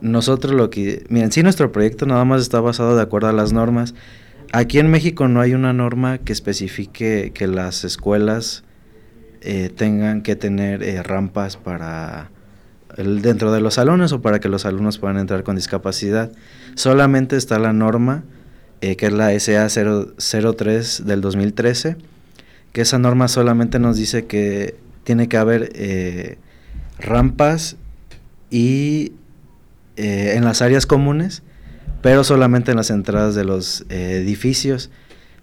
Nosotros 0.00 0.54
lo 0.54 0.70
que... 0.70 1.04
Miren, 1.10 1.30
sí, 1.30 1.42
nuestro 1.42 1.72
proyecto 1.72 2.06
nada 2.06 2.24
más 2.24 2.40
está 2.40 2.60
basado 2.60 2.96
de 2.96 3.02
acuerdo 3.02 3.28
a 3.28 3.32
las 3.32 3.52
normas. 3.52 3.94
Aquí 4.52 4.78
en 4.78 4.90
México 4.90 5.28
no 5.28 5.42
hay 5.42 5.52
una 5.52 5.74
norma 5.74 6.18
que 6.18 6.32
especifique 6.32 7.32
que 7.34 7.46
las 7.46 7.84
escuelas 7.84 8.64
eh, 9.42 9.70
tengan 9.74 10.22
que 10.22 10.36
tener 10.36 10.82
eh, 10.82 11.02
rampas 11.02 11.56
para 11.56 12.30
dentro 12.96 13.52
de 13.52 13.60
los 13.60 13.74
salones 13.74 14.12
o 14.12 14.20
para 14.20 14.40
que 14.40 14.48
los 14.48 14.66
alumnos 14.66 14.98
puedan 14.98 15.18
entrar 15.18 15.42
con 15.44 15.56
discapacidad. 15.56 16.32
Solamente 16.74 17.36
está 17.36 17.58
la 17.58 17.72
norma, 17.72 18.24
eh, 18.80 18.96
que 18.96 19.06
es 19.06 19.12
la 19.12 19.38
SA 19.38 19.68
003 19.68 21.06
del 21.06 21.20
2013, 21.20 21.96
que 22.72 22.80
esa 22.80 22.98
norma 22.98 23.28
solamente 23.28 23.78
nos 23.78 23.96
dice 23.96 24.26
que 24.26 24.76
tiene 25.04 25.28
que 25.28 25.36
haber 25.36 26.38
rampas 26.98 27.76
y 28.50 29.12
en 29.96 30.44
las 30.44 30.62
áreas 30.62 30.86
comunes 30.86 31.42
pero 32.02 32.24
solamente 32.24 32.70
en 32.70 32.76
las 32.76 32.90
entradas 32.90 33.34
de 33.34 33.44
los 33.44 33.84
eh, 33.88 34.22
edificios. 34.22 34.90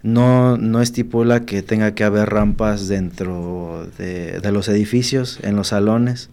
No, 0.04 0.58
no 0.58 0.82
estipula 0.82 1.46
que 1.46 1.62
tenga 1.64 1.94
que 1.94 2.04
haber 2.04 2.30
rampas 2.30 2.88
dentro 2.88 3.88
de, 3.98 4.40
de 4.40 4.52
los 4.52 4.70
edificios, 4.70 5.40
en 5.44 5.56
los 5.56 5.70
salones. 5.70 6.30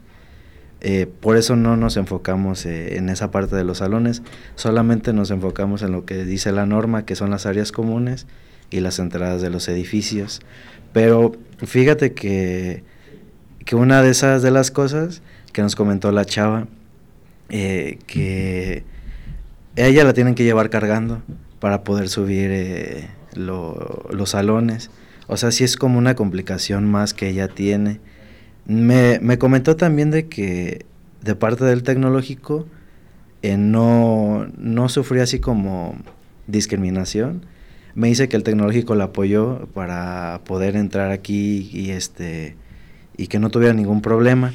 Eh, 0.87 1.07
por 1.07 1.39
eso 1.39 1.57
no 1.57 1.79
nos 1.79 1.97
enfocamos 1.97 2.67
eh, 2.67 2.99
en 2.99 3.09
esa 3.09 3.31
parte 3.31 3.57
de 3.57 3.65
los 3.65 3.79
salones, 3.79 4.21
solamente 4.55 5.15
nos 5.15 5.31
enfocamos 5.31 5.81
en 5.81 5.93
lo 5.93 6.05
que 6.05 6.27
dice 6.27 6.53
la 6.53 6.67
norma, 6.67 7.07
que 7.07 7.17
son 7.17 7.31
las 7.31 7.47
áreas 7.47 7.73
comunes 7.73 8.27
y 8.69 8.81
las 8.81 8.99
entradas 8.99 9.41
de 9.41 9.49
los 9.49 9.67
edificios. 9.69 10.43
Pero 10.93 11.37
fíjate 11.57 12.13
que, 12.13 12.85
que 13.65 13.77
una 13.77 14.03
de 14.03 14.11
esas 14.11 14.43
de 14.43 14.51
las 14.51 14.71
cosas 14.71 15.23
que 15.55 15.63
nos 15.63 15.75
comentó 15.75 16.13
la 16.13 16.27
chava, 16.27 16.69
eh, 17.49 17.99
que 18.07 18.85
ella 19.77 20.05
la 20.05 20.13
tienen 20.13 20.35
que 20.35 20.45
llevar 20.45 20.69
cargando 20.69 21.23
para 21.61 21.83
poder 21.83 22.11
subir 22.11 23.09
los 23.37 24.29
salones. 24.29 24.91
O 25.29 25.39
sea, 25.39 25.51
sí 25.51 25.65
es 25.65 25.79
como 25.79 25.97
una 25.97 26.15
complicación 26.15 26.85
más 26.85 27.15
que 27.15 27.31
ella 27.31 27.49
tiene 27.49 28.01
me, 28.67 29.19
me 29.21 29.39
comentó 29.39 29.77
también 29.77 30.11
de 30.11 30.29
que 30.29 30.87
de 31.23 31.35
parte 31.35 31.65
del 31.65 31.83
tecnológico 31.83 32.67
eh, 33.43 33.57
no, 33.57 34.47
no 34.57 34.89
sufrió 34.89 35.23
así 35.23 35.39
como 35.39 35.97
discriminación. 36.47 37.45
Me 37.95 38.09
dice 38.09 38.29
que 38.29 38.37
el 38.37 38.43
tecnológico 38.43 38.95
la 38.95 39.05
apoyó 39.05 39.67
para 39.75 40.41
poder 40.45 40.77
entrar 40.77 41.11
aquí 41.11 41.71
y 41.73 41.91
este 41.91 42.57
y 43.17 43.29
que 43.29 43.39
no 43.39 43.51
tuviera 43.51 43.75
ningún 43.75 44.03
problema. 44.03 44.53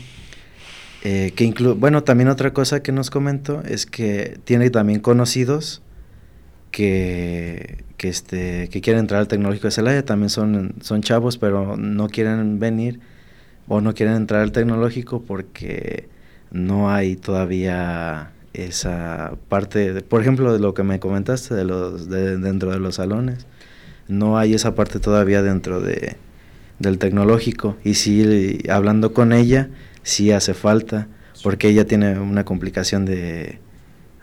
Eh, 1.04 1.32
que 1.36 1.54
bueno, 1.78 2.04
también 2.04 2.30
otra 2.30 2.52
cosa 2.52 2.84
que 2.84 2.92
nos 2.92 3.10
comentó 3.10 3.62
es 3.64 3.86
que 3.86 4.40
tiene 4.44 4.70
también 4.70 5.00
conocidos 5.00 5.82
que, 6.72 7.86
que, 7.98 8.10
este, 8.10 8.70
que 8.70 8.82
quieren 8.82 9.02
entrar 9.02 9.22
al 9.22 9.28
tecnológico 9.28 9.68
de 9.68 9.72
Celaya, 9.72 10.04
también 10.04 10.30
son, 10.30 10.76
son 10.82 11.02
chavos, 11.02 11.38
pero 11.38 11.78
no 11.78 12.10
quieren 12.10 12.60
venir 12.60 13.00
o 13.70 13.80
no 13.80 13.94
quieren 13.94 14.16
entrar 14.16 14.42
al 14.42 14.52
tecnológico 14.52 15.22
porque 15.22 16.10
no 16.52 16.92
hay 16.92 17.16
todavía 17.16 18.32
esa 18.54 19.34
parte, 19.48 20.02
por 20.02 20.22
ejemplo, 20.22 20.52
de 20.52 20.60
lo 20.60 20.74
que 20.74 20.84
me 20.84 21.00
comentaste 21.00 21.56
de 21.56 21.64
los 21.64 22.10
dentro 22.10 22.72
de 22.72 22.80
los 22.80 22.96
salones, 22.96 23.46
no 24.10 24.38
hay 24.38 24.56
esa 24.56 24.76
parte 24.76 25.00
todavía 25.00 25.42
dentro 25.42 25.80
de 25.80 26.18
del 26.80 26.98
tecnológico 26.98 27.78
y 27.84 27.94
sí 27.96 28.60
hablando 28.70 29.14
con 29.14 29.34
ella 29.34 29.70
sí 30.02 30.32
hace 30.32 30.54
falta 30.54 31.08
porque 31.44 31.68
ella 31.68 31.86
tiene 31.86 32.18
una 32.20 32.46
complicación 32.46 33.06
de, 33.06 33.60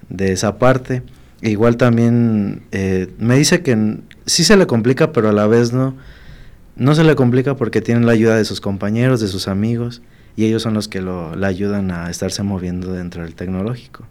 de 0.09 0.32
esa 0.32 0.59
parte. 0.59 1.02
igual 1.42 1.76
también 1.76 2.62
eh, 2.72 3.09
me 3.18 3.37
dice 3.37 3.62
que 3.62 3.98
sí 4.26 4.44
se 4.44 4.56
le 4.56 4.66
complica, 4.66 5.12
pero 5.12 5.28
a 5.28 5.32
la 5.32 5.46
vez 5.46 5.72
no, 5.72 5.96
no 6.76 6.94
se 6.94 7.04
le 7.04 7.16
complica 7.16 7.56
porque 7.56 7.80
tienen 7.80 8.06
la 8.06 8.12
ayuda 8.12 8.36
de 8.36 8.44
sus 8.44 8.60
compañeros, 8.60 9.20
de 9.20 9.28
sus 9.28 9.48
amigos, 9.48 10.02
y 10.36 10.44
ellos 10.44 10.62
son 10.62 10.74
los 10.74 10.88
que 10.88 11.00
lo, 11.00 11.34
le 11.34 11.46
ayudan 11.46 11.90
a 11.90 12.10
estarse 12.10 12.42
moviendo 12.42 12.92
dentro 12.92 13.22
del 13.22 13.34
tecnológico. 13.34 14.04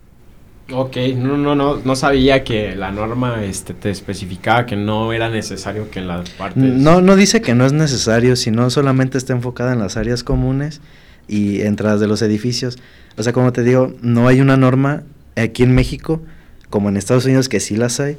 Ok, 0.72 0.98
no, 1.16 1.38
no, 1.38 1.54
no, 1.54 1.78
no 1.78 1.96
sabía 1.96 2.44
que 2.44 2.76
la 2.76 2.92
norma 2.92 3.44
este, 3.44 3.76
te 3.76 3.92
especificaba 3.92 4.66
que 4.66 4.76
no 4.76 5.14
era 5.14 5.30
necesario 5.30 5.92
que 5.92 6.00
en 6.00 6.08
las 6.08 6.28
partes... 6.32 6.64
No, 6.64 7.02
no 7.02 7.16
dice 7.16 7.42
que 7.42 7.54
no 7.54 7.68
es 7.68 7.74
necesario, 7.74 8.36
sino 8.36 8.72
solamente 8.72 9.20
está 9.20 9.34
enfocada 9.34 9.74
en 9.74 9.80
las 9.80 9.96
áreas 9.96 10.24
comunes 10.24 10.82
y 11.28 11.62
entradas 11.62 12.00
de 12.00 12.08
los 12.08 12.24
edificios. 12.24 12.80
O 13.16 13.22
sea, 13.22 13.32
como 13.32 13.54
te 13.54 13.64
digo, 13.64 13.94
no 14.02 14.28
hay 14.28 14.42
una 14.42 14.58
norma 14.58 15.04
aquí 15.36 15.62
en 15.62 15.76
México 15.76 16.24
como 16.70 16.90
en 16.90 16.98
Estados 16.98 17.26
Unidos 17.26 17.50
que 17.50 17.60
sí 17.60 17.76
las 17.76 18.00
hay, 18.00 18.18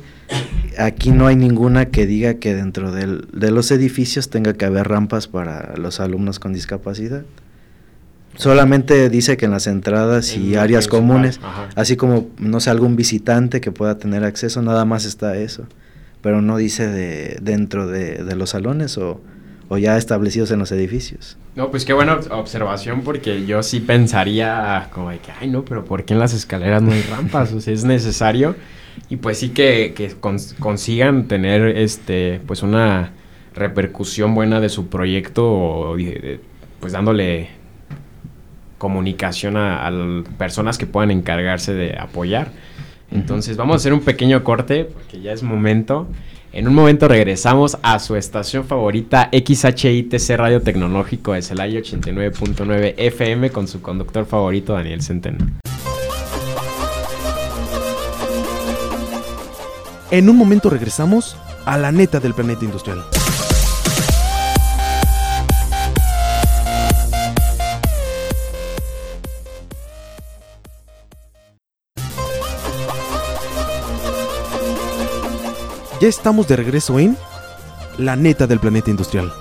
aquí 0.78 1.11
no 1.11 1.26
hay 1.26 1.37
ninguna 1.37 1.87
que 1.87 2.06
diga 2.06 2.35
que 2.35 2.54
dentro 2.54 2.92
del, 2.92 3.28
de 3.32 3.50
los 3.50 3.70
edificios 3.70 4.30
tenga 4.30 4.54
que 4.54 4.64
haber 4.64 4.88
rampas 4.88 5.28
para 5.28 5.74
los 5.76 6.00
alumnos 6.00 6.38
con 6.38 6.52
discapacidad. 6.52 7.22
Solamente 8.37 9.09
dice 9.09 9.37
que 9.37 9.46
en 9.46 9.52
las 9.52 9.66
entradas 9.66 10.37
y 10.37 10.56
áreas 10.56 10.88
comunes, 10.88 11.40
así 11.74 11.96
como, 11.96 12.28
no 12.38 12.61
sé, 12.61 12.68
algún 12.68 12.94
visitante 12.94 13.62
que 13.62 13.72
pueda 13.72 13.96
tener 13.96 14.24
acceso, 14.24 14.61
nada 14.61 14.85
más 14.85 15.06
está 15.06 15.37
eso. 15.37 15.66
Pero 16.20 16.42
no 16.42 16.59
dice 16.59 16.87
de, 16.87 17.38
dentro 17.40 17.87
de, 17.87 18.24
de 18.24 18.37
los 18.37 18.50
salones 18.50 18.98
o, 18.98 19.22
o 19.68 19.79
ya 19.79 19.96
establecidos 19.96 20.50
en 20.50 20.59
los 20.59 20.70
edificios. 20.72 21.37
No, 21.55 21.70
pues 21.70 21.85
qué 21.85 21.92
buena 21.92 22.20
observación 22.31 23.02
porque 23.02 23.46
yo 23.46 23.62
sí 23.62 23.81
pensaría 23.81 24.88
como 24.92 25.11
de 25.11 25.18
que, 25.18 25.33
ay 25.40 25.48
no, 25.48 25.64
pero 25.64 25.85
¿por 25.85 26.05
qué 26.05 26.14
en 26.14 26.20
las 26.20 26.35
escaleras 26.35 26.83
no 26.83 26.92
hay 26.92 27.02
rampas? 27.02 27.52
O 27.52 27.61
sea, 27.61 27.72
es 27.74 27.85
necesario 27.85 28.55
y 29.09 29.16
pues 29.16 29.38
sí 29.38 29.50
que, 29.50 29.92
que 29.94 30.14
consigan 30.59 31.29
tener 31.29 31.76
este, 31.76 32.40
pues 32.46 32.62
una 32.62 33.12
repercusión 33.55 34.35
buena 34.35 34.61
de 34.61 34.68
su 34.68 34.88
proyecto, 34.88 35.96
pues 36.81 36.92
dándole 36.92 37.48
comunicación 38.79 39.57
a, 39.57 39.87
a 39.87 39.92
personas 40.38 40.79
que 40.79 40.87
puedan 40.87 41.11
encargarse 41.11 41.72
de 41.72 41.96
apoyar. 41.98 42.50
Entonces 43.11 43.57
vamos 43.57 43.74
a 43.74 43.76
hacer 43.76 43.92
un 43.92 44.00
pequeño 44.00 44.44
corte 44.44 44.85
porque 44.85 45.20
ya 45.20 45.33
es 45.33 45.42
momento. 45.42 46.07
En 46.57 46.66
un 46.66 46.75
momento 46.75 47.07
regresamos 47.07 47.77
a 47.83 47.99
su 47.99 48.16
estación 48.16 48.64
favorita 48.64 49.29
XHITC 49.31 50.38
Radio 50.38 50.62
Tecnológico 50.62 51.35
de 51.35 51.42
Celaya 51.42 51.81
89.9 51.81 52.95
FM 52.97 53.51
con 53.51 53.69
su 53.69 53.83
conductor 53.83 54.25
favorito 54.25 54.73
Daniel 54.73 55.03
Centeno. 55.03 55.37
En 60.11 60.31
un 60.31 60.37
momento 60.38 60.71
regresamos 60.71 61.37
a 61.66 61.77
la 61.77 61.92
neta 61.92 62.21
del 62.21 62.33
planeta 62.33 62.64
industrial. 62.64 63.05
Ya 75.98 76.09
estamos 76.09 76.46
de 76.46 76.56
regreso 76.56 76.98
en 76.98 77.16
La 77.96 78.16
neta 78.16 78.46
del 78.46 78.61
planeta 78.61 78.90
industrial. 78.90 79.32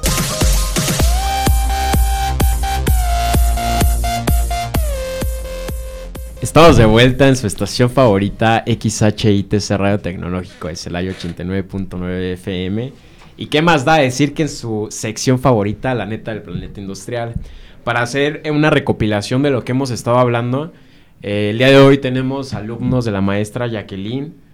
Estamos 6.41 6.77
de 6.77 6.85
vuelta 6.85 7.27
en 7.27 7.35
su 7.35 7.45
estación 7.45 7.89
favorita 7.89 8.63
XHITC 8.65 9.71
Radio 9.71 9.99
Tecnológico 9.99 10.69
de 10.69 10.77
Celaya 10.77 11.11
89.9 11.11 12.33
FM. 12.33 12.93
¿Y 13.35 13.47
qué 13.47 13.61
más 13.61 13.83
da 13.83 13.95
decir 13.95 14.33
que 14.33 14.43
en 14.43 14.49
su 14.49 14.87
sección 14.91 15.39
favorita, 15.39 15.93
la 15.93 16.05
neta 16.05 16.31
del 16.31 16.43
planeta 16.43 16.79
industrial? 16.79 17.33
Para 17.83 18.01
hacer 18.01 18.43
una 18.49 18.69
recopilación 18.69 19.43
de 19.43 19.49
lo 19.49 19.65
que 19.65 19.73
hemos 19.73 19.91
estado 19.91 20.19
hablando, 20.19 20.71
eh, 21.21 21.49
el 21.49 21.57
día 21.57 21.67
de 21.67 21.77
hoy 21.79 21.97
tenemos 21.97 22.53
alumnos 22.53 23.03
de 23.03 23.11
la 23.11 23.19
maestra 23.19 23.67
Jacqueline, 23.67 24.44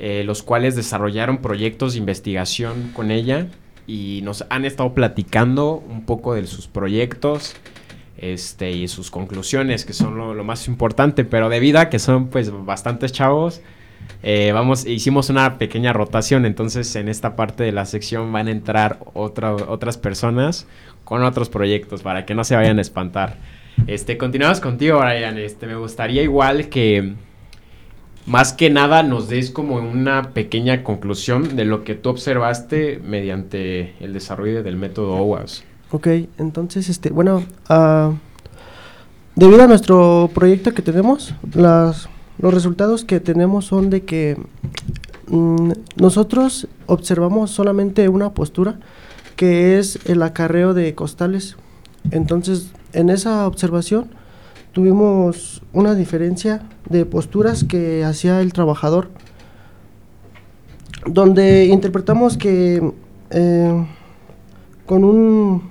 eh, 0.00 0.22
los 0.24 0.44
cuales 0.44 0.76
desarrollaron 0.76 1.38
proyectos 1.38 1.94
de 1.94 1.98
investigación 1.98 2.92
con 2.94 3.10
ella 3.10 3.48
y 3.88 4.20
nos 4.22 4.44
han 4.48 4.64
estado 4.64 4.94
platicando 4.94 5.82
un 5.88 6.04
poco 6.04 6.34
de 6.34 6.46
sus 6.46 6.68
proyectos 6.68 7.56
este, 8.16 8.70
y 8.70 8.86
sus 8.86 9.10
conclusiones, 9.10 9.84
que 9.84 9.92
son 9.92 10.16
lo, 10.16 10.44
más 10.44 10.68
importante, 10.68 11.24
pero 11.24 11.48
debido 11.48 11.80
a 11.80 11.88
que 11.88 11.98
son 11.98 12.28
pues 12.28 12.52
bastantes 12.64 13.10
chavos, 13.10 13.60
eh, 14.22 14.52
vamos, 14.52 14.86
hicimos 14.86 15.30
una 15.30 15.58
pequeña 15.58 15.92
rotación, 15.92 16.46
entonces 16.46 16.94
en 16.94 17.08
esta 17.08 17.34
parte 17.34 17.64
de 17.64 17.72
la 17.72 17.84
sección 17.84 18.30
van 18.30 18.46
a 18.46 18.52
entrar 18.52 19.00
otras 19.14 19.98
personas 19.98 20.68
con 21.02 21.24
otros 21.24 21.48
proyectos 21.48 22.02
para 22.02 22.24
que 22.24 22.36
no 22.36 22.44
se 22.44 22.54
vayan 22.54 22.78
a 22.78 22.82
espantar. 22.82 23.36
Este, 23.88 24.16
continuamos 24.16 24.60
contigo, 24.60 25.00
Brian. 25.00 25.38
Este, 25.38 25.66
me 25.66 25.74
gustaría 25.74 26.22
igual 26.22 26.68
que 26.68 27.14
más 28.28 28.52
que 28.52 28.68
nada 28.68 29.02
nos 29.02 29.28
des 29.28 29.50
como 29.50 29.76
una 29.76 30.34
pequeña 30.34 30.84
conclusión 30.84 31.56
de 31.56 31.64
lo 31.64 31.82
que 31.82 31.94
tú 31.94 32.10
observaste 32.10 33.00
mediante 33.02 33.94
el 34.04 34.12
desarrollo 34.12 34.62
del 34.62 34.76
método 34.76 35.14
OWASP. 35.16 35.64
Ok, 35.90 36.06
entonces, 36.36 36.90
este, 36.90 37.08
bueno, 37.08 37.42
uh, 37.70 38.14
debido 39.34 39.62
a 39.62 39.66
nuestro 39.66 40.30
proyecto 40.34 40.74
que 40.74 40.82
tenemos, 40.82 41.34
las, 41.54 42.10
los 42.38 42.52
resultados 42.52 43.06
que 43.06 43.18
tenemos 43.18 43.64
son 43.64 43.88
de 43.88 44.04
que 44.04 44.36
mm, 45.28 45.72
nosotros 45.96 46.68
observamos 46.84 47.50
solamente 47.50 48.10
una 48.10 48.34
postura, 48.34 48.78
que 49.36 49.78
es 49.78 50.00
el 50.04 50.22
acarreo 50.22 50.74
de 50.74 50.94
costales. 50.94 51.56
Entonces, 52.10 52.72
en 52.92 53.08
esa 53.08 53.46
observación, 53.46 54.10
tuvimos 54.72 55.62
una 55.72 55.94
diferencia 55.94 56.68
de 56.88 57.04
posturas 57.06 57.64
que 57.64 58.04
hacía 58.04 58.40
el 58.40 58.52
trabajador, 58.52 59.10
donde 61.06 61.66
interpretamos 61.66 62.36
que 62.36 62.92
eh, 63.30 63.86
con 64.86 65.04
un 65.04 65.70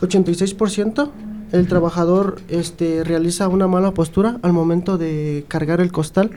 86% 0.00 1.10
el 1.52 1.68
trabajador 1.68 2.40
este, 2.48 3.04
realiza 3.04 3.48
una 3.48 3.66
mala 3.68 3.92
postura 3.92 4.38
al 4.42 4.52
momento 4.52 4.98
de 4.98 5.44
cargar 5.48 5.80
el 5.80 5.92
costal, 5.92 6.30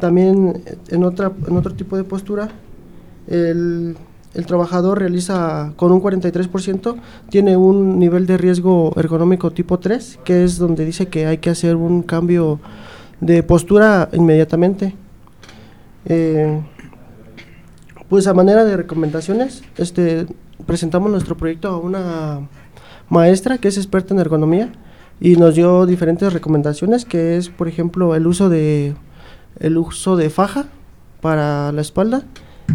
también 0.00 0.62
en, 0.88 1.04
otra, 1.04 1.32
en 1.46 1.56
otro 1.56 1.74
tipo 1.74 1.96
de 1.96 2.04
postura, 2.04 2.48
el, 3.26 3.96
el 4.34 4.46
trabajador 4.46 4.98
realiza 4.98 5.72
con 5.76 5.92
un 5.92 6.02
43%, 6.02 6.96
tiene 7.30 7.56
un 7.56 7.98
nivel 7.98 8.26
de 8.26 8.36
riesgo 8.36 8.92
ergonómico 8.96 9.50
tipo 9.50 9.78
3, 9.78 10.20
que 10.24 10.44
es 10.44 10.58
donde 10.58 10.84
dice 10.84 11.08
que 11.08 11.26
hay 11.26 11.38
que 11.38 11.50
hacer 11.50 11.76
un 11.76 12.02
cambio 12.02 12.60
de 13.20 13.42
postura 13.42 14.08
inmediatamente. 14.12 14.94
Eh, 16.04 16.60
pues 18.08 18.26
a 18.26 18.34
manera 18.34 18.64
de 18.64 18.76
recomendaciones, 18.76 19.62
este, 19.76 20.26
presentamos 20.66 21.10
nuestro 21.10 21.36
proyecto 21.36 21.68
a 21.68 21.78
una 21.78 22.48
maestra 23.08 23.58
que 23.58 23.68
es 23.68 23.76
experta 23.76 24.14
en 24.14 24.20
ergonomía 24.20 24.72
y 25.20 25.36
nos 25.36 25.54
dio 25.54 25.84
diferentes 25.84 26.32
recomendaciones, 26.32 27.04
que 27.04 27.36
es, 27.36 27.48
por 27.48 27.68
ejemplo, 27.68 28.14
el 28.14 28.26
uso 28.26 28.48
de 28.48 28.94
el 29.58 29.76
uso 29.76 30.16
de 30.16 30.30
faja 30.30 30.66
para 31.20 31.72
la 31.72 31.80
espalda. 31.80 32.22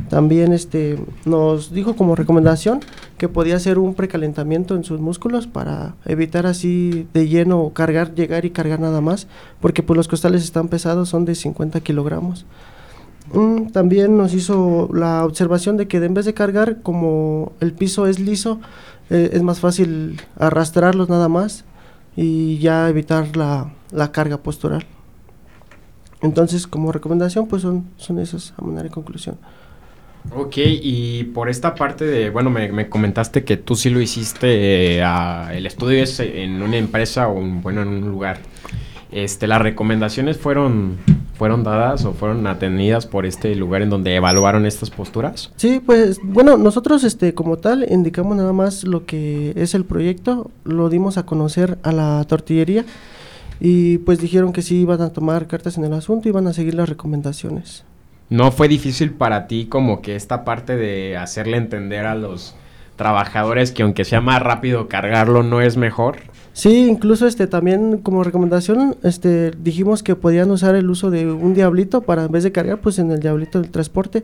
También 0.10 0.54
este 0.54 1.00
nos 1.26 1.72
dijo 1.72 1.96
como 1.96 2.16
recomendación 2.16 2.82
que 3.18 3.30
podía 3.30 3.56
hacer 3.56 3.78
un 3.78 3.94
precalentamiento 3.94 4.76
en 4.76 4.84
sus 4.84 5.00
músculos 5.00 5.48
para 5.48 5.96
evitar 6.06 6.46
así 6.46 7.08
de 7.14 7.28
lleno 7.28 7.72
cargar, 7.74 8.14
llegar 8.14 8.46
y 8.46 8.52
cargar 8.52 8.80
nada 8.80 9.02
más, 9.02 9.28
porque 9.60 9.84
pues 9.84 9.98
los 9.98 10.08
costales 10.08 10.44
están 10.44 10.68
pesados, 10.68 11.10
son 11.10 11.26
de 11.26 11.36
50 11.36 11.80
kilogramos. 11.82 12.46
Mm, 13.34 13.68
también 13.68 14.18
nos 14.18 14.34
hizo 14.34 14.90
la 14.94 15.26
observación 15.26 15.78
de 15.78 15.88
que 15.88 15.98
en 15.98 16.14
vez 16.14 16.26
de 16.26 16.34
cargar, 16.34 16.82
como 16.82 17.54
el 17.60 17.74
piso 17.74 18.08
es 18.08 18.20
liso, 18.20 18.60
eh, 19.10 19.30
es 19.34 19.42
más 19.42 19.60
fácil 19.60 20.20
arrastrarlos 20.38 21.10
nada 21.10 21.30
más 21.30 21.66
y 22.16 22.58
ya 22.60 22.90
evitar 22.90 23.36
la, 23.38 23.74
la 23.92 24.12
carga 24.12 24.38
postural. 24.38 24.86
Entonces, 26.22 26.68
como 26.68 26.92
recomendación, 26.92 27.48
pues 27.48 27.62
son, 27.62 27.86
son 27.98 28.20
esas 28.20 28.54
a 28.58 28.62
manera 28.62 28.84
de 28.84 28.90
conclusión. 28.90 29.38
Ok, 30.32 30.54
y 30.58 31.26
por 31.26 31.50
esta 31.50 31.76
parte 31.76 32.06
de, 32.06 32.30
bueno, 32.30 32.50
me, 32.50 32.72
me 32.72 32.90
comentaste 32.90 33.44
que 33.44 33.58
tú 33.58 33.76
sí 33.76 33.90
lo 33.90 34.02
hiciste, 34.02 35.00
eh, 35.00 35.04
el 35.52 35.66
estudio 35.66 36.02
es 36.02 36.20
en 36.20 36.62
una 36.62 36.78
empresa 36.78 37.28
o, 37.28 37.36
bueno, 37.42 37.82
en 37.82 37.90
un 37.90 38.10
lugar. 38.10 38.40
Este, 39.14 39.46
¿Las 39.46 39.62
recomendaciones 39.62 40.38
fueron, 40.38 40.98
fueron 41.36 41.64
dadas 41.64 42.04
o 42.04 42.14
fueron 42.14 42.48
atendidas 42.48 43.06
por 43.06 43.28
este 43.28 43.54
lugar 43.56 43.84
en 43.84 43.92
donde 43.92 44.16
evaluaron 44.16 44.66
estas 44.66 44.90
posturas? 44.90 45.52
Sí, 45.56 45.80
pues 45.86 46.20
bueno, 46.24 46.58
nosotros 46.58 47.04
este, 47.04 47.36
como 47.36 47.58
tal 47.58 47.86
indicamos 47.92 48.36
nada 48.36 48.54
más 48.54 48.84
lo 48.84 49.06
que 49.06 49.54
es 49.56 49.76
el 49.76 49.86
proyecto, 49.86 50.50
lo 50.64 50.90
dimos 50.90 51.18
a 51.18 51.28
conocer 51.28 51.78
a 51.84 51.92
la 51.92 52.24
tortillería 52.28 52.86
y 53.60 54.00
pues 54.00 54.18
dijeron 54.18 54.52
que 54.52 54.64
sí 54.64 54.78
iban 54.78 55.02
a 55.02 55.12
tomar 55.12 55.46
cartas 55.46 55.78
en 55.78 55.84
el 55.84 55.94
asunto 55.94 56.28
y 56.28 56.32
iban 56.32 56.48
a 56.48 56.54
seguir 56.54 56.74
las 56.74 56.90
recomendaciones. 56.90 57.84
¿No 58.34 58.52
fue 58.52 58.68
difícil 58.68 59.12
para 59.12 59.46
ti 59.46 59.68
como 59.68 60.02
que 60.02 60.16
esta 60.16 60.44
parte 60.44 60.76
de 60.76 61.18
hacerle 61.18 61.56
entender 61.56 62.08
a 62.08 62.16
los 62.16 62.56
trabajadores 62.96 63.72
que 63.72 63.84
aunque 63.84 64.06
sea 64.06 64.22
más 64.22 64.42
rápido 64.42 64.88
cargarlo 64.88 65.44
no 65.44 65.62
es 65.62 65.78
mejor? 65.78 66.18
Sí, 66.52 66.88
incluso 66.90 67.28
este 67.28 67.46
también 67.46 68.00
como 68.00 68.24
recomendación 68.24 68.96
este 69.04 69.52
dijimos 69.52 70.02
que 70.02 70.16
podían 70.16 70.50
usar 70.50 70.74
el 70.74 70.90
uso 70.90 71.12
de 71.12 71.32
un 71.32 71.54
diablito 71.54 72.02
para 72.02 72.24
en 72.24 72.32
vez 72.32 72.44
de 72.44 72.52
cargar 72.52 72.80
pues 72.80 72.98
en 72.98 73.12
el 73.12 73.20
diablito 73.20 73.62
del 73.62 73.70
transporte, 73.70 74.24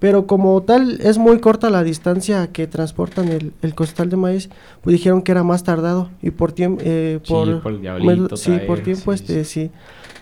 pero 0.00 0.26
como 0.26 0.60
tal 0.62 1.00
es 1.00 1.16
muy 1.16 1.38
corta 1.38 1.70
la 1.70 1.82
distancia 1.82 2.48
que 2.48 2.66
transportan 2.66 3.28
el, 3.28 3.54
el 3.62 3.74
costal 3.74 4.10
de 4.10 4.18
maíz, 4.18 4.50
pues 4.82 4.92
dijeron 4.92 5.22
que 5.22 5.32
era 5.32 5.44
más 5.44 5.64
tardado 5.64 6.10
y 6.20 6.30
por 6.30 6.52
tiempo 6.52 6.82
eh, 6.84 7.20
por, 7.26 7.46
sí, 7.46 7.54
por, 7.62 7.72
el 7.72 7.80
diablito 7.80 8.36
sí, 8.36 8.58
por 8.66 8.80
tiempo 8.80 9.16
sí, 9.16 9.22
este 9.22 9.44
sí. 9.46 9.70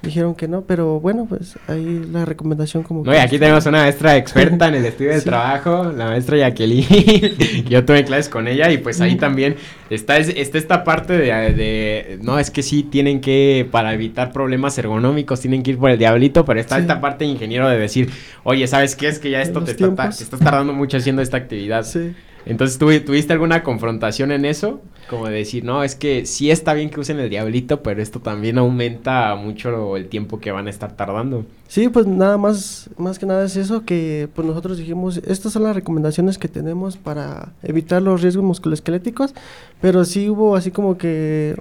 Dijeron 0.05 0.35
que 0.35 0.47
no, 0.49 0.63
pero 0.63 1.01
bueno, 1.01 1.27
pues 1.29 1.59
ahí 1.69 2.05
la 2.13 2.25
recomendación 2.25 2.83
como... 2.83 3.05
No, 3.05 3.13
y 3.15 3.17
aquí 3.17 3.39
tenemos 3.39 3.65
una 3.67 3.79
maestra 3.79 4.17
experta 4.17 4.69
en 4.69 4.75
el 4.75 4.85
estudio 4.87 5.11
de 5.13 5.19
Sí. 5.21 5.25
trabajo, 5.25 5.93
la 5.97 6.07
maestra 6.07 6.37
Jacqueline. 6.39 7.65
Yo 7.69 7.85
tuve 7.85 8.05
clases 8.05 8.29
con 8.29 8.47
ella 8.49 8.71
y 8.71 8.79
pues 8.79 9.01
ahí 9.01 9.17
también 9.17 9.57
está, 9.91 10.17
es- 10.19 10.29
está 10.29 10.59
esta 10.59 10.85
parte 10.85 11.15
de, 11.15 11.27
de- 11.55 12.19
No, 12.23 12.39
es 12.39 12.51
que 12.51 12.63
sí 12.63 12.83
tienen 12.83 13.21
que, 13.21 13.67
para 13.71 13.95
evitar 13.95 14.33
problemas 14.33 14.77
ergonómicos, 14.79 15.41
tienen 15.41 15.63
que 15.63 15.73
ir 15.73 15.79
por 15.79 15.91
el 15.91 15.99
diablito, 15.99 16.45
pero 16.45 16.61
está 16.61 16.77
Sí. 16.77 16.83
esta 16.83 17.01
parte 17.01 17.25
de 17.25 17.31
ingeniero 17.31 17.69
de 17.69 17.79
decir, 17.79 18.11
oye, 18.43 18.67
¿sabes 18.67 18.97
qué? 18.97 19.09
Es 19.09 19.19
que 19.19 19.31
ya 19.31 19.41
esto 19.43 19.61
Los 19.61 19.65
te, 19.67 19.71
está, 19.73 19.85
tiempos. 19.95 20.21
estás 20.21 20.41
tardando 20.41 20.73
mucho 20.73 20.97
haciendo 20.97 21.23
esta 21.23 21.37
actividad. 21.37 21.85
Sí. 21.95 22.13
Entonces, 22.47 22.79
¿tuvi- 22.79 23.03
¿tuviste 23.03 23.33
alguna 23.33 23.63
confrontación 23.63 24.31
en 24.31 24.45
eso? 24.45 24.83
Como 25.07 25.27
de 25.29 25.35
decir, 25.35 25.65
no, 25.65 25.85
es 25.85 25.95
que 25.97 26.25
sí 26.25 26.51
está 26.51 26.73
bien 26.73 26.89
que 26.89 26.99
usen 26.99 27.19
el 27.21 27.29
diablito, 27.29 27.83
pero 27.83 28.01
esto 28.01 28.21
también 28.21 28.57
aumenta 28.57 29.35
mucho 29.35 29.97
el 29.97 30.09
tiempo 30.09 30.41
que 30.41 30.51
van 30.51 30.67
a 30.67 30.71
estar 30.71 30.97
tardando. 30.97 31.45
Sí, 31.69 31.89
pues 31.89 32.07
nada 32.07 32.39
más, 32.39 32.89
más 32.97 33.19
que 33.19 33.27
nada 33.27 33.45
es 33.45 33.57
eso 33.57 33.85
que 33.85 34.29
pues 34.35 34.47
nosotros 34.47 34.79
dijimos, 34.79 35.19
estas 35.27 35.53
son 35.53 35.65
las 35.65 35.75
recomendaciones 35.77 36.39
que 36.39 36.49
tenemos 36.49 36.97
para 36.97 37.53
evitar 37.63 38.01
los 38.01 38.23
riesgos 38.23 38.45
musculoesqueléticos, 38.45 39.35
pero 39.81 40.05
sí 40.05 40.31
hubo 40.31 40.57
así 40.57 40.71
como 40.71 40.97
que 40.97 41.55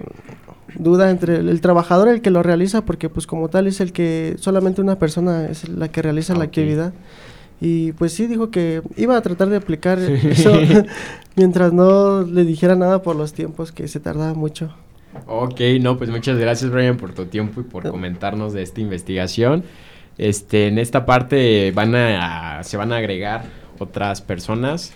duda 0.76 1.10
entre 1.12 1.38
el, 1.38 1.50
el 1.50 1.62
trabajador 1.62 2.08
el 2.08 2.22
que 2.22 2.32
lo 2.32 2.44
realiza 2.44 2.84
porque 2.86 3.10
pues 3.10 3.28
como 3.28 3.50
tal 3.50 3.68
es 3.68 3.82
el 3.82 3.92
que 3.92 4.36
solamente 4.40 4.82
una 4.82 4.98
persona 4.98 5.48
es 5.48 5.68
la 5.70 5.90
que 5.90 6.02
realiza 6.02 6.34
la 6.34 6.40
Ok. 6.40 6.46
actividad 6.46 6.94
y 7.64 7.94
pues 7.94 8.14
sí 8.14 8.28
dijo 8.28 8.52
que 8.52 8.82
iba 8.98 9.16
a 9.18 9.22
tratar 9.22 9.50
de 9.50 9.58
aplicar 9.58 9.98
eso 10.00 10.52
mientras 11.36 11.72
no 11.74 12.22
le 12.24 12.44
dijera 12.44 12.76
nada 12.76 13.02
por 13.02 13.16
los 13.16 13.34
tiempos 13.34 13.72
que 13.72 13.88
se 13.88 14.00
tardaba 14.02 14.34
mucho. 14.34 14.74
Ok, 15.28 15.62
no, 15.80 15.98
pues 15.98 16.10
muchas 16.10 16.38
gracias 16.40 16.72
Brian 16.72 16.98
por 16.98 17.14
tu 17.14 17.26
tiempo 17.26 17.62
y 17.62 17.64
por 17.64 17.88
comentarnos 17.88 18.52
de 18.54 18.64
esta 18.64 18.82
investigación. 18.82 19.64
Este, 20.18 20.68
en 20.68 20.78
esta 20.80 21.06
parte 21.06 21.72
van 21.72 21.96
a, 21.96 22.60
a- 22.60 22.64
se 22.64 22.78
van 22.78 22.92
a 22.92 22.98
agregar 22.98 23.46
otras 23.80 24.22
personas 24.22 24.94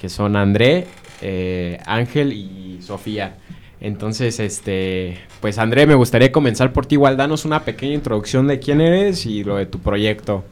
que 0.00 0.08
son 0.08 0.36
André, 0.36 0.86
eh, 1.20 1.78
Ángel 1.86 2.32
y 2.32 2.78
Sofía. 2.80 3.36
Entonces, 3.80 4.40
este, 4.40 5.18
pues 5.40 5.58
André, 5.58 5.86
me 5.86 5.94
gustaría 5.94 6.32
comenzar 6.32 6.72
por 6.72 6.86
ti. 6.86 6.94
Igual 6.94 7.16
danos 7.16 7.44
una 7.44 7.64
pequeña 7.64 7.94
introducción 7.94 8.46
de 8.46 8.58
quién 8.58 8.80
eres 8.80 9.26
y 9.26 9.44
lo 9.44 9.56
de 9.56 9.66
tu 9.66 9.80
proyecto. 9.80 10.44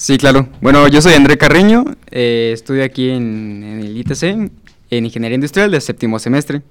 Sí, 0.00 0.16
claro. 0.16 0.48
Bueno, 0.62 0.88
yo 0.88 1.02
soy 1.02 1.12
André 1.12 1.36
Carreño, 1.36 1.84
eh, 2.10 2.52
estudio 2.54 2.82
aquí 2.84 3.10
en, 3.10 3.82
el 3.82 3.98
ITC, 3.98 4.22
en 4.22 5.04
Ingeniería 5.04 5.34
Industrial 5.34 5.70
del 5.70 5.82
séptimo 5.82 6.18
semestre. 6.18 6.62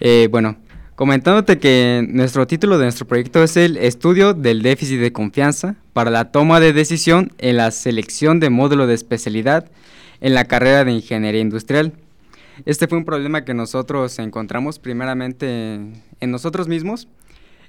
Eh, 0.00 0.28
bueno, 0.30 0.58
comentándote 0.96 1.58
que 1.58 2.06
nuestro 2.06 2.46
título 2.46 2.76
de 2.76 2.84
nuestro 2.84 3.06
proyecto 3.06 3.42
es 3.42 3.56
el 3.56 3.78
Estudio 3.78 4.34
del 4.34 4.60
déficit 4.60 5.00
de 5.00 5.14
confianza 5.14 5.76
para 5.94 6.10
la 6.10 6.30
toma 6.30 6.60
de 6.60 6.74
decisión 6.74 7.32
en 7.38 7.56
la 7.56 7.70
selección 7.70 8.38
de 8.38 8.50
módulo 8.50 8.86
de 8.86 8.92
especialidad 8.92 9.70
en 10.20 10.34
la 10.34 10.44
carrera 10.44 10.84
de 10.84 10.92
Ingeniería 10.92 11.40
Industrial. 11.40 11.94
Este 12.66 12.86
fue 12.86 12.98
un 12.98 13.06
problema 13.06 13.46
que 13.46 13.54
nosotros 13.54 14.18
encontramos 14.18 14.78
primeramente 14.78 15.74
en 16.20 16.30
nosotros 16.30 16.68
mismos. 16.68 17.08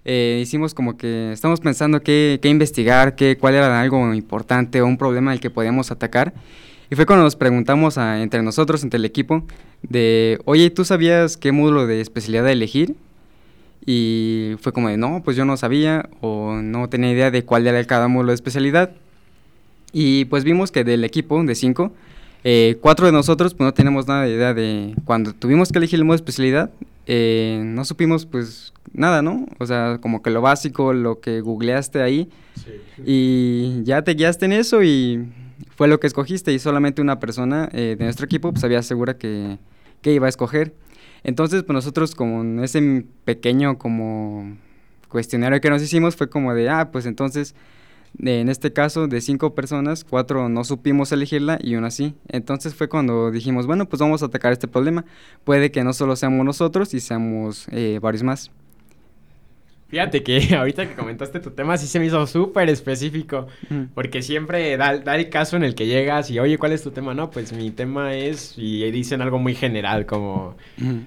Eh, 0.05 0.39
hicimos 0.41 0.73
como 0.73 0.97
que 0.97 1.31
estamos 1.33 1.59
pensando 1.59 2.01
qué, 2.01 2.39
qué 2.41 2.49
investigar, 2.49 3.15
qué, 3.15 3.37
cuál 3.37 3.55
era 3.55 3.81
algo 3.81 4.13
importante 4.13 4.81
o 4.81 4.85
un 4.87 4.97
problema 4.97 5.31
al 5.31 5.39
que 5.39 5.49
podíamos 5.49 5.91
atacar. 5.91 6.33
Y 6.89 6.95
fue 6.95 7.05
cuando 7.05 7.23
nos 7.25 7.35
preguntamos 7.35 7.97
a- 7.97 8.21
entre 8.21 8.41
nosotros, 8.41 8.83
entre 8.83 8.97
el 8.97 9.05
equipo, 9.05 9.43
de, 9.83 10.39
oye, 10.45 10.69
¿tú 10.69 10.85
sabías 10.85 11.35
qué 11.37 11.51
módulo 11.51 11.85
de 11.87 11.99
especialidad 12.01 12.49
elegir? 12.49 12.95
Y 13.85 14.55
fue 14.61 14.73
como 14.73 14.89
de, 14.89 14.97
no, 14.97 15.21
pues 15.23 15.37
yo 15.37 15.45
no 15.45 15.55
sabía 15.57 16.09
o 16.21 16.55
no 16.61 16.89
tenía 16.89 17.11
idea 17.11 17.31
de 17.31 17.43
cuál 17.43 17.67
era 17.67 17.83
cada 17.85 18.07
módulo 18.07 18.29
de 18.31 18.35
especialidad. 18.35 18.91
Y 19.93 20.25
pues 20.25 20.43
vimos 20.43 20.71
que 20.71 20.83
del 20.83 21.03
equipo 21.03 21.41
de 21.43 21.55
cinco, 21.55 21.91
eh, 22.43 22.77
cuatro 22.81 23.05
de 23.05 23.11
nosotros 23.13 23.53
pues 23.53 23.65
no 23.65 23.73
tenemos 23.73 24.07
nada 24.07 24.23
de 24.23 24.31
idea 24.33 24.53
de 24.53 24.93
cuando 25.05 25.33
tuvimos 25.33 25.71
que 25.71 25.77
elegir 25.77 25.99
el 25.99 26.05
módulo 26.05 26.17
de 26.17 26.23
especialidad, 26.23 26.69
eh, 27.07 27.61
no 27.63 27.85
supimos 27.85 28.25
pues 28.25 28.73
nada, 28.91 29.21
¿no? 29.21 29.45
O 29.59 29.65
sea, 29.65 29.99
como 30.01 30.21
que 30.21 30.29
lo 30.29 30.41
básico, 30.41 30.91
lo 30.93 31.21
que 31.21 31.39
googleaste 31.39 32.01
ahí 32.01 32.29
y 33.05 33.81
ya 33.83 34.03
te 34.03 34.13
guiaste 34.13 34.45
en 34.45 34.51
eso 34.53 34.83
y 34.83 35.25
fue 35.75 35.87
lo 35.87 35.99
que 35.99 36.07
escogiste 36.07 36.51
y 36.51 36.59
solamente 36.59 37.01
una 37.01 37.19
persona 37.19 37.69
eh, 37.71 37.95
de 37.97 38.03
nuestro 38.03 38.25
equipo 38.25 38.51
pues 38.51 38.63
había 38.63 38.81
segura 38.83 39.17
que, 39.17 39.57
que 40.01 40.13
iba 40.13 40.25
a 40.25 40.29
escoger. 40.29 40.73
Entonces 41.23 41.63
pues 41.63 41.73
nosotros 41.73 42.13
como 42.13 42.41
en 42.41 42.59
ese 42.59 43.05
pequeño 43.23 43.77
como 43.77 44.57
cuestionario 45.07 45.61
que 45.61 45.69
nos 45.69 45.81
hicimos 45.81 46.17
fue 46.17 46.29
como 46.29 46.53
de, 46.53 46.69
ah, 46.69 46.91
pues 46.91 47.05
entonces 47.05 47.55
en 48.19 48.49
este 48.49 48.73
caso 48.73 49.07
de 49.07 49.21
cinco 49.21 49.53
personas, 49.53 50.03
cuatro 50.03 50.49
no 50.49 50.63
supimos 50.63 51.11
elegirla 51.11 51.59
y 51.61 51.75
una 51.75 51.91
sí. 51.91 52.15
Entonces 52.27 52.75
fue 52.75 52.89
cuando 52.89 53.31
dijimos, 53.31 53.67
bueno, 53.67 53.87
pues 53.87 53.99
vamos 53.99 54.23
a 54.23 54.27
atacar 54.27 54.53
este 54.53 54.67
problema. 54.67 55.05
Puede 55.43 55.71
que 55.71 55.83
no 55.83 55.93
solo 55.93 56.15
seamos 56.15 56.45
nosotros 56.45 56.93
y 56.93 56.99
seamos 56.99 57.67
eh, 57.71 57.99
varios 58.01 58.23
más. 58.23 58.51
Fíjate 59.89 60.21
que 60.21 60.55
ahorita 60.55 60.87
que 60.87 60.95
comentaste 60.95 61.39
tu 61.39 61.51
tema 61.51 61.77
sí 61.77 61.87
se 61.87 61.99
me 61.99 62.07
hizo 62.07 62.27
súper 62.27 62.69
específico, 62.69 63.47
porque 63.93 64.21
siempre 64.21 64.75
da, 64.75 64.97
da, 64.97 65.15
el 65.15 65.29
caso 65.29 65.55
en 65.55 65.63
el 65.63 65.75
que 65.75 65.85
llegas 65.85 66.29
y, 66.29 66.39
oye, 66.39 66.57
¿cuál 66.57 66.73
es 66.73 66.83
tu 66.83 66.91
tema? 66.91 67.13
No, 67.13 67.31
pues 67.31 67.53
mi 67.53 67.71
tema 67.71 68.13
es, 68.13 68.53
y 68.57 68.89
dicen 68.91 69.21
algo 69.21 69.39
muy 69.39 69.55
general, 69.55 70.05
como, 70.05 70.55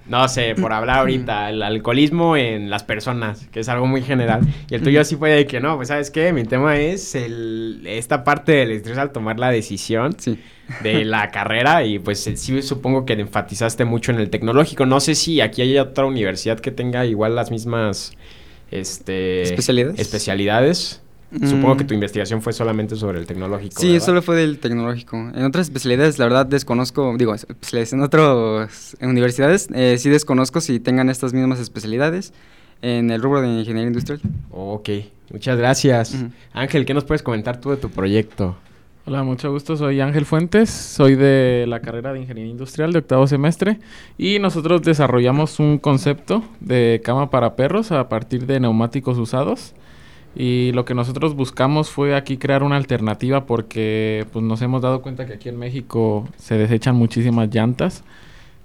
no 0.07 0.29
sé, 0.29 0.55
por 0.55 0.73
hablar 0.73 1.01
ahorita, 1.01 1.51
el 1.51 1.63
alcoholismo 1.63 2.37
en 2.37 2.71
las 2.71 2.83
personas, 2.83 3.47
que 3.49 3.61
es 3.61 3.69
algo 3.69 3.87
muy 3.87 4.03
general. 4.03 4.41
Y 4.71 4.75
el 4.75 4.83
tuyo 4.83 5.05
sí 5.05 5.17
fue 5.17 5.31
de 5.31 5.47
que, 5.47 5.61
no, 5.61 5.77
pues 5.77 5.89
sabes 5.89 6.11
qué, 6.11 6.33
mi 6.33 6.45
tema 6.45 6.79
es 6.79 7.15
el, 7.15 7.83
esta 7.87 8.25
parte 8.25 8.53
del 8.53 8.71
estrés 8.71 8.97
al 8.99 9.13
tomar 9.13 9.39
la 9.39 9.51
decisión. 9.51 10.17
de 10.83 11.05
la 11.05 11.31
carrera 11.33 11.85
y 11.85 11.99
pues 11.99 12.23
sí 12.23 12.63
supongo 12.63 13.05
que 13.05 13.15
enfatizaste 13.15 13.85
mucho 13.85 14.13
en 14.13 14.21
el 14.21 14.31
tecnológico. 14.31 14.87
No 14.87 15.01
sé 15.01 15.17
si 15.17 15.41
aquí 15.41 15.63
hay 15.63 15.77
otra 15.79 16.07
universidad 16.07 16.61
que 16.61 16.71
tenga 16.71 17.05
igual 17.07 17.35
las 17.35 17.51
mismas 17.51 18.13
este, 18.71 19.43
especialidades. 19.43 20.01
especialidades. 20.01 21.01
Supongo 21.33 21.77
que 21.77 21.85
mm. 21.85 21.87
tu 21.87 21.95
investigación 21.95 22.43
fue 22.43 22.53
solamente 22.53 22.97
sobre 22.97 23.21
el 23.21 23.27
tecnológico. 23.27 23.81
Sí, 23.81 24.01
solo 24.01 24.21
fue 24.21 24.37
del 24.37 24.59
tecnológico. 24.59 25.17
En 25.17 25.45
otras 25.45 25.69
especialidades, 25.69 26.19
la 26.19 26.25
verdad, 26.25 26.45
desconozco, 26.45 27.15
digo, 27.17 27.37
en 27.37 28.01
otras 28.01 28.97
universidades, 29.01 29.69
eh, 29.73 29.97
sí 29.99 30.09
desconozco 30.09 30.61
si 30.61 30.81
tengan 30.81 31.09
estas 31.09 31.33
mismas 31.33 31.61
especialidades 31.61 32.33
en 32.83 33.13
el 33.13 33.23
rubro 33.23 33.43
de 33.43 33.49
ingeniería 33.49 33.87
industrial. 33.87 34.21
Ok, 34.51 34.89
muchas 35.31 35.57
gracias. 35.57 36.17
Ángel, 36.53 36.85
¿qué 36.85 36.95
nos 36.95 37.05
puedes 37.05 37.23
comentar 37.23 37.61
tú 37.61 37.71
de 37.71 37.77
tu 37.77 37.91
proyecto? 37.91 38.57
Hola, 39.07 39.23
mucho 39.23 39.51
gusto. 39.51 39.79
Soy 39.79 39.99
Ángel 40.03 40.27
Fuentes, 40.27 40.69
soy 40.69 41.15
de 41.15 41.65
la 41.67 41.81
carrera 41.81 42.13
de 42.13 42.21
Ingeniería 42.21 42.51
Industrial 42.51 42.93
de 42.93 42.99
octavo 42.99 43.27
semestre 43.27 43.79
y 44.19 44.39
nosotros 44.41 44.83
desarrollamos 44.83 45.59
un 45.59 45.79
concepto 45.79 46.45
de 46.61 47.01
cama 47.03 47.31
para 47.31 47.57
perros 47.57 47.93
a 47.93 48.11
partir 48.11 48.47
de 48.47 48.61
neumáticos 48.61 49.17
usados. 49.17 49.75
Y 50.37 50.73
lo 50.73 50.85
que 50.85 50.95
nosotros 50.95 51.35
buscamos 51.35 51.89
fue 51.89 52.15
aquí 52.15 52.37
crear 52.37 52.63
una 52.63 52.77
alternativa 52.77 53.47
porque 53.47 54.27
pues, 54.35 54.45
nos 54.45 54.61
hemos 54.61 54.83
dado 54.83 55.01
cuenta 55.01 55.27
que 55.27 55.33
aquí 55.33 55.49
en 55.49 55.59
México 55.59 56.29
se 56.37 56.59
desechan 56.59 56.95
muchísimas 56.95 57.49
llantas 57.49 58.05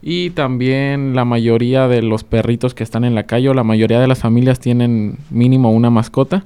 y 0.02 0.32
también 0.32 1.16
la 1.16 1.24
mayoría 1.24 1.88
de 1.88 2.02
los 2.02 2.26
perritos 2.26 2.74
que 2.74 2.84
están 2.84 3.06
en 3.06 3.16
la 3.16 3.24
calle 3.24 3.48
o 3.48 3.54
la 3.54 3.64
mayoría 3.64 4.02
de 4.02 4.08
las 4.08 4.20
familias 4.20 4.60
tienen 4.60 5.18
mínimo 5.30 5.72
una 5.72 5.90
mascota. 5.90 6.44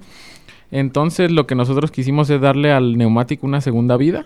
Entonces 0.71 1.31
lo 1.31 1.47
que 1.47 1.55
nosotros 1.55 1.91
quisimos 1.91 2.29
es 2.29 2.41
darle 2.41 2.71
al 2.71 2.97
neumático 2.97 3.47
una 3.47 3.61
segunda 3.61 3.97
vida, 3.97 4.25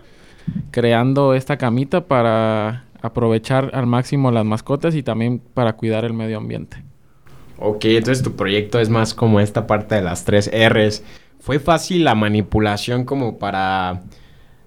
creando 0.71 1.33
esta 1.33 1.57
camita 1.57 2.05
para 2.05 2.85
aprovechar 3.01 3.71
al 3.73 3.85
máximo 3.85 4.31
las 4.31 4.45
mascotas 4.45 4.95
y 4.95 5.03
también 5.03 5.41
para 5.53 5.73
cuidar 5.73 6.05
el 6.05 6.13
medio 6.13 6.37
ambiente. 6.37 6.83
Ok, 7.59 7.85
entonces 7.85 8.23
tu 8.23 8.35
proyecto 8.35 8.79
es 8.79 8.89
más 8.89 9.13
como 9.13 9.39
esta 9.39 9.67
parte 9.67 9.95
de 9.95 10.01
las 10.01 10.25
tres 10.25 10.49
R's. 10.51 11.03
¿Fue 11.39 11.59
fácil 11.59 12.03
la 12.03 12.15
manipulación 12.15 13.05
como 13.05 13.37
para 13.37 14.03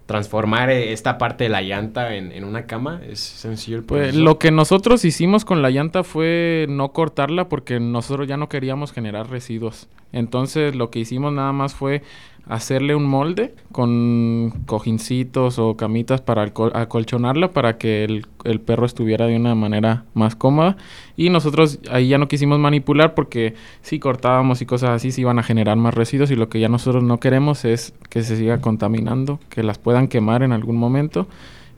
transformar 0.07 0.71
eh, 0.71 0.93
esta 0.93 1.19
parte 1.19 1.45
de 1.45 1.51
la 1.51 1.63
llanta 1.63 2.15
en, 2.15 2.45
una 2.45 2.67
cama? 2.67 3.01
¿Es 3.09 3.21
sencillo 3.21 3.79
el 3.79 3.85
Pues 3.85 4.15
lo 4.15 4.39
que 4.39 4.51
nosotros 4.51 5.05
hicimos 5.05 5.45
con 5.45 5.63
la 5.63 5.71
llanta 5.71 6.05
fue 6.05 6.67
no 6.69 6.93
cortarla 6.93 7.49
porque 7.49 7.81
nosotros 7.81 8.29
ya 8.29 8.37
no 8.37 8.49
queríamos 8.49 8.93
generar 8.93 9.29
residuos. 9.29 9.89
Entonces 10.13 10.75
lo 10.75 10.91
que 10.91 11.01
hicimos 11.01 11.33
nada 11.33 11.53
más 11.53 11.75
fue 11.75 12.03
hacerle 12.49 12.95
un 12.95 13.05
molde 13.05 13.55
con 13.73 14.53
cojincitos 14.67 15.59
o 15.59 15.77
camitas 15.77 16.21
para 16.21 16.43
acolchonarla 16.43 17.51
para 17.51 17.77
que 17.77 18.05
el, 18.05 18.61
perro 18.61 18.87
estuviera 18.87 19.27
de 19.27 19.37
una 19.37 19.55
manera 19.55 20.05
más 20.15 20.37
cómoda. 20.37 20.77
Y 21.17 21.31
nosotros 21.31 21.81
ahí 21.91 22.09
ya 22.09 22.19
no 22.19 22.29
quisimos 22.29 22.59
manipular 22.59 23.15
porque 23.15 23.55
si 23.83 23.99
cortábamos 23.99 24.63
y 24.63 24.67
cosas 24.67 24.91
así 24.91 25.11
se 25.11 25.23
iban 25.23 25.39
a 25.39 25.43
generar 25.43 25.77
más 25.77 25.95
residuos 25.95 26.31
y 26.31 26.37
lo 26.37 26.49
que 26.49 26.61
ya 26.61 26.69
nosotros 26.69 27.03
no 27.03 27.19
queremos 27.19 27.65
es 27.65 27.93
que 28.09 28.23
se 28.23 28.37
siga 28.37 28.61
contaminando, 28.61 29.41
que 29.51 29.63
las 29.63 29.79
puedan 29.79 30.07
quemar 30.09 30.43
en 30.43 30.53
algún 30.53 30.77
momento 30.77 31.27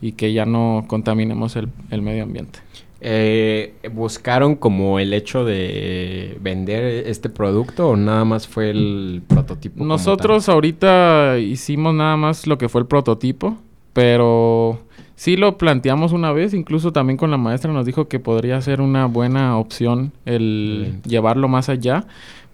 y 0.01 0.13
que 0.13 0.33
ya 0.33 0.45
no 0.45 0.85
contaminemos 0.87 1.57
el 1.57 2.03
medio 2.03 2.25
ambiente 2.25 2.61
eh, 3.01 3.75
buscaron 3.93 4.57
como 4.57 4.99
el 4.99 5.15
hecho 5.15 5.45
de 5.45 6.37
vender 6.41 7.07
este 7.07 7.29
producto 7.29 7.91
o 7.91 7.97
nada 7.97 8.25
más 8.25 8.49
fue 8.49 8.71
el 8.71 9.23
prototipo? 9.27 9.85
Nosotros 9.85 10.49
ahorita 10.49 11.39
hicimos 11.39 11.95
nada 11.95 12.17
más 12.17 12.47
lo 12.47 12.59
que 12.59 12.69
fue 12.69 12.81
el 12.81 12.87
prototipo, 12.89 13.57
pero 13.93 14.81
sí 15.15 15.37
lo 15.37 15.59
planteamos 15.59 16.13
una 16.13 16.33
vez, 16.33 16.55
incluso 16.55 16.93
también 16.93 17.17
con 17.17 17.31
la 17.31 17.37
maestra 17.37 17.73
nos 17.73 17.87
dijo 17.87 18.09
que 18.09 18.19
podría 18.19 18.61
ser 18.63 18.81
una 18.81 19.07
buena 19.07 19.57
opción 19.59 20.13
el 20.25 21.01
llevarlo 21.05 21.47
más 21.47 21.69
allá, 21.69 22.05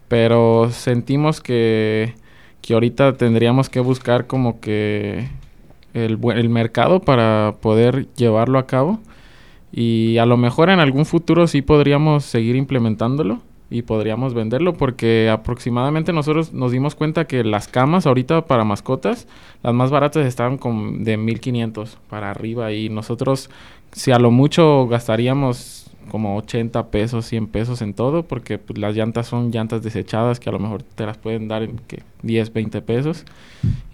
pero 0.09 0.69
sentimos 0.71 1.41
que, 1.41 2.15
que 2.61 2.75
ahorita 2.75 3.17
tendríamos 3.17 3.71
que 3.71 3.81
buscar 3.81 4.27
como 4.27 4.61
que 4.61 5.29
el, 5.95 6.19
el 6.35 6.49
mercado 6.51 7.01
para 7.01 7.55
poder 7.63 8.09
llevarlo 8.15 8.59
a 8.59 8.67
cabo 8.67 9.01
y 9.77 10.19
a 10.19 10.27
lo 10.27 10.37
mejor 10.37 10.71
en 10.71 10.79
algún 10.79 11.05
futuro 11.05 11.49
sí 11.49 11.61
podríamos 11.61 12.25
seguir 12.25 12.55
implementándolo 12.55 13.41
y 13.71 13.83
podríamos 13.83 14.33
venderlo 14.33 14.75
porque 14.75 15.29
aproximadamente 15.29 16.13
nosotros 16.13 16.53
nos 16.53 16.71
dimos 16.71 16.95
cuenta 16.95 17.25
que 17.25 17.43
las 17.43 17.67
camas 17.67 18.07
ahorita 18.07 18.47
para 18.47 18.63
mascotas, 18.63 19.27
las 19.65 19.75
más 19.75 19.91
baratas 19.91 20.27
estaban 20.27 20.59
con 20.59 21.03
de 21.03 21.17
1500 21.17 21.99
para 22.09 22.31
arriba 22.31 22.73
y 22.73 22.89
nosotros 22.89 23.51
si 23.91 24.13
a 24.13 24.21
lo 24.21 24.31
mucho 24.31 24.87
gastaríamos 24.87 25.91
como 26.09 26.37
80 26.37 26.91
pesos, 26.91 27.27
100 27.27 27.49
pesos 27.49 27.83
en 27.83 27.95
todo 27.95 28.23
porque 28.23 28.59
pues, 28.59 28.79
las 28.79 28.95
llantas 28.95 29.27
son 29.27 29.51
llantas 29.51 29.83
desechadas 29.83 30.39
que 30.39 30.51
a 30.51 30.53
lo 30.53 30.61
mejor 30.61 30.85
te 30.85 31.05
las 31.05 31.19
pueden 31.19 31.49
dar 31.49 31.65
en 31.65 31.81
que 31.89 32.05
10, 32.23 32.53
20 32.53 32.81
pesos. 32.83 33.25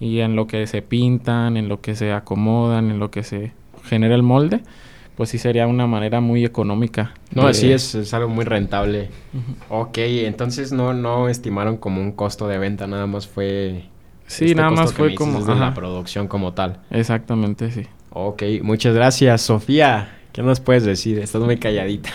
Y 0.01 0.19
en 0.19 0.37
lo 0.37 0.47
que 0.47 0.67
se 0.67 0.83
pintan, 0.83 1.57
en 1.57 1.69
lo 1.69 1.81
que 1.81 1.95
se 1.95 2.13
acomodan, 2.13 2.91
en 2.91 2.99
lo 2.99 3.11
que 3.11 3.23
se 3.23 3.53
genera 3.85 4.15
el 4.15 4.23
molde 4.23 4.61
pues 5.21 5.29
sí 5.29 5.37
sería 5.37 5.67
una 5.67 5.87
manera 5.87 6.23
muy 6.23 6.47
económica. 6.47 7.13
No, 7.35 7.47
así 7.47 7.71
es, 7.71 7.95
es 7.95 8.15
algo 8.15 8.31
muy 8.31 8.47
rentable. 8.47 9.11
Ok, 9.69 9.99
entonces 9.99 10.73
no, 10.73 10.95
no 10.95 11.29
estimaron 11.29 11.77
como 11.77 12.01
un 12.01 12.13
costo 12.13 12.49
de 12.49 12.57
venta, 12.57 12.87
nada 12.87 13.07
más 13.07 13.29
fue... 13.29 13.85
Sí, 14.27 14.47
este 14.47 14.55
nada 14.55 14.71
más 14.71 14.95
fue 14.95 15.15
como... 15.15 15.45
De 15.45 15.55
la 15.57 15.75
producción 15.75 16.27
como 16.27 16.55
tal. 16.55 16.81
Exactamente, 16.89 17.71
sí. 17.71 17.83
Ok, 18.09 18.45
muchas 18.63 18.95
gracias. 18.95 19.43
Sofía, 19.43 20.21
¿qué 20.33 20.43
nos 20.43 20.59
puedes 20.59 20.85
decir? 20.85 21.19
Estás 21.19 21.43
muy 21.43 21.59
calladita. 21.59 22.09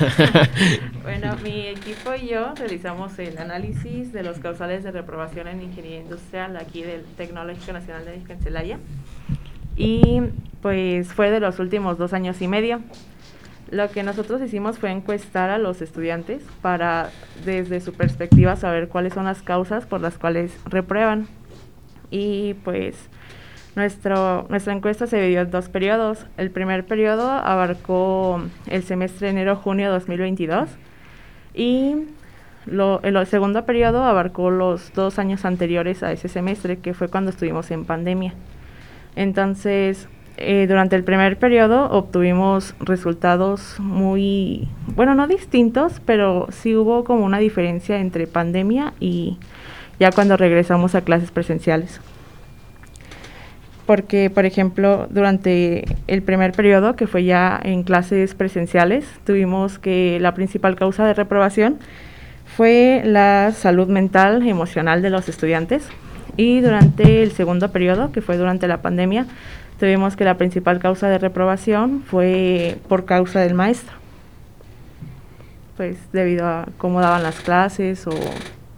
bueno, 1.04 1.36
mi 1.44 1.68
equipo 1.68 2.16
y 2.20 2.30
yo 2.30 2.56
realizamos 2.56 3.20
el 3.20 3.38
análisis 3.38 4.14
de 4.14 4.24
los 4.24 4.40
causales 4.40 4.84
de 4.84 4.90
reprobación 4.90 5.48
en 5.48 5.62
ingeniería 5.62 6.00
industrial 6.00 6.58
aquí 6.58 6.82
del 6.82 7.04
Tecnológico 7.18 7.72
Nacional 7.72 8.04
de 8.04 8.18
Cancelaya 8.24 8.80
y 9.76 10.22
pues 10.62 11.14
fue 11.14 11.32
de 11.32 11.40
los 11.40 11.60
últimos 11.60 11.98
dos 11.98 12.14
años 12.14 12.42
y 12.42 12.48
medio. 12.48 12.82
Lo 13.72 13.90
que 13.90 14.04
nosotros 14.04 14.42
hicimos 14.42 14.78
fue 14.78 14.92
encuestar 14.92 15.50
a 15.50 15.58
los 15.58 15.82
estudiantes 15.82 16.44
para 16.62 17.10
desde 17.46 17.82
su 17.82 17.94
perspectiva 17.94 18.56
saber 18.56 18.88
cuáles 18.88 19.14
son 19.14 19.26
las 19.26 19.42
causas 19.42 19.86
por 19.86 20.02
las 20.02 20.18
cuales 20.18 20.56
reprueban. 20.66 21.28
Y 22.12 22.54
pues 22.64 22.96
nuestro, 23.76 24.46
nuestra 24.50 24.74
encuesta 24.74 25.08
se 25.08 25.18
dividió 25.18 25.42
en 25.42 25.52
dos 25.52 25.68
periodos. 25.70 26.26
El 26.38 26.52
primer 26.52 26.86
periodo 26.86 27.30
abarcó 27.30 28.42
el 28.68 28.84
semestre 28.84 29.30
enero-junio 29.30 29.92
2022 29.92 30.70
y 31.56 31.96
lo, 32.66 33.02
el 33.04 33.26
segundo 33.28 33.66
periodo 33.66 34.04
abarcó 34.04 34.52
los 34.52 34.94
dos 34.94 35.20
años 35.20 35.44
anteriores 35.46 36.04
a 36.04 36.12
ese 36.12 36.28
semestre, 36.28 36.78
que 36.78 36.94
fue 36.94 37.08
cuando 37.08 37.32
estuvimos 37.32 37.70
en 37.72 37.86
pandemia. 37.86 38.34
Entonces, 39.16 40.08
eh, 40.38 40.66
durante 40.68 40.98
el 40.98 41.04
primer 41.04 41.38
periodo 41.38 41.90
obtuvimos 41.92 42.76
resultados 42.80 43.80
muy, 43.80 44.68
bueno, 44.96 45.16
no 45.16 45.28
distintos, 45.28 46.02
pero 46.06 46.48
sí 46.52 46.76
hubo 46.76 47.06
como 47.06 47.24
una 47.24 47.40
diferencia 47.40 48.00
entre 48.00 48.28
pandemia 48.28 48.94
y 49.00 49.38
ya 49.98 50.12
cuando 50.12 50.36
regresamos 50.36 50.94
a 50.94 51.02
clases 51.02 51.32
presenciales. 51.32 52.02
Porque, 53.86 54.30
por 54.30 54.46
ejemplo, 54.46 55.08
durante 55.10 55.86
el 56.08 56.24
primer 56.24 56.52
periodo, 56.54 56.96
que 56.96 57.08
fue 57.08 57.24
ya 57.24 57.58
en 57.64 57.84
clases 57.84 58.34
presenciales, 58.34 59.06
tuvimos 59.26 59.80
que 59.80 60.18
la 60.20 60.34
principal 60.34 60.76
causa 60.76 61.06
de 61.06 61.14
reprobación 61.14 61.78
fue 62.46 63.04
la 63.06 63.52
salud 63.52 63.88
mental 63.88 64.46
emocional 64.48 65.02
de 65.02 65.12
los 65.12 65.30
estudiantes, 65.30 65.88
y 66.38 66.62
durante 66.62 67.24
el 67.24 67.32
segundo 67.32 67.72
periodo, 67.72 68.12
que 68.12 68.22
fue 68.22 68.38
durante 68.38 68.68
la 68.68 68.82
pandemia, 68.82 69.26
tuvimos 69.80 70.16
que 70.16 70.26
la 70.26 70.38
principal 70.38 70.80
causa 70.80 71.08
de 71.10 71.18
reprobación 71.18 72.04
fue 72.06 72.78
por 72.88 73.06
causa 73.06 73.40
del 73.40 73.54
maestro. 73.54 73.94
Pues 75.78 75.98
debido 76.14 76.48
a 76.48 76.68
cómo 76.78 77.02
daban 77.02 77.24
las 77.24 77.40
clases 77.40 78.08
o 78.08 78.14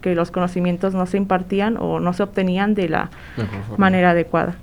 que 0.02 0.16
los 0.16 0.32
conocimientos 0.32 0.94
no 0.94 1.06
se 1.06 1.18
impartían 1.18 1.78
o 1.78 2.00
no 2.00 2.14
se 2.14 2.24
obtenían 2.24 2.74
de 2.74 2.90
la 2.90 3.10
manera 3.78 4.12
adecuada. 4.12 4.56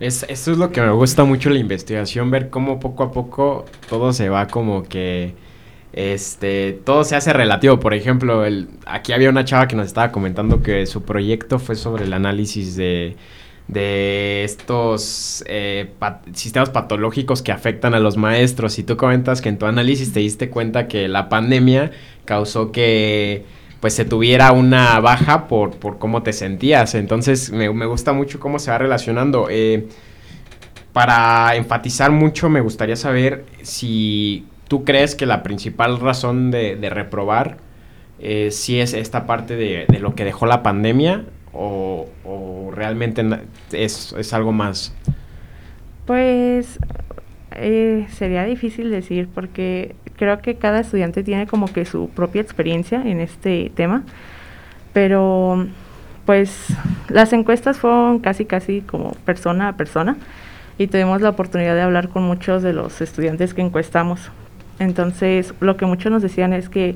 Es, 0.00 0.26
eso 0.28 0.52
es 0.52 0.58
lo 0.58 0.70
que 0.72 0.80
me 0.80 0.90
gusta 0.90 1.24
mucho 1.24 1.50
la 1.50 1.58
investigación, 1.58 2.30
ver 2.30 2.50
cómo 2.50 2.80
poco 2.80 3.04
a 3.04 3.12
poco 3.12 3.64
todo 3.88 4.12
se 4.12 4.28
va 4.28 4.48
como 4.48 4.82
que 4.82 5.34
este, 5.94 6.72
todo 6.84 7.04
se 7.04 7.14
hace 7.14 7.32
relativo. 7.32 7.78
Por 7.78 7.94
ejemplo, 7.94 8.42
aquí 8.84 9.12
había 9.12 9.30
una 9.30 9.44
chava 9.44 9.68
que 9.68 9.76
nos 9.76 9.86
estaba 9.86 10.10
comentando 10.10 10.60
que 10.60 10.86
su 10.86 11.02
proyecto 11.02 11.60
fue 11.60 11.76
sobre 11.76 12.04
el 12.04 12.12
análisis 12.12 12.74
de, 12.74 13.16
de 13.68 14.42
estos 14.42 15.44
eh, 15.46 15.92
sistemas 16.32 16.70
patológicos 16.70 17.42
que 17.42 17.52
afectan 17.52 17.94
a 17.94 18.00
los 18.00 18.16
maestros. 18.16 18.78
Y 18.80 18.82
tú 18.82 18.96
comentas 18.96 19.40
que 19.40 19.48
en 19.48 19.58
tu 19.58 19.66
análisis 19.66 20.12
te 20.12 20.18
diste 20.18 20.50
cuenta 20.50 20.88
que 20.88 21.06
la 21.06 21.28
pandemia 21.28 21.92
causó 22.24 22.72
que 22.72 23.44
pues 23.78 23.94
se 23.94 24.04
tuviera 24.04 24.50
una 24.50 24.98
baja 24.98 25.46
por, 25.46 25.76
por 25.76 25.98
cómo 26.00 26.24
te 26.24 26.32
sentías. 26.32 26.96
Entonces 26.96 27.52
me, 27.52 27.72
me 27.72 27.86
gusta 27.86 28.12
mucho 28.12 28.40
cómo 28.40 28.58
se 28.58 28.72
va 28.72 28.78
relacionando. 28.78 29.46
Eh, 29.48 29.86
para 30.92 31.54
enfatizar 31.54 32.10
mucho, 32.10 32.48
me 32.48 32.60
gustaría 32.60 32.96
saber 32.96 33.44
si 33.62 34.44
tú 34.68 34.84
crees 34.84 35.14
que 35.14 35.26
la 35.26 35.42
principal 35.42 36.00
razón 36.00 36.50
de, 36.50 36.76
reprobar 36.90 37.58
eh, 38.20 38.50
si 38.50 38.80
es 38.80 38.94
esta 38.94 39.26
parte 39.26 39.56
de, 39.56 39.86
lo 40.00 40.14
que 40.14 40.24
dejó 40.24 40.46
la 40.46 40.62
pandemia 40.62 41.24
o, 41.52 42.08
o 42.24 42.70
realmente 42.74 43.24
es, 43.72 44.14
es 44.18 44.32
algo 44.32 44.52
más. 44.52 44.94
Pues 46.06 46.78
eh, 47.56 48.06
sería 48.10 48.44
difícil 48.44 48.90
decir 48.90 49.28
porque 49.32 49.94
creo 50.16 50.40
que 50.40 50.56
cada 50.56 50.80
estudiante 50.80 51.22
tiene 51.22 51.46
como 51.46 51.72
que 51.72 51.84
su 51.84 52.08
propia 52.08 52.42
experiencia 52.42 53.02
en 53.02 53.20
este 53.20 53.70
tema, 53.74 54.02
pero 54.92 55.66
pues 56.26 56.66
las 57.08 57.32
encuestas 57.32 57.78
fueron 57.78 58.18
casi 58.18 58.44
casi 58.44 58.80
como 58.80 59.12
persona 59.24 59.68
a 59.68 59.76
persona 59.76 60.16
y 60.78 60.88
tuvimos 60.88 61.20
la 61.20 61.30
oportunidad 61.30 61.74
de 61.74 61.82
hablar 61.82 62.08
con 62.08 62.24
muchos 62.24 62.62
de 62.62 62.72
los 62.72 63.00
estudiantes 63.00 63.54
que 63.54 63.62
encuestamos. 63.62 64.30
Entonces, 64.78 65.54
lo 65.60 65.76
que 65.76 65.86
muchos 65.86 66.10
nos 66.10 66.22
decían 66.22 66.52
es 66.52 66.68
que 66.68 66.94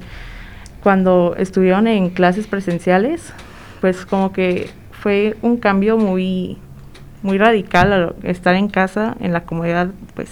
cuando 0.82 1.34
estuvieron 1.36 1.86
en 1.86 2.10
clases 2.10 2.46
presenciales, 2.46 3.32
pues 3.80 4.06
como 4.06 4.32
que 4.32 4.70
fue 4.90 5.36
un 5.42 5.56
cambio 5.56 5.96
muy 5.96 6.58
muy 7.22 7.36
radical 7.36 8.14
estar 8.22 8.54
en 8.54 8.68
casa, 8.68 9.16
en 9.20 9.32
la 9.32 9.44
comodidad 9.44 9.88
pues 10.14 10.30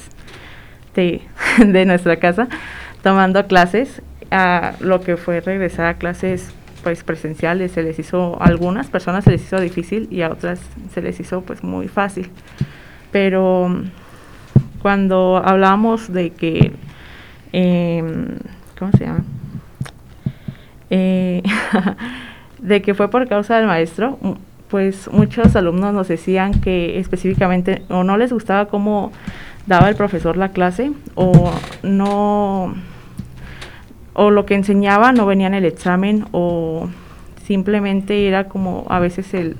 de, 0.94 1.20
de 1.58 1.84
nuestra 1.84 2.16
casa, 2.16 2.48
tomando 3.02 3.46
clases, 3.46 4.02
a 4.30 4.74
lo 4.80 5.00
que 5.00 5.16
fue 5.16 5.40
regresar 5.40 5.86
a 5.86 5.94
clases 5.94 6.52
pues 6.82 7.02
presenciales, 7.02 7.72
se 7.72 7.82
les 7.82 7.98
hizo, 7.98 8.40
a 8.40 8.46
algunas 8.46 8.88
personas 8.88 9.24
se 9.24 9.30
les 9.30 9.42
hizo 9.42 9.60
difícil 9.60 10.08
y 10.10 10.22
a 10.22 10.30
otras 10.30 10.60
se 10.92 11.02
les 11.02 11.18
hizo 11.18 11.40
pues 11.42 11.64
muy 11.64 11.88
fácil. 11.88 12.30
Pero 13.12 13.68
cuando 14.82 15.42
hablábamos 15.44 16.12
de 16.12 16.30
que, 16.30 16.72
em, 17.58 18.38
¿cómo 18.78 18.92
se 18.92 19.04
llama? 19.04 19.24
Eh, 20.90 21.42
de 22.58 22.82
que 22.82 22.94
fue 22.94 23.08
por 23.08 23.26
causa 23.28 23.56
del 23.56 23.66
maestro, 23.66 24.18
mm, 24.20 24.32
pues 24.68 25.08
muchos 25.10 25.56
alumnos 25.56 25.94
nos 25.94 26.08
decían 26.08 26.60
que 26.60 26.98
específicamente 26.98 27.82
o 27.88 28.04
no 28.04 28.18
les 28.18 28.32
gustaba 28.32 28.66
cómo 28.66 29.10
daba 29.66 29.88
el 29.88 29.96
profesor 29.96 30.36
la 30.36 30.50
clase 30.50 30.92
o 31.14 31.50
no 31.82 32.74
o 34.12 34.30
lo 34.30 34.46
que 34.46 34.54
enseñaba 34.54 35.12
no 35.12 35.24
venía 35.24 35.46
en 35.46 35.54
el 35.54 35.64
examen 35.64 36.26
o 36.32 36.88
simplemente 37.44 38.28
era 38.28 38.48
como 38.48 38.84
a 38.88 38.98
veces 38.98 39.32
el 39.34 39.56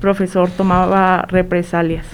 profesor 0.00 0.50
tomaba 0.50 1.22
represalias 1.28 2.06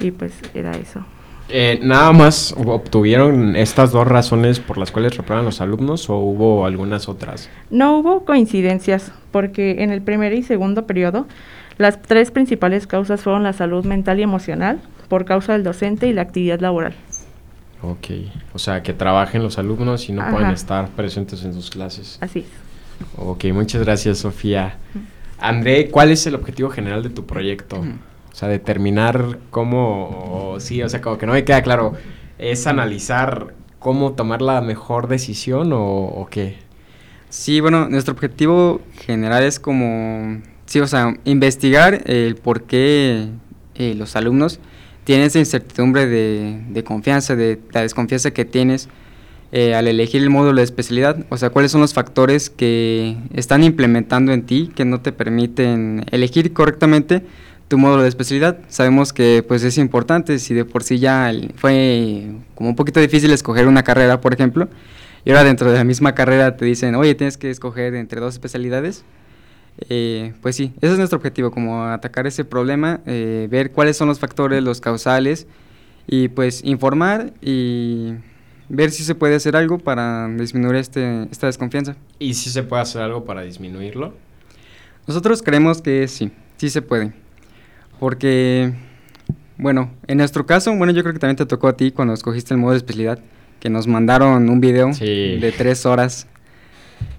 y 0.00 0.10
pues 0.10 0.32
era 0.54 0.72
eso. 0.72 1.04
Eh, 1.50 1.80
¿Nada 1.82 2.12
más 2.12 2.54
obtuvieron 2.56 3.56
estas 3.56 3.90
dos 3.90 4.06
razones 4.06 4.60
por 4.60 4.76
las 4.76 4.90
cuales 4.92 5.16
reprueban 5.16 5.46
los 5.46 5.60
alumnos 5.62 6.10
o 6.10 6.16
hubo 6.16 6.66
algunas 6.66 7.08
otras? 7.08 7.48
No 7.70 7.98
hubo 7.98 8.24
coincidencias, 8.24 9.12
porque 9.30 9.82
en 9.82 9.90
el 9.90 10.02
primer 10.02 10.34
y 10.34 10.42
segundo 10.42 10.86
periodo 10.86 11.26
las 11.78 12.02
tres 12.02 12.30
principales 12.30 12.86
causas 12.86 13.22
fueron 13.22 13.44
la 13.44 13.52
salud 13.52 13.84
mental 13.84 14.18
y 14.18 14.22
emocional, 14.22 14.80
por 15.08 15.24
causa 15.24 15.54
del 15.54 15.62
docente 15.62 16.06
y 16.08 16.12
la 16.12 16.22
actividad 16.22 16.60
laboral. 16.60 16.94
Ok, 17.82 18.08
o 18.52 18.58
sea, 18.58 18.82
que 18.82 18.92
trabajen 18.92 19.42
los 19.42 19.58
alumnos 19.58 20.08
y 20.08 20.12
no 20.12 20.22
Ajá. 20.22 20.32
pueden 20.32 20.50
estar 20.50 20.88
presentes 20.90 21.44
en 21.44 21.54
sus 21.54 21.70
clases. 21.70 22.18
Así 22.20 22.40
es. 22.40 22.46
Ok, 23.16 23.44
muchas 23.52 23.82
gracias, 23.84 24.18
Sofía. 24.18 24.76
André, 25.38 25.88
¿cuál 25.88 26.10
es 26.10 26.26
el 26.26 26.34
objetivo 26.34 26.68
general 26.70 27.02
de 27.04 27.10
tu 27.10 27.24
proyecto? 27.24 27.76
O 27.76 27.84
sea, 28.38 28.48
determinar 28.48 29.38
cómo, 29.50 30.52
o- 30.54 30.60
sí, 30.60 30.82
o 30.82 30.88
sea, 30.88 31.00
como 31.00 31.18
que 31.18 31.26
no 31.26 31.32
me 31.32 31.44
queda 31.44 31.62
claro, 31.62 31.94
¿es 32.38 32.66
analizar 32.66 33.54
cómo 33.78 34.12
tomar 34.12 34.42
la 34.42 34.60
mejor 34.60 35.08
decisión 35.08 35.72
o, 35.72 35.82
o 36.04 36.26
qué? 36.30 36.56
Sí, 37.30 37.60
bueno, 37.60 37.88
nuestro 37.88 38.14
objetivo 38.14 38.80
general 39.04 39.42
es 39.42 39.60
como, 39.60 40.40
sí, 40.66 40.80
o 40.80 40.86
sea, 40.86 41.14
investigar 41.24 42.02
el 42.06 42.36
por 42.36 42.62
qué 42.62 43.28
eh, 43.74 43.94
los 43.94 44.16
alumnos 44.16 44.60
tienen 45.04 45.26
esa 45.26 45.38
incertidumbre 45.38 46.06
de, 46.06 46.62
de 46.70 46.84
confianza, 46.84 47.36
de 47.36 47.60
la 47.72 47.82
desconfianza 47.82 48.30
que 48.30 48.44
tienes 48.44 48.88
eh, 49.52 49.74
al 49.74 49.88
elegir 49.88 50.22
el 50.22 50.30
módulo 50.30 50.56
de 50.58 50.64
especialidad. 50.64 51.24
O 51.30 51.36
sea, 51.38 51.50
cuáles 51.50 51.70
son 51.72 51.80
los 51.80 51.94
factores 51.94 52.50
que 52.50 53.16
están 53.32 53.62
implementando 53.64 54.32
en 54.32 54.42
ti 54.44 54.70
que 54.74 54.84
no 54.84 55.00
te 55.00 55.12
permiten 55.12 56.04
elegir 56.10 56.52
correctamente 56.52 57.22
tu 57.68 57.78
módulo 57.78 58.02
de 58.02 58.08
especialidad. 58.08 58.58
Sabemos 58.68 59.12
que 59.12 59.44
pues 59.46 59.62
es 59.62 59.78
importante, 59.78 60.38
si 60.38 60.54
de 60.54 60.64
por 60.64 60.82
sí 60.82 60.98
ya 60.98 61.30
fue 61.56 62.32
como 62.54 62.70
un 62.70 62.76
poquito 62.76 62.98
difícil 62.98 63.30
escoger 63.30 63.68
una 63.68 63.84
carrera, 63.84 64.20
por 64.20 64.34
ejemplo, 64.34 64.68
y 65.24 65.30
ahora 65.30 65.44
dentro 65.44 65.70
de 65.70 65.76
la 65.76 65.84
misma 65.84 66.14
carrera 66.14 66.56
te 66.56 66.64
dicen, 66.64 66.94
oye, 66.94 67.14
tienes 67.14 67.36
que 67.36 67.50
escoger 67.50 67.94
entre 67.94 68.20
dos 68.20 68.34
especialidades. 68.34 69.04
Eh, 69.88 70.32
pues 70.42 70.56
sí, 70.56 70.72
ese 70.80 70.92
es 70.92 70.98
nuestro 70.98 71.18
objetivo, 71.18 71.50
como 71.52 71.84
atacar 71.84 72.26
ese 72.26 72.44
problema, 72.44 73.00
eh, 73.06 73.46
ver 73.50 73.70
cuáles 73.70 73.96
son 73.96 74.08
los 74.08 74.18
factores, 74.18 74.62
los 74.62 74.80
causales, 74.80 75.46
y 76.06 76.28
pues 76.28 76.64
informar 76.64 77.32
y 77.40 78.14
ver 78.68 78.90
si 78.90 79.04
se 79.04 79.14
puede 79.14 79.36
hacer 79.36 79.54
algo 79.54 79.78
para 79.78 80.26
disminuir 80.28 80.76
este, 80.76 81.28
esta 81.30 81.46
desconfianza. 81.46 81.96
¿Y 82.18 82.34
si 82.34 82.50
se 82.50 82.62
puede 82.62 82.82
hacer 82.82 83.02
algo 83.02 83.24
para 83.24 83.42
disminuirlo? 83.42 84.14
Nosotros 85.06 85.42
creemos 85.42 85.80
que 85.80 86.08
sí, 86.08 86.32
sí 86.56 86.70
se 86.70 86.82
puede. 86.82 87.12
Porque, 88.00 88.72
bueno, 89.56 89.90
en 90.06 90.18
nuestro 90.18 90.46
caso, 90.46 90.74
bueno, 90.74 90.92
yo 90.92 91.02
creo 91.02 91.12
que 91.12 91.18
también 91.18 91.36
te 91.36 91.46
tocó 91.46 91.68
a 91.68 91.76
ti 91.76 91.90
cuando 91.90 92.14
escogiste 92.14 92.54
el 92.54 92.60
modo 92.60 92.72
de 92.72 92.78
especialidad, 92.78 93.18
que 93.60 93.70
nos 93.70 93.86
mandaron 93.86 94.48
un 94.48 94.60
video 94.60 94.92
Sí. 94.94 95.38
de 95.38 95.52
tres 95.56 95.84
horas. 95.86 96.26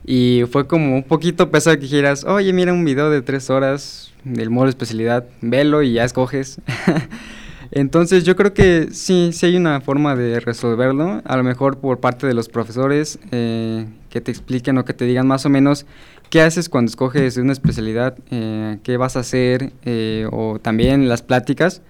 Y 0.06 0.44
fue 0.52 0.68
como 0.68 0.96
un 0.96 1.04
poquito 1.04 1.52
pesado 1.52 1.76
que 1.78 1.84
dijeras, 1.84 2.24
oye, 2.24 2.52
mira 2.54 2.74
un 2.74 2.84
video 2.86 3.10
de 3.10 3.22
tres 3.22 3.50
horas 3.50 4.14
del 4.24 4.50
modo 4.50 4.66
de 4.66 4.72
especialidad, 4.72 5.26
velo 5.42 5.84
y 5.84 5.94
ya 5.94 6.04
escoges. 6.04 6.60
Entonces 7.72 8.24
yo 8.24 8.36
creo 8.36 8.54
que 8.54 8.88
sí, 8.92 9.30
sí 9.32 9.46
hay 9.46 9.56
una 9.56 9.80
forma 9.82 10.16
de 10.16 10.40
resolverlo, 10.40 11.22
a 11.24 11.38
lo 11.38 11.44
mejor 11.44 11.78
por 11.78 12.00
parte 12.00 12.26
de 12.26 12.34
los 12.34 12.50
profesores, 12.50 13.20
eh, 13.32 13.86
que 14.10 14.22
te 14.22 14.32
expliquen 14.32 14.78
o 14.80 14.86
que 14.86 14.94
te 14.94 15.06
digan 15.06 15.28
más 15.28 15.46
o 15.46 15.50
menos 15.50 15.86
qué 16.30 16.42
haces 16.42 16.70
cuando 16.70 16.90
escoges 16.90 17.38
una 17.38 17.54
especialidad, 17.54 18.18
eh, 18.32 18.78
qué 18.84 18.98
vas 18.98 19.16
a 19.16 19.22
hacer, 19.22 19.72
eh, 19.84 20.28
o 20.32 20.60
también 20.60 21.10
las 21.10 21.22
pláticas, 21.22 21.82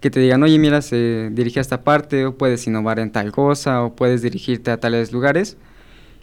que 0.00 0.10
te 0.10 0.18
digan, 0.20 0.42
oye, 0.42 0.58
mira, 0.58 0.82
se 0.82 1.30
dirige 1.32 1.60
a 1.60 1.62
esta 1.62 1.84
parte, 1.84 2.26
o 2.26 2.34
puedes 2.36 2.66
innovar 2.66 2.98
en 2.98 3.12
tal 3.12 3.30
cosa, 3.32 3.82
o 3.82 3.94
puedes 3.94 4.22
dirigirte 4.22 4.70
a 4.70 4.78
tales 4.78 5.12
lugares. 5.12 5.56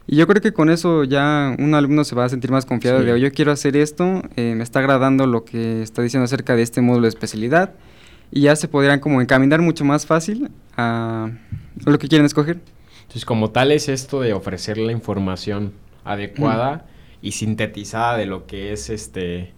Y 0.08 0.16
yo 0.16 0.28
creo 0.28 0.42
que 0.42 0.52
con 0.52 0.70
eso 0.70 1.04
ya 1.04 1.56
un 1.60 1.76
alumno 1.76 2.04
se 2.04 2.16
va 2.16 2.26
a 2.26 2.30
sentir 2.30 2.52
más 2.52 2.66
confiado 2.66 3.00
Sí. 3.00 3.06
de, 3.06 3.14
oye, 3.14 3.22
yo 3.24 3.32
quiero 3.32 3.52
hacer 3.52 3.78
esto, 3.78 4.24
eh, 4.36 4.56
me 4.56 4.64
está 4.64 4.80
agradando 4.80 5.28
lo 5.28 5.46
que 5.46 5.82
está 5.84 6.02
diciendo 6.02 6.26
acerca 6.26 6.56
de 6.56 6.64
este 6.64 6.82
módulo 6.82 7.04
de 7.04 7.10
especialidad, 7.10 7.74
y 8.32 8.42
ya 8.42 8.56
se 8.56 8.68
podrían 8.68 9.00
como 9.00 9.22
encaminar 9.22 9.62
mucho 9.62 9.86
más 9.86 10.06
fácil 10.06 10.50
a 10.76 11.30
lo 11.86 11.98
que 12.00 12.08
quieren 12.08 12.26
escoger. 12.26 12.60
Entonces, 13.02 13.26
como 13.26 13.52
tal 13.52 13.72
es 13.72 13.88
esto 13.90 14.20
de 14.22 14.34
ofrecer 14.34 14.78
la 14.78 14.92
información 14.92 15.74
adecuada 16.04 16.86
y 17.22 17.32
sintetizada 17.34 18.18
de 18.18 18.26
lo 18.26 18.46
que 18.48 18.72
es 18.74 18.90
este 18.90 19.52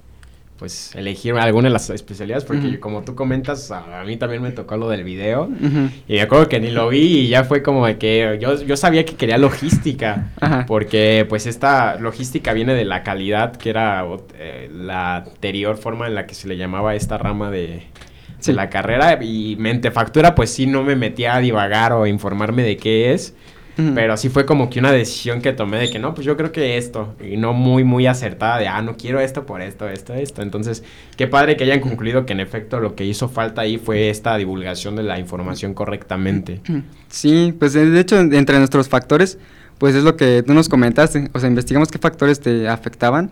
pues 0.57 0.93
elegir 0.95 1.33
alguna 1.33 1.69
de 1.69 1.73
las 1.73 1.89
especialidades 1.89 2.45
porque 2.45 2.79
como 2.79 3.01
tú 3.01 3.15
comentas 3.15 3.71
a, 3.71 4.03
mí 4.05 4.17
también 4.17 4.43
me 4.43 4.51
tocó 4.51 4.77
lo 4.77 4.89
del 4.89 5.03
video. 5.03 5.49
Y 6.07 6.13
me 6.13 6.21
acuerdo 6.21 6.49
que 6.49 6.59
ni 6.59 6.69
lo 6.69 6.87
vi 6.89 6.99
y 7.21 7.27
ya 7.29 7.43
fue 7.45 7.63
como 7.63 7.87
de 7.87 7.97
que 7.97 8.37
yo, 8.39 8.61
yo 8.61 8.77
sabía 8.77 9.03
que 9.03 9.15
quería 9.15 9.39
logística 9.39 10.29
Ajá. 10.39 10.65
porque 10.67 11.25
pues 11.27 11.47
esta 11.47 11.95
logística 11.99 12.53
viene 12.53 12.75
de 12.75 12.85
la 12.85 13.01
calidad 13.01 13.55
que 13.55 13.71
era 13.71 14.05
eh, 14.37 14.69
la 14.71 15.15
anterior 15.15 15.77
forma 15.77 16.05
en 16.05 16.13
la 16.13 16.27
que 16.27 16.35
se 16.35 16.47
le 16.47 16.57
llamaba 16.57 16.93
esta 16.93 17.17
rama 17.17 17.49
de, 17.49 17.81
Sí. 18.37 18.51
de 18.51 18.55
la 18.55 18.69
carrera. 18.69 19.17
Y 19.23 19.55
mentefactura 19.57 20.35
pues 20.35 20.51
sí 20.51 20.67
no 20.67 20.83
me 20.83 20.95
metía 20.95 21.35
a 21.35 21.39
divagar 21.39 21.91
o 21.93 22.03
a 22.03 22.09
informarme 22.09 22.61
de 22.61 22.77
qué 22.77 23.13
es 23.13 23.35
Pero 23.95 24.15
sí 24.17 24.29
fue 24.29 24.45
como 24.45 24.69
que 24.69 24.79
una 24.79 24.91
decisión 24.91 25.41
que 25.41 25.53
tomé 25.53 25.79
de 25.79 25.89
que 25.89 25.97
no, 25.97 26.13
pues 26.13 26.25
yo 26.25 26.37
creo 26.37 26.51
que 26.51 26.77
esto. 26.77 27.15
Y 27.23 27.37
no 27.37 27.53
muy, 27.53 27.83
muy 27.83 28.05
acertada 28.05 28.59
de, 28.59 28.67
ah, 28.67 28.81
no 28.81 28.95
quiero 28.95 29.19
esto 29.19 29.45
por 29.45 29.61
esto, 29.61 29.89
esto, 29.89 30.13
esto. 30.13 30.41
Entonces, 30.43 30.83
qué 31.17 31.25
padre 31.27 31.57
que 31.57 31.63
hayan 31.63 31.79
concluido 31.79 32.25
que 32.25 32.33
en 32.33 32.41
efecto 32.41 32.79
lo 32.79 32.95
que 32.95 33.05
hizo 33.05 33.27
falta 33.29 33.61
ahí 33.61 33.77
fue 33.77 34.09
esta 34.09 34.35
divulgación 34.37 34.95
de 34.95 35.03
la 35.03 35.17
información 35.19 35.73
correctamente. 35.73 36.61
Sí, 37.07 37.53
pues 37.57 37.73
de 37.73 37.99
hecho 37.99 38.19
en- 38.19 38.33
entre 38.33 38.57
nuestros 38.59 38.87
factores 38.89 39.37
pues 39.77 39.95
es 39.95 40.03
lo 40.03 40.15
que 40.15 40.43
tú 40.45 40.53
nos 40.53 40.69
comentaste, 40.69 41.29
o 41.33 41.39
sea, 41.39 41.49
investigamos 41.49 41.89
qué 41.89 41.97
factores 41.97 42.39
te 42.39 42.67
afectaban. 42.67 43.31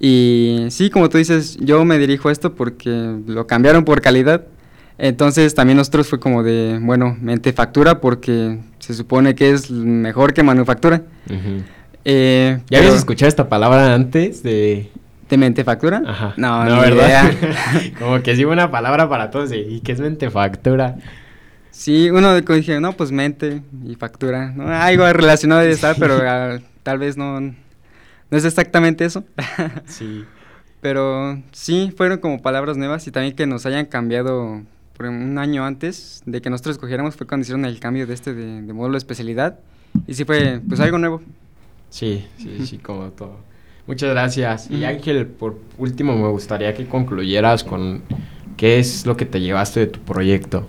Y 0.00 0.66
sí, 0.70 0.90
como 0.90 1.08
tú 1.08 1.18
dices, 1.18 1.56
yo 1.60 1.84
me 1.84 1.98
dirijo 1.98 2.28
a 2.28 2.32
esto 2.32 2.54
porque 2.54 3.16
lo 3.26 3.46
cambiaron 3.46 3.84
por 3.84 4.00
calidad. 4.00 4.44
Entonces 4.98 5.54
también 5.54 5.76
nosotros 5.76 6.08
fue 6.08 6.20
como 6.20 6.42
de, 6.42 6.78
bueno, 6.80 7.16
mente 7.20 7.52
factura 7.52 8.00
porque 8.00 8.58
se 8.78 8.94
supone 8.94 9.34
que 9.34 9.50
es 9.50 9.70
mejor 9.70 10.32
que 10.34 10.42
manufactura. 10.42 11.02
eh, 12.04 12.60
¿Ya 12.70 12.78
habías 12.78 12.94
escuchado 12.94 13.28
esta 13.28 13.48
palabra 13.48 13.94
antes 13.94 14.42
de... 14.42 14.90
¿De 15.28 15.38
mentefactura? 15.38 16.02
Ajá. 16.06 16.34
No, 16.36 16.64
no 16.66 16.80
¿verdad? 16.80 17.32
como 17.98 18.22
que 18.22 18.36
sí 18.36 18.44
una 18.44 18.70
palabra 18.70 19.08
para 19.08 19.30
todos. 19.30 19.50
¿Y 19.52 19.80
qué 19.80 19.92
es 19.92 20.00
mentefactura? 20.00 20.96
Sí, 21.70 22.08
uno 22.10 22.40
dije, 22.40 22.78
no, 22.78 22.92
pues 22.92 23.10
mente 23.10 23.62
y 23.84 23.96
factura. 23.96 24.52
¿no? 24.54 24.68
Algo 24.68 25.10
relacionado 25.12 25.62
de 25.62 25.72
estar, 25.72 25.96
pero 25.98 26.18
ah, 26.22 26.58
tal 26.84 26.98
vez 26.98 27.16
no, 27.16 27.40
no 27.40 27.54
es 28.30 28.44
exactamente 28.44 29.04
eso. 29.04 29.24
sí. 29.86 30.24
Pero 30.80 31.42
sí, 31.50 31.92
fueron 31.96 32.18
como 32.18 32.42
palabras 32.42 32.76
nuevas 32.76 33.06
y 33.06 33.10
también 33.10 33.34
que 33.34 33.46
nos 33.46 33.64
hayan 33.64 33.86
cambiado 33.86 34.62
por 34.96 35.06
un 35.06 35.38
año 35.38 35.64
antes 35.64 36.22
de 36.24 36.40
que 36.40 36.50
nosotros 36.50 36.76
escogiéramos 36.76 37.16
fue 37.16 37.26
cuando 37.26 37.42
hicieron 37.42 37.64
el 37.64 37.80
cambio 37.80 38.06
de 38.06 38.14
este 38.14 38.34
de, 38.34 38.62
de 38.62 38.72
módulo 38.72 38.92
de 38.92 38.98
especialidad. 38.98 39.58
Y 40.06 40.14
sí 40.14 40.24
fue 40.24 40.60
pues 40.66 40.80
algo 40.80 40.98
nuevo. 40.98 41.22
Sí, 41.90 42.26
sí, 42.38 42.66
sí, 42.66 42.78
como 42.78 43.10
todo. 43.10 43.38
Muchas 43.86 44.10
gracias. 44.10 44.70
Y 44.70 44.84
Ángel, 44.84 45.26
por 45.26 45.58
último 45.78 46.16
me 46.16 46.28
gustaría 46.28 46.74
que 46.74 46.86
concluyeras 46.86 47.64
con 47.64 48.02
qué 48.56 48.78
es 48.78 49.04
lo 49.06 49.16
que 49.16 49.26
te 49.26 49.40
llevaste 49.40 49.80
de 49.80 49.86
tu 49.88 50.00
proyecto. 50.00 50.66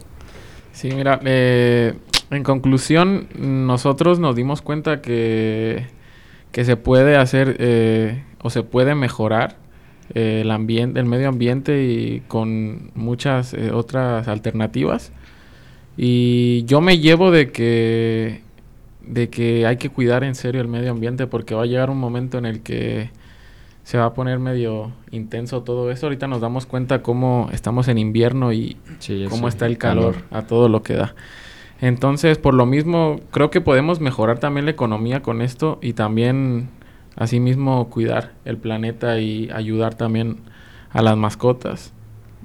Sí, 0.74 0.90
mira, 0.92 1.20
eh, 1.24 1.94
en 2.30 2.44
conclusión, 2.44 3.28
nosotros 3.38 4.20
nos 4.20 4.36
dimos 4.36 4.62
cuenta 4.62 5.02
que, 5.02 5.88
que 6.52 6.66
se 6.66 6.76
puede 6.76 7.16
hacer 7.16 7.56
eh, 7.60 8.24
o 8.42 8.50
se 8.50 8.64
puede 8.64 8.94
mejorar 8.96 9.56
eh, 10.14 10.42
el 10.42 10.52
ambiente, 10.52 11.00
el 11.00 11.06
medio 11.06 11.30
ambiente 11.30 11.84
y 11.84 12.22
con 12.28 12.92
muchas 12.96 13.56
otras 13.74 14.28
alternativas. 14.28 15.12
Y 15.98 16.66
yo 16.66 16.82
me 16.82 17.00
llevo 17.00 17.32
de 17.32 17.52
que 17.52 18.42
de 19.02 19.30
que 19.30 19.66
hay 19.66 19.78
que 19.78 19.90
cuidar 19.90 20.24
en 20.24 20.36
serio 20.36 20.62
el 20.62 20.68
medio 20.68 20.92
ambiente 20.92 21.28
porque 21.28 21.54
va 21.54 21.64
a 21.64 21.66
llegar 21.66 21.90
un 21.90 22.00
momento 22.00 22.38
en 22.38 22.46
el 22.46 22.62
que 22.62 23.12
se 23.84 24.00
va 24.00 24.06
a 24.06 24.14
poner 24.14 24.40
medio 24.40 24.92
intenso 25.12 25.62
todo 25.62 25.92
eso. 25.92 26.08
Ahorita 26.08 26.28
nos 26.28 26.42
damos 26.42 26.66
cuenta 26.66 27.04
cómo 27.04 27.50
estamos 27.54 27.88
en 27.88 28.00
invierno 28.00 28.52
y 28.52 28.78
cómo 29.30 29.48
está 29.48 29.68
el 29.68 29.78
calor, 29.78 30.16
a 30.32 30.48
todo 30.48 30.70
lo 30.70 30.82
que 30.82 30.96
da. 30.96 31.16
Entonces, 31.82 32.40
por 32.40 32.56
lo 32.56 32.66
mismo, 32.66 33.20
creo 33.32 33.52
que 33.52 33.62
podemos 33.62 34.00
mejorar 34.00 34.40
también 34.40 34.66
la 34.66 34.72
economía 34.72 35.22
con 35.22 35.42
esto 35.42 35.78
y 35.84 35.94
también, 35.94 36.70
asimismo, 37.16 37.90
cuidar 37.90 38.34
el 38.46 38.58
planeta 38.58 39.20
y 39.20 39.50
ayudar 39.54 39.96
también 39.96 40.38
a 40.92 41.02
las 41.02 41.18
mascotas 41.18 41.94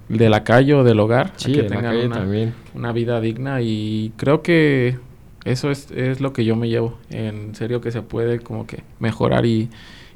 de 0.08 0.28
la 0.28 0.42
calle 0.42 0.74
o 0.74 0.84
del 0.84 0.98
hogar 0.98 1.28
a 1.28 1.46
que 1.46 1.62
tengan 1.62 1.96
una, 1.96 2.52
una, 2.74 2.92
vida 2.92 3.20
digna 3.20 3.62
y 3.62 4.12
creo 4.16 4.42
que 4.42 4.98
eso 5.44 5.70
es, 5.70 5.90
es 5.92 6.20
lo 6.20 6.32
que 6.32 6.44
yo 6.44 6.56
me 6.56 6.68
llevo. 6.68 6.98
En 7.10 7.54
serio 7.54 7.80
que 7.80 7.92
se 7.92 8.02
puede 8.02 8.40
como 8.40 8.66
que 8.66 8.82
mejorar 8.98 9.46
y 9.46 9.70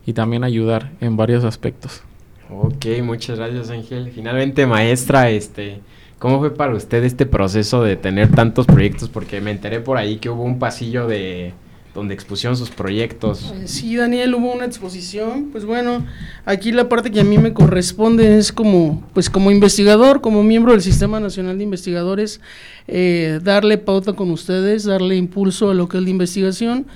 y 0.06 0.12
también 0.12 0.44
ayudar 0.44 0.92
en 1.00 1.16
varios 1.16 1.44
aspectos. 1.44 2.02
Ok, 2.50 2.86
muchas 3.02 3.38
gracias 3.38 3.70
Ángel. 3.70 4.10
Finalmente, 4.14 4.66
maestra, 4.66 5.30
este, 5.30 5.80
¿cómo 6.18 6.38
fue 6.40 6.54
para 6.54 6.74
usted 6.74 7.02
este 7.04 7.26
proceso 7.26 7.82
de 7.82 7.96
tener 7.96 8.30
tantos 8.30 8.66
proyectos? 8.66 9.08
Porque 9.08 9.40
me 9.40 9.50
enteré 9.50 9.80
por 9.80 9.96
ahí 9.96 10.16
que 10.16 10.28
hubo 10.28 10.42
un 10.42 10.58
pasillo 10.58 11.06
de 11.06 11.54
donde 11.94 12.12
expusieron 12.12 12.56
sus 12.56 12.70
proyectos. 12.70 13.54
Eh, 13.54 13.68
sí, 13.68 13.96
Daniel, 13.96 14.34
hubo 14.34 14.52
una 14.52 14.64
exposición. 14.64 15.50
Pues 15.52 15.64
bueno, 15.64 16.04
aquí 16.44 16.72
la 16.72 16.88
parte 16.88 17.12
que 17.12 17.20
a 17.20 17.24
mí 17.24 17.38
me 17.38 17.52
corresponde 17.52 18.36
es 18.36 18.52
como, 18.52 19.06
pues 19.14 19.30
como 19.30 19.52
investigador, 19.52 20.20
como 20.20 20.42
miembro 20.42 20.72
del 20.72 20.82
Sistema 20.82 21.20
Nacional 21.20 21.56
de 21.56 21.64
Investigadores, 21.64 22.40
eh, 22.88 23.38
darle 23.42 23.78
pauta 23.78 24.14
con 24.14 24.30
ustedes, 24.32 24.84
darle 24.84 25.16
impulso 25.16 25.70
a 25.70 25.74
lo 25.74 25.88
que 25.88 25.98
es 25.98 26.02
la 26.02 26.10
investigación, 26.10 26.86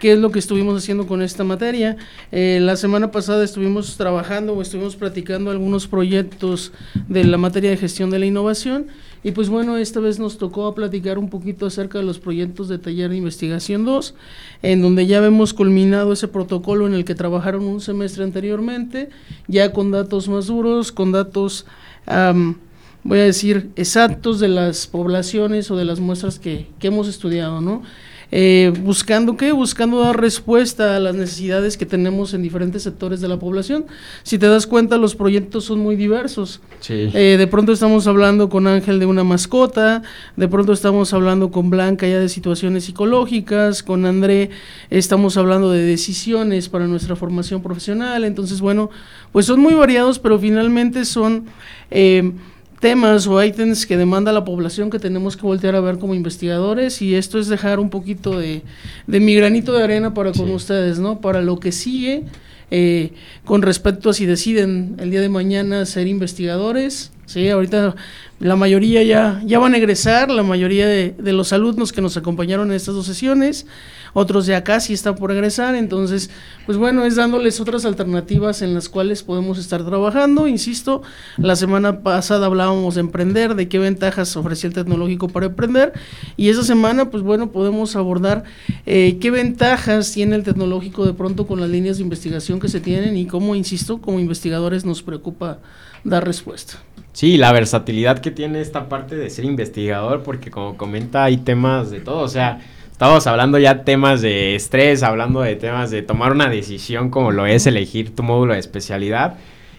que 0.00 0.12
es 0.12 0.18
lo 0.18 0.32
que 0.32 0.40
estuvimos 0.40 0.76
haciendo 0.76 1.06
con 1.06 1.22
esta 1.22 1.44
materia. 1.44 1.96
Eh, 2.32 2.58
la 2.60 2.76
semana 2.76 3.12
pasada 3.12 3.44
estuvimos 3.44 3.96
trabajando 3.96 4.54
o 4.54 4.62
estuvimos 4.62 4.96
platicando 4.96 5.52
algunos 5.52 5.86
proyectos 5.86 6.72
de 7.08 7.22
la 7.22 7.38
materia 7.38 7.70
de 7.70 7.76
gestión 7.76 8.10
de 8.10 8.18
la 8.18 8.26
innovación 8.26 8.88
y 9.24 9.32
pues 9.32 9.48
bueno, 9.48 9.76
esta 9.76 10.00
vez 10.00 10.18
nos 10.18 10.38
tocó 10.38 10.74
platicar 10.74 11.18
un 11.18 11.28
poquito 11.28 11.66
acerca 11.66 11.98
de 11.98 12.04
los 12.04 12.18
proyectos 12.18 12.68
de 12.68 12.78
taller 12.78 13.10
de 13.10 13.16
investigación 13.16 13.84
2, 13.84 14.14
en 14.62 14.82
donde 14.82 15.06
ya 15.06 15.24
hemos 15.24 15.54
culminado 15.54 16.12
ese 16.12 16.28
protocolo 16.28 16.86
en 16.86 16.94
el 16.94 17.04
que 17.04 17.14
trabajaron 17.14 17.64
un 17.64 17.80
semestre 17.80 18.24
anteriormente, 18.24 19.10
ya 19.46 19.72
con 19.72 19.90
datos 19.90 20.28
más 20.28 20.46
duros, 20.46 20.92
con 20.92 21.12
datos, 21.12 21.66
voy 22.06 23.18
a 23.18 23.24
decir, 23.24 23.70
exactos 23.76 24.40
de 24.40 24.48
las 24.48 24.86
poblaciones 24.86 25.70
o 25.70 25.76
de 25.76 25.84
las 25.84 26.00
muestras 26.00 26.38
que, 26.38 26.68
que 26.78 26.86
hemos 26.88 27.08
estudiado, 27.08 27.60
¿no? 27.60 27.82
Eh, 28.30 28.72
buscando 28.82 29.38
qué, 29.38 29.52
buscando 29.52 30.00
dar 30.00 30.20
respuesta 30.20 30.96
a 30.96 31.00
las 31.00 31.14
necesidades 31.14 31.78
que 31.78 31.86
tenemos 31.86 32.34
en 32.34 32.42
diferentes 32.42 32.82
sectores 32.82 33.20
de 33.20 33.28
la 33.28 33.38
población. 33.38 33.86
Si 34.22 34.38
te 34.38 34.46
das 34.48 34.66
cuenta, 34.66 34.98
los 34.98 35.14
proyectos 35.14 35.64
son 35.64 35.78
muy 35.78 35.96
diversos. 35.96 36.60
Eh, 36.88 37.36
de 37.38 37.46
pronto 37.46 37.72
estamos 37.72 38.06
hablando 38.06 38.50
con 38.50 38.66
Ángel 38.66 38.98
de 38.98 39.06
una 39.06 39.24
mascota, 39.24 40.02
de 40.36 40.48
pronto 40.48 40.72
estamos 40.72 41.14
hablando 41.14 41.50
con 41.50 41.70
Blanca 41.70 42.06
ya 42.06 42.18
de 42.18 42.28
situaciones 42.28 42.84
psicológicas, 42.84 43.82
con 43.82 44.04
André 44.04 44.50
estamos 44.90 45.36
hablando 45.38 45.70
de 45.70 45.82
decisiones 45.82 46.68
para 46.68 46.86
nuestra 46.86 47.16
formación 47.16 47.62
profesional. 47.62 48.24
Entonces, 48.24 48.60
bueno, 48.60 48.90
pues 49.32 49.46
son 49.46 49.60
muy 49.60 49.74
variados, 49.74 50.18
pero 50.18 50.38
finalmente 50.38 51.04
son... 51.04 51.46
Eh, 51.90 52.32
temas 52.80 53.26
o 53.26 53.42
ítems 53.42 53.86
que 53.86 53.96
demanda 53.96 54.32
la 54.32 54.44
población 54.44 54.90
que 54.90 54.98
tenemos 54.98 55.36
que 55.36 55.42
voltear 55.42 55.74
a 55.74 55.80
ver 55.80 55.98
como 55.98 56.14
investigadores 56.14 57.02
y 57.02 57.14
esto 57.14 57.38
es 57.38 57.48
dejar 57.48 57.80
un 57.80 57.90
poquito 57.90 58.38
de, 58.38 58.62
de 59.06 59.20
mi 59.20 59.34
granito 59.34 59.72
de 59.72 59.82
arena 59.82 60.14
para 60.14 60.32
con 60.32 60.50
ustedes, 60.50 60.98
¿no? 60.98 61.20
Para 61.20 61.42
lo 61.42 61.58
que 61.58 61.72
sigue 61.72 62.24
eh, 62.70 63.12
con 63.44 63.62
respecto 63.62 64.10
a 64.10 64.14
si 64.14 64.26
deciden 64.26 64.96
el 64.98 65.10
día 65.10 65.20
de 65.20 65.28
mañana 65.28 65.86
ser 65.86 66.06
investigadores, 66.06 67.12
¿sí? 67.26 67.48
Ahorita 67.48 67.96
la 68.40 68.56
mayoría 68.56 69.02
ya, 69.02 69.42
ya 69.44 69.58
van 69.58 69.74
a 69.74 69.78
egresar, 69.78 70.30
la 70.30 70.42
mayoría 70.42 70.86
de, 70.86 71.14
de 71.18 71.32
los 71.32 71.52
alumnos 71.52 71.92
que 71.92 72.02
nos 72.02 72.16
acompañaron 72.16 72.68
en 72.68 72.76
estas 72.76 72.94
dos 72.94 73.06
sesiones 73.06 73.66
otros 74.12 74.46
de 74.46 74.54
acá 74.54 74.80
sí 74.80 74.92
están 74.92 75.14
por 75.14 75.32
egresar, 75.32 75.74
entonces, 75.74 76.30
pues 76.66 76.78
bueno, 76.78 77.04
es 77.04 77.16
dándoles 77.16 77.60
otras 77.60 77.84
alternativas 77.84 78.62
en 78.62 78.74
las 78.74 78.88
cuales 78.88 79.22
podemos 79.22 79.58
estar 79.58 79.84
trabajando, 79.84 80.48
insisto, 80.48 81.02
la 81.36 81.56
semana 81.56 82.00
pasada 82.00 82.46
hablábamos 82.46 82.94
de 82.94 83.00
emprender, 83.00 83.54
de 83.54 83.68
qué 83.68 83.78
ventajas 83.78 84.36
ofrecía 84.36 84.68
el 84.68 84.74
tecnológico 84.74 85.28
para 85.28 85.46
emprender, 85.46 85.92
y 86.36 86.48
esa 86.48 86.62
semana, 86.62 87.10
pues 87.10 87.22
bueno, 87.22 87.50
podemos 87.50 87.96
abordar 87.96 88.44
eh, 88.86 89.18
qué 89.20 89.30
ventajas 89.30 90.12
tiene 90.12 90.36
el 90.36 90.42
tecnológico 90.42 91.06
de 91.06 91.14
pronto 91.14 91.46
con 91.46 91.60
las 91.60 91.70
líneas 91.70 91.98
de 91.98 92.02
investigación 92.02 92.60
que 92.60 92.68
se 92.68 92.80
tienen 92.80 93.16
y 93.16 93.26
cómo, 93.26 93.54
insisto, 93.54 94.00
como 94.00 94.20
investigadores 94.20 94.84
nos 94.84 95.02
preocupa 95.02 95.58
dar 96.04 96.24
respuesta. 96.24 96.74
Sí, 97.12 97.36
la 97.36 97.52
versatilidad 97.52 98.20
que 98.20 98.30
tiene 98.30 98.60
esta 98.60 98.88
parte 98.88 99.16
de 99.16 99.28
ser 99.30 99.44
investigador, 99.44 100.22
porque 100.22 100.50
como 100.50 100.76
comenta, 100.76 101.24
hay 101.24 101.38
temas 101.38 101.90
de 101.90 102.00
todo, 102.00 102.20
o 102.20 102.28
sea, 102.28 102.60
Estamos 102.98 103.28
hablando 103.28 103.60
ya 103.60 103.84
temas 103.84 104.22
de 104.22 104.56
estrés, 104.56 105.04
hablando 105.04 105.40
de 105.40 105.54
temas 105.54 105.92
de 105.92 106.02
tomar 106.02 106.32
una 106.32 106.48
decisión 106.48 107.10
como 107.10 107.30
lo 107.30 107.46
es 107.46 107.64
elegir 107.68 108.12
tu 108.12 108.24
módulo 108.24 108.54
de 108.54 108.58
especialidad. 108.58 109.36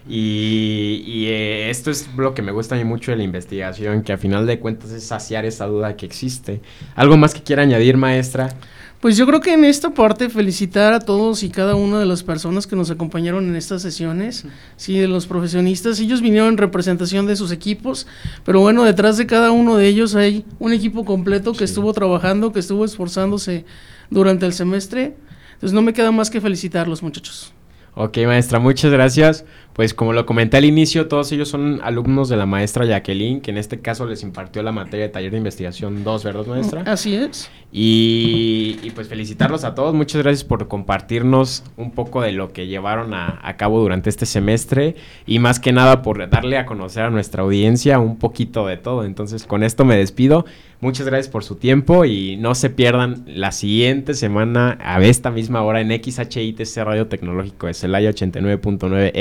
Y, 0.08 1.26
eh, 1.28 1.70
esto 1.70 1.92
es 1.92 2.10
lo 2.16 2.34
que 2.34 2.42
me 2.42 2.54
gusta 2.54 2.76
a 2.76 2.78
mí 2.78 2.86
mucho 2.86 3.12
de 3.12 3.18
la 3.18 3.24
investigación, 3.24 4.04
que 4.04 4.14
a 4.14 4.18
final 4.18 4.48
de 4.48 4.60
cuentas 4.60 4.92
es 4.92 5.04
saciar 5.06 5.44
esa 5.44 5.66
duda 5.66 5.98
que 5.98 6.06
existe. 6.06 6.62
¿Algo 6.96 7.18
más 7.18 7.34
que 7.34 7.44
quiera 7.44 7.64
añadir, 7.64 7.98
maestra? 7.98 8.56
Pues 9.00 9.16
yo 9.16 9.26
creo 9.26 9.40
que 9.40 9.54
en 9.54 9.64
esta 9.64 9.92
parte 9.92 10.28
felicitar 10.28 10.92
a 10.92 11.00
todos 11.00 11.44
y 11.44 11.50
cada 11.50 11.76
una 11.76 12.02
de 12.02 12.06
las 12.06 12.22
personas 12.22 12.68
que 12.68 12.76
nos 12.76 12.92
acompañaron 12.92 13.48
en 13.48 13.56
estas 13.56 13.82
sesiones, 13.82 14.46
sí, 14.76 15.00
de 15.00 15.08
los 15.08 15.26
profesionistas, 15.26 16.02
ellos 16.02 16.20
vinieron 16.20 16.50
en 16.50 16.58
representación 16.58 17.26
de 17.26 17.38
sus 17.38 17.54
equipos, 17.54 18.08
pero 18.44 18.60
bueno, 18.60 18.84
detrás 18.84 19.16
de 19.16 19.26
cada 19.26 19.52
uno 19.52 19.78
de 19.78 19.88
ellos 19.88 20.16
hay 20.16 20.44
un 20.60 20.74
equipo 20.74 21.06
completo 21.06 21.54
que 21.54 21.64
estuvo 21.64 21.94
trabajando, 21.94 22.52
que 22.52 22.60
estuvo 22.60 22.84
esforzándose 22.84 23.64
durante 24.10 24.46
el 24.46 24.52
semestre, 24.52 25.16
entonces 25.54 25.74
no 25.74 25.82
me 25.82 25.94
queda 25.94 26.12
más 26.12 26.30
que 26.30 26.42
felicitarlos 26.42 27.02
muchachos. 27.02 27.54
Ok, 27.96 28.18
maestra, 28.26 28.60
muchas 28.60 28.92
gracias 28.92 29.46
pues 29.80 29.94
como 29.94 30.12
lo 30.12 30.26
comenté 30.26 30.58
al 30.58 30.66
inicio, 30.66 31.08
todos 31.08 31.32
ellos 31.32 31.48
son 31.48 31.80
alumnos 31.82 32.28
de 32.28 32.36
la 32.36 32.46
maestra 32.46 32.84
Jacqueline, 32.84 33.40
que 33.40 33.52
en 33.52 33.58
este 33.58 33.80
caso 33.80 34.06
les 34.06 34.24
impartió 34.24 34.62
la 34.62 34.74
materia 34.74 35.06
de 35.06 35.10
taller 35.10 35.32
de 35.32 35.38
investigación 35.38 36.04
2, 36.04 36.24
¿verdad, 36.26 36.46
maestra? 36.48 36.84
Así 36.86 37.16
es. 37.16 37.50
Y, 37.72 38.78
y, 38.84 38.90
pues 38.90 39.08
felicitarlos 39.08 39.64
a 39.64 39.76
todos. 39.76 39.94
Muchas 39.94 40.22
gracias 40.22 40.44
por 40.44 40.68
compartirnos 40.68 41.64
un 41.78 41.92
poco 41.92 42.22
de 42.22 42.34
lo 42.34 42.52
que 42.52 42.68
llevaron 42.68 43.14
a, 43.14 43.40
a, 43.42 43.56
cabo 43.56 43.80
durante 43.80 44.10
este 44.10 44.26
semestre 44.26 44.96
y 45.26 45.40
más 45.40 45.62
que 45.62 45.72
nada 45.72 46.02
por 46.02 46.30
darle 46.30 46.58
a 46.58 46.66
conocer 46.66 47.04
a 47.04 47.10
nuestra 47.10 47.44
audiencia 47.44 48.00
un 48.00 48.18
poquito 48.18 48.68
de 48.68 48.76
todo. 48.76 49.06
Entonces 49.06 49.46
con 49.46 49.64
esto 49.64 49.86
me 49.86 49.96
despido. 49.96 50.44
Muchas 50.82 51.06
gracias 51.06 51.28
por 51.28 51.44
su 51.44 51.56
tiempo 51.56 52.06
y 52.06 52.38
no 52.38 52.56
se 52.56 52.70
pierdan 52.70 53.26
la 53.28 53.52
siguiente 53.52 54.14
semana 54.14 54.78
a 54.82 55.04
esta 55.04 55.30
misma 55.30 55.62
hora 55.62 55.82
en 55.82 55.90
XHITC 55.90 56.78
Radio 56.78 57.08
Tecnológico 57.08 57.68
de 57.68 57.74
Celaya 57.74 58.10
89.9 58.12 59.12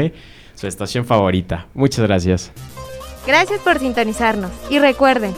FM, 0.00 0.12
su 0.54 0.66
estación 0.66 1.04
favorita. 1.04 1.66
Muchas 1.74 2.06
gracias. 2.06 2.52
Gracias 3.26 3.60
por 3.60 3.78
sintonizarnos 3.78 4.50
y 4.70 4.78
recuerden, 4.78 5.34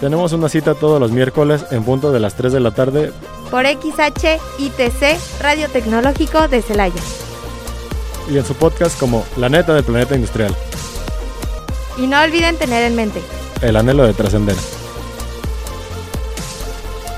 tenemos 0.00 0.32
una 0.32 0.48
cita 0.48 0.74
todos 0.74 1.00
los 1.00 1.12
miércoles 1.12 1.64
en 1.70 1.84
punto 1.84 2.12
de 2.12 2.20
las 2.20 2.34
3 2.34 2.52
de 2.52 2.60
la 2.60 2.72
tarde 2.72 3.12
por 3.50 3.64
XHITC 3.66 5.40
Radio 5.40 5.68
Tecnológico 5.68 6.48
de 6.48 6.60
Celaya. 6.62 7.00
Y 8.30 8.38
en 8.38 8.44
su 8.44 8.54
podcast 8.54 8.98
como 8.98 9.24
La 9.36 9.48
Neta 9.48 9.74
del 9.74 9.84
Planeta 9.84 10.14
Industrial. 10.14 10.54
Y 11.98 12.06
no 12.06 12.20
olviden 12.20 12.56
tener 12.56 12.84
en 12.84 12.96
mente 12.96 13.20
el 13.62 13.76
anhelo 13.76 14.06
de 14.06 14.12
trascender. 14.12 14.56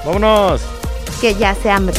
¡Vámonos! 0.05 0.61
Que 1.21 1.35
ya 1.35 1.55
se 1.55 1.71
hambre. 1.71 1.97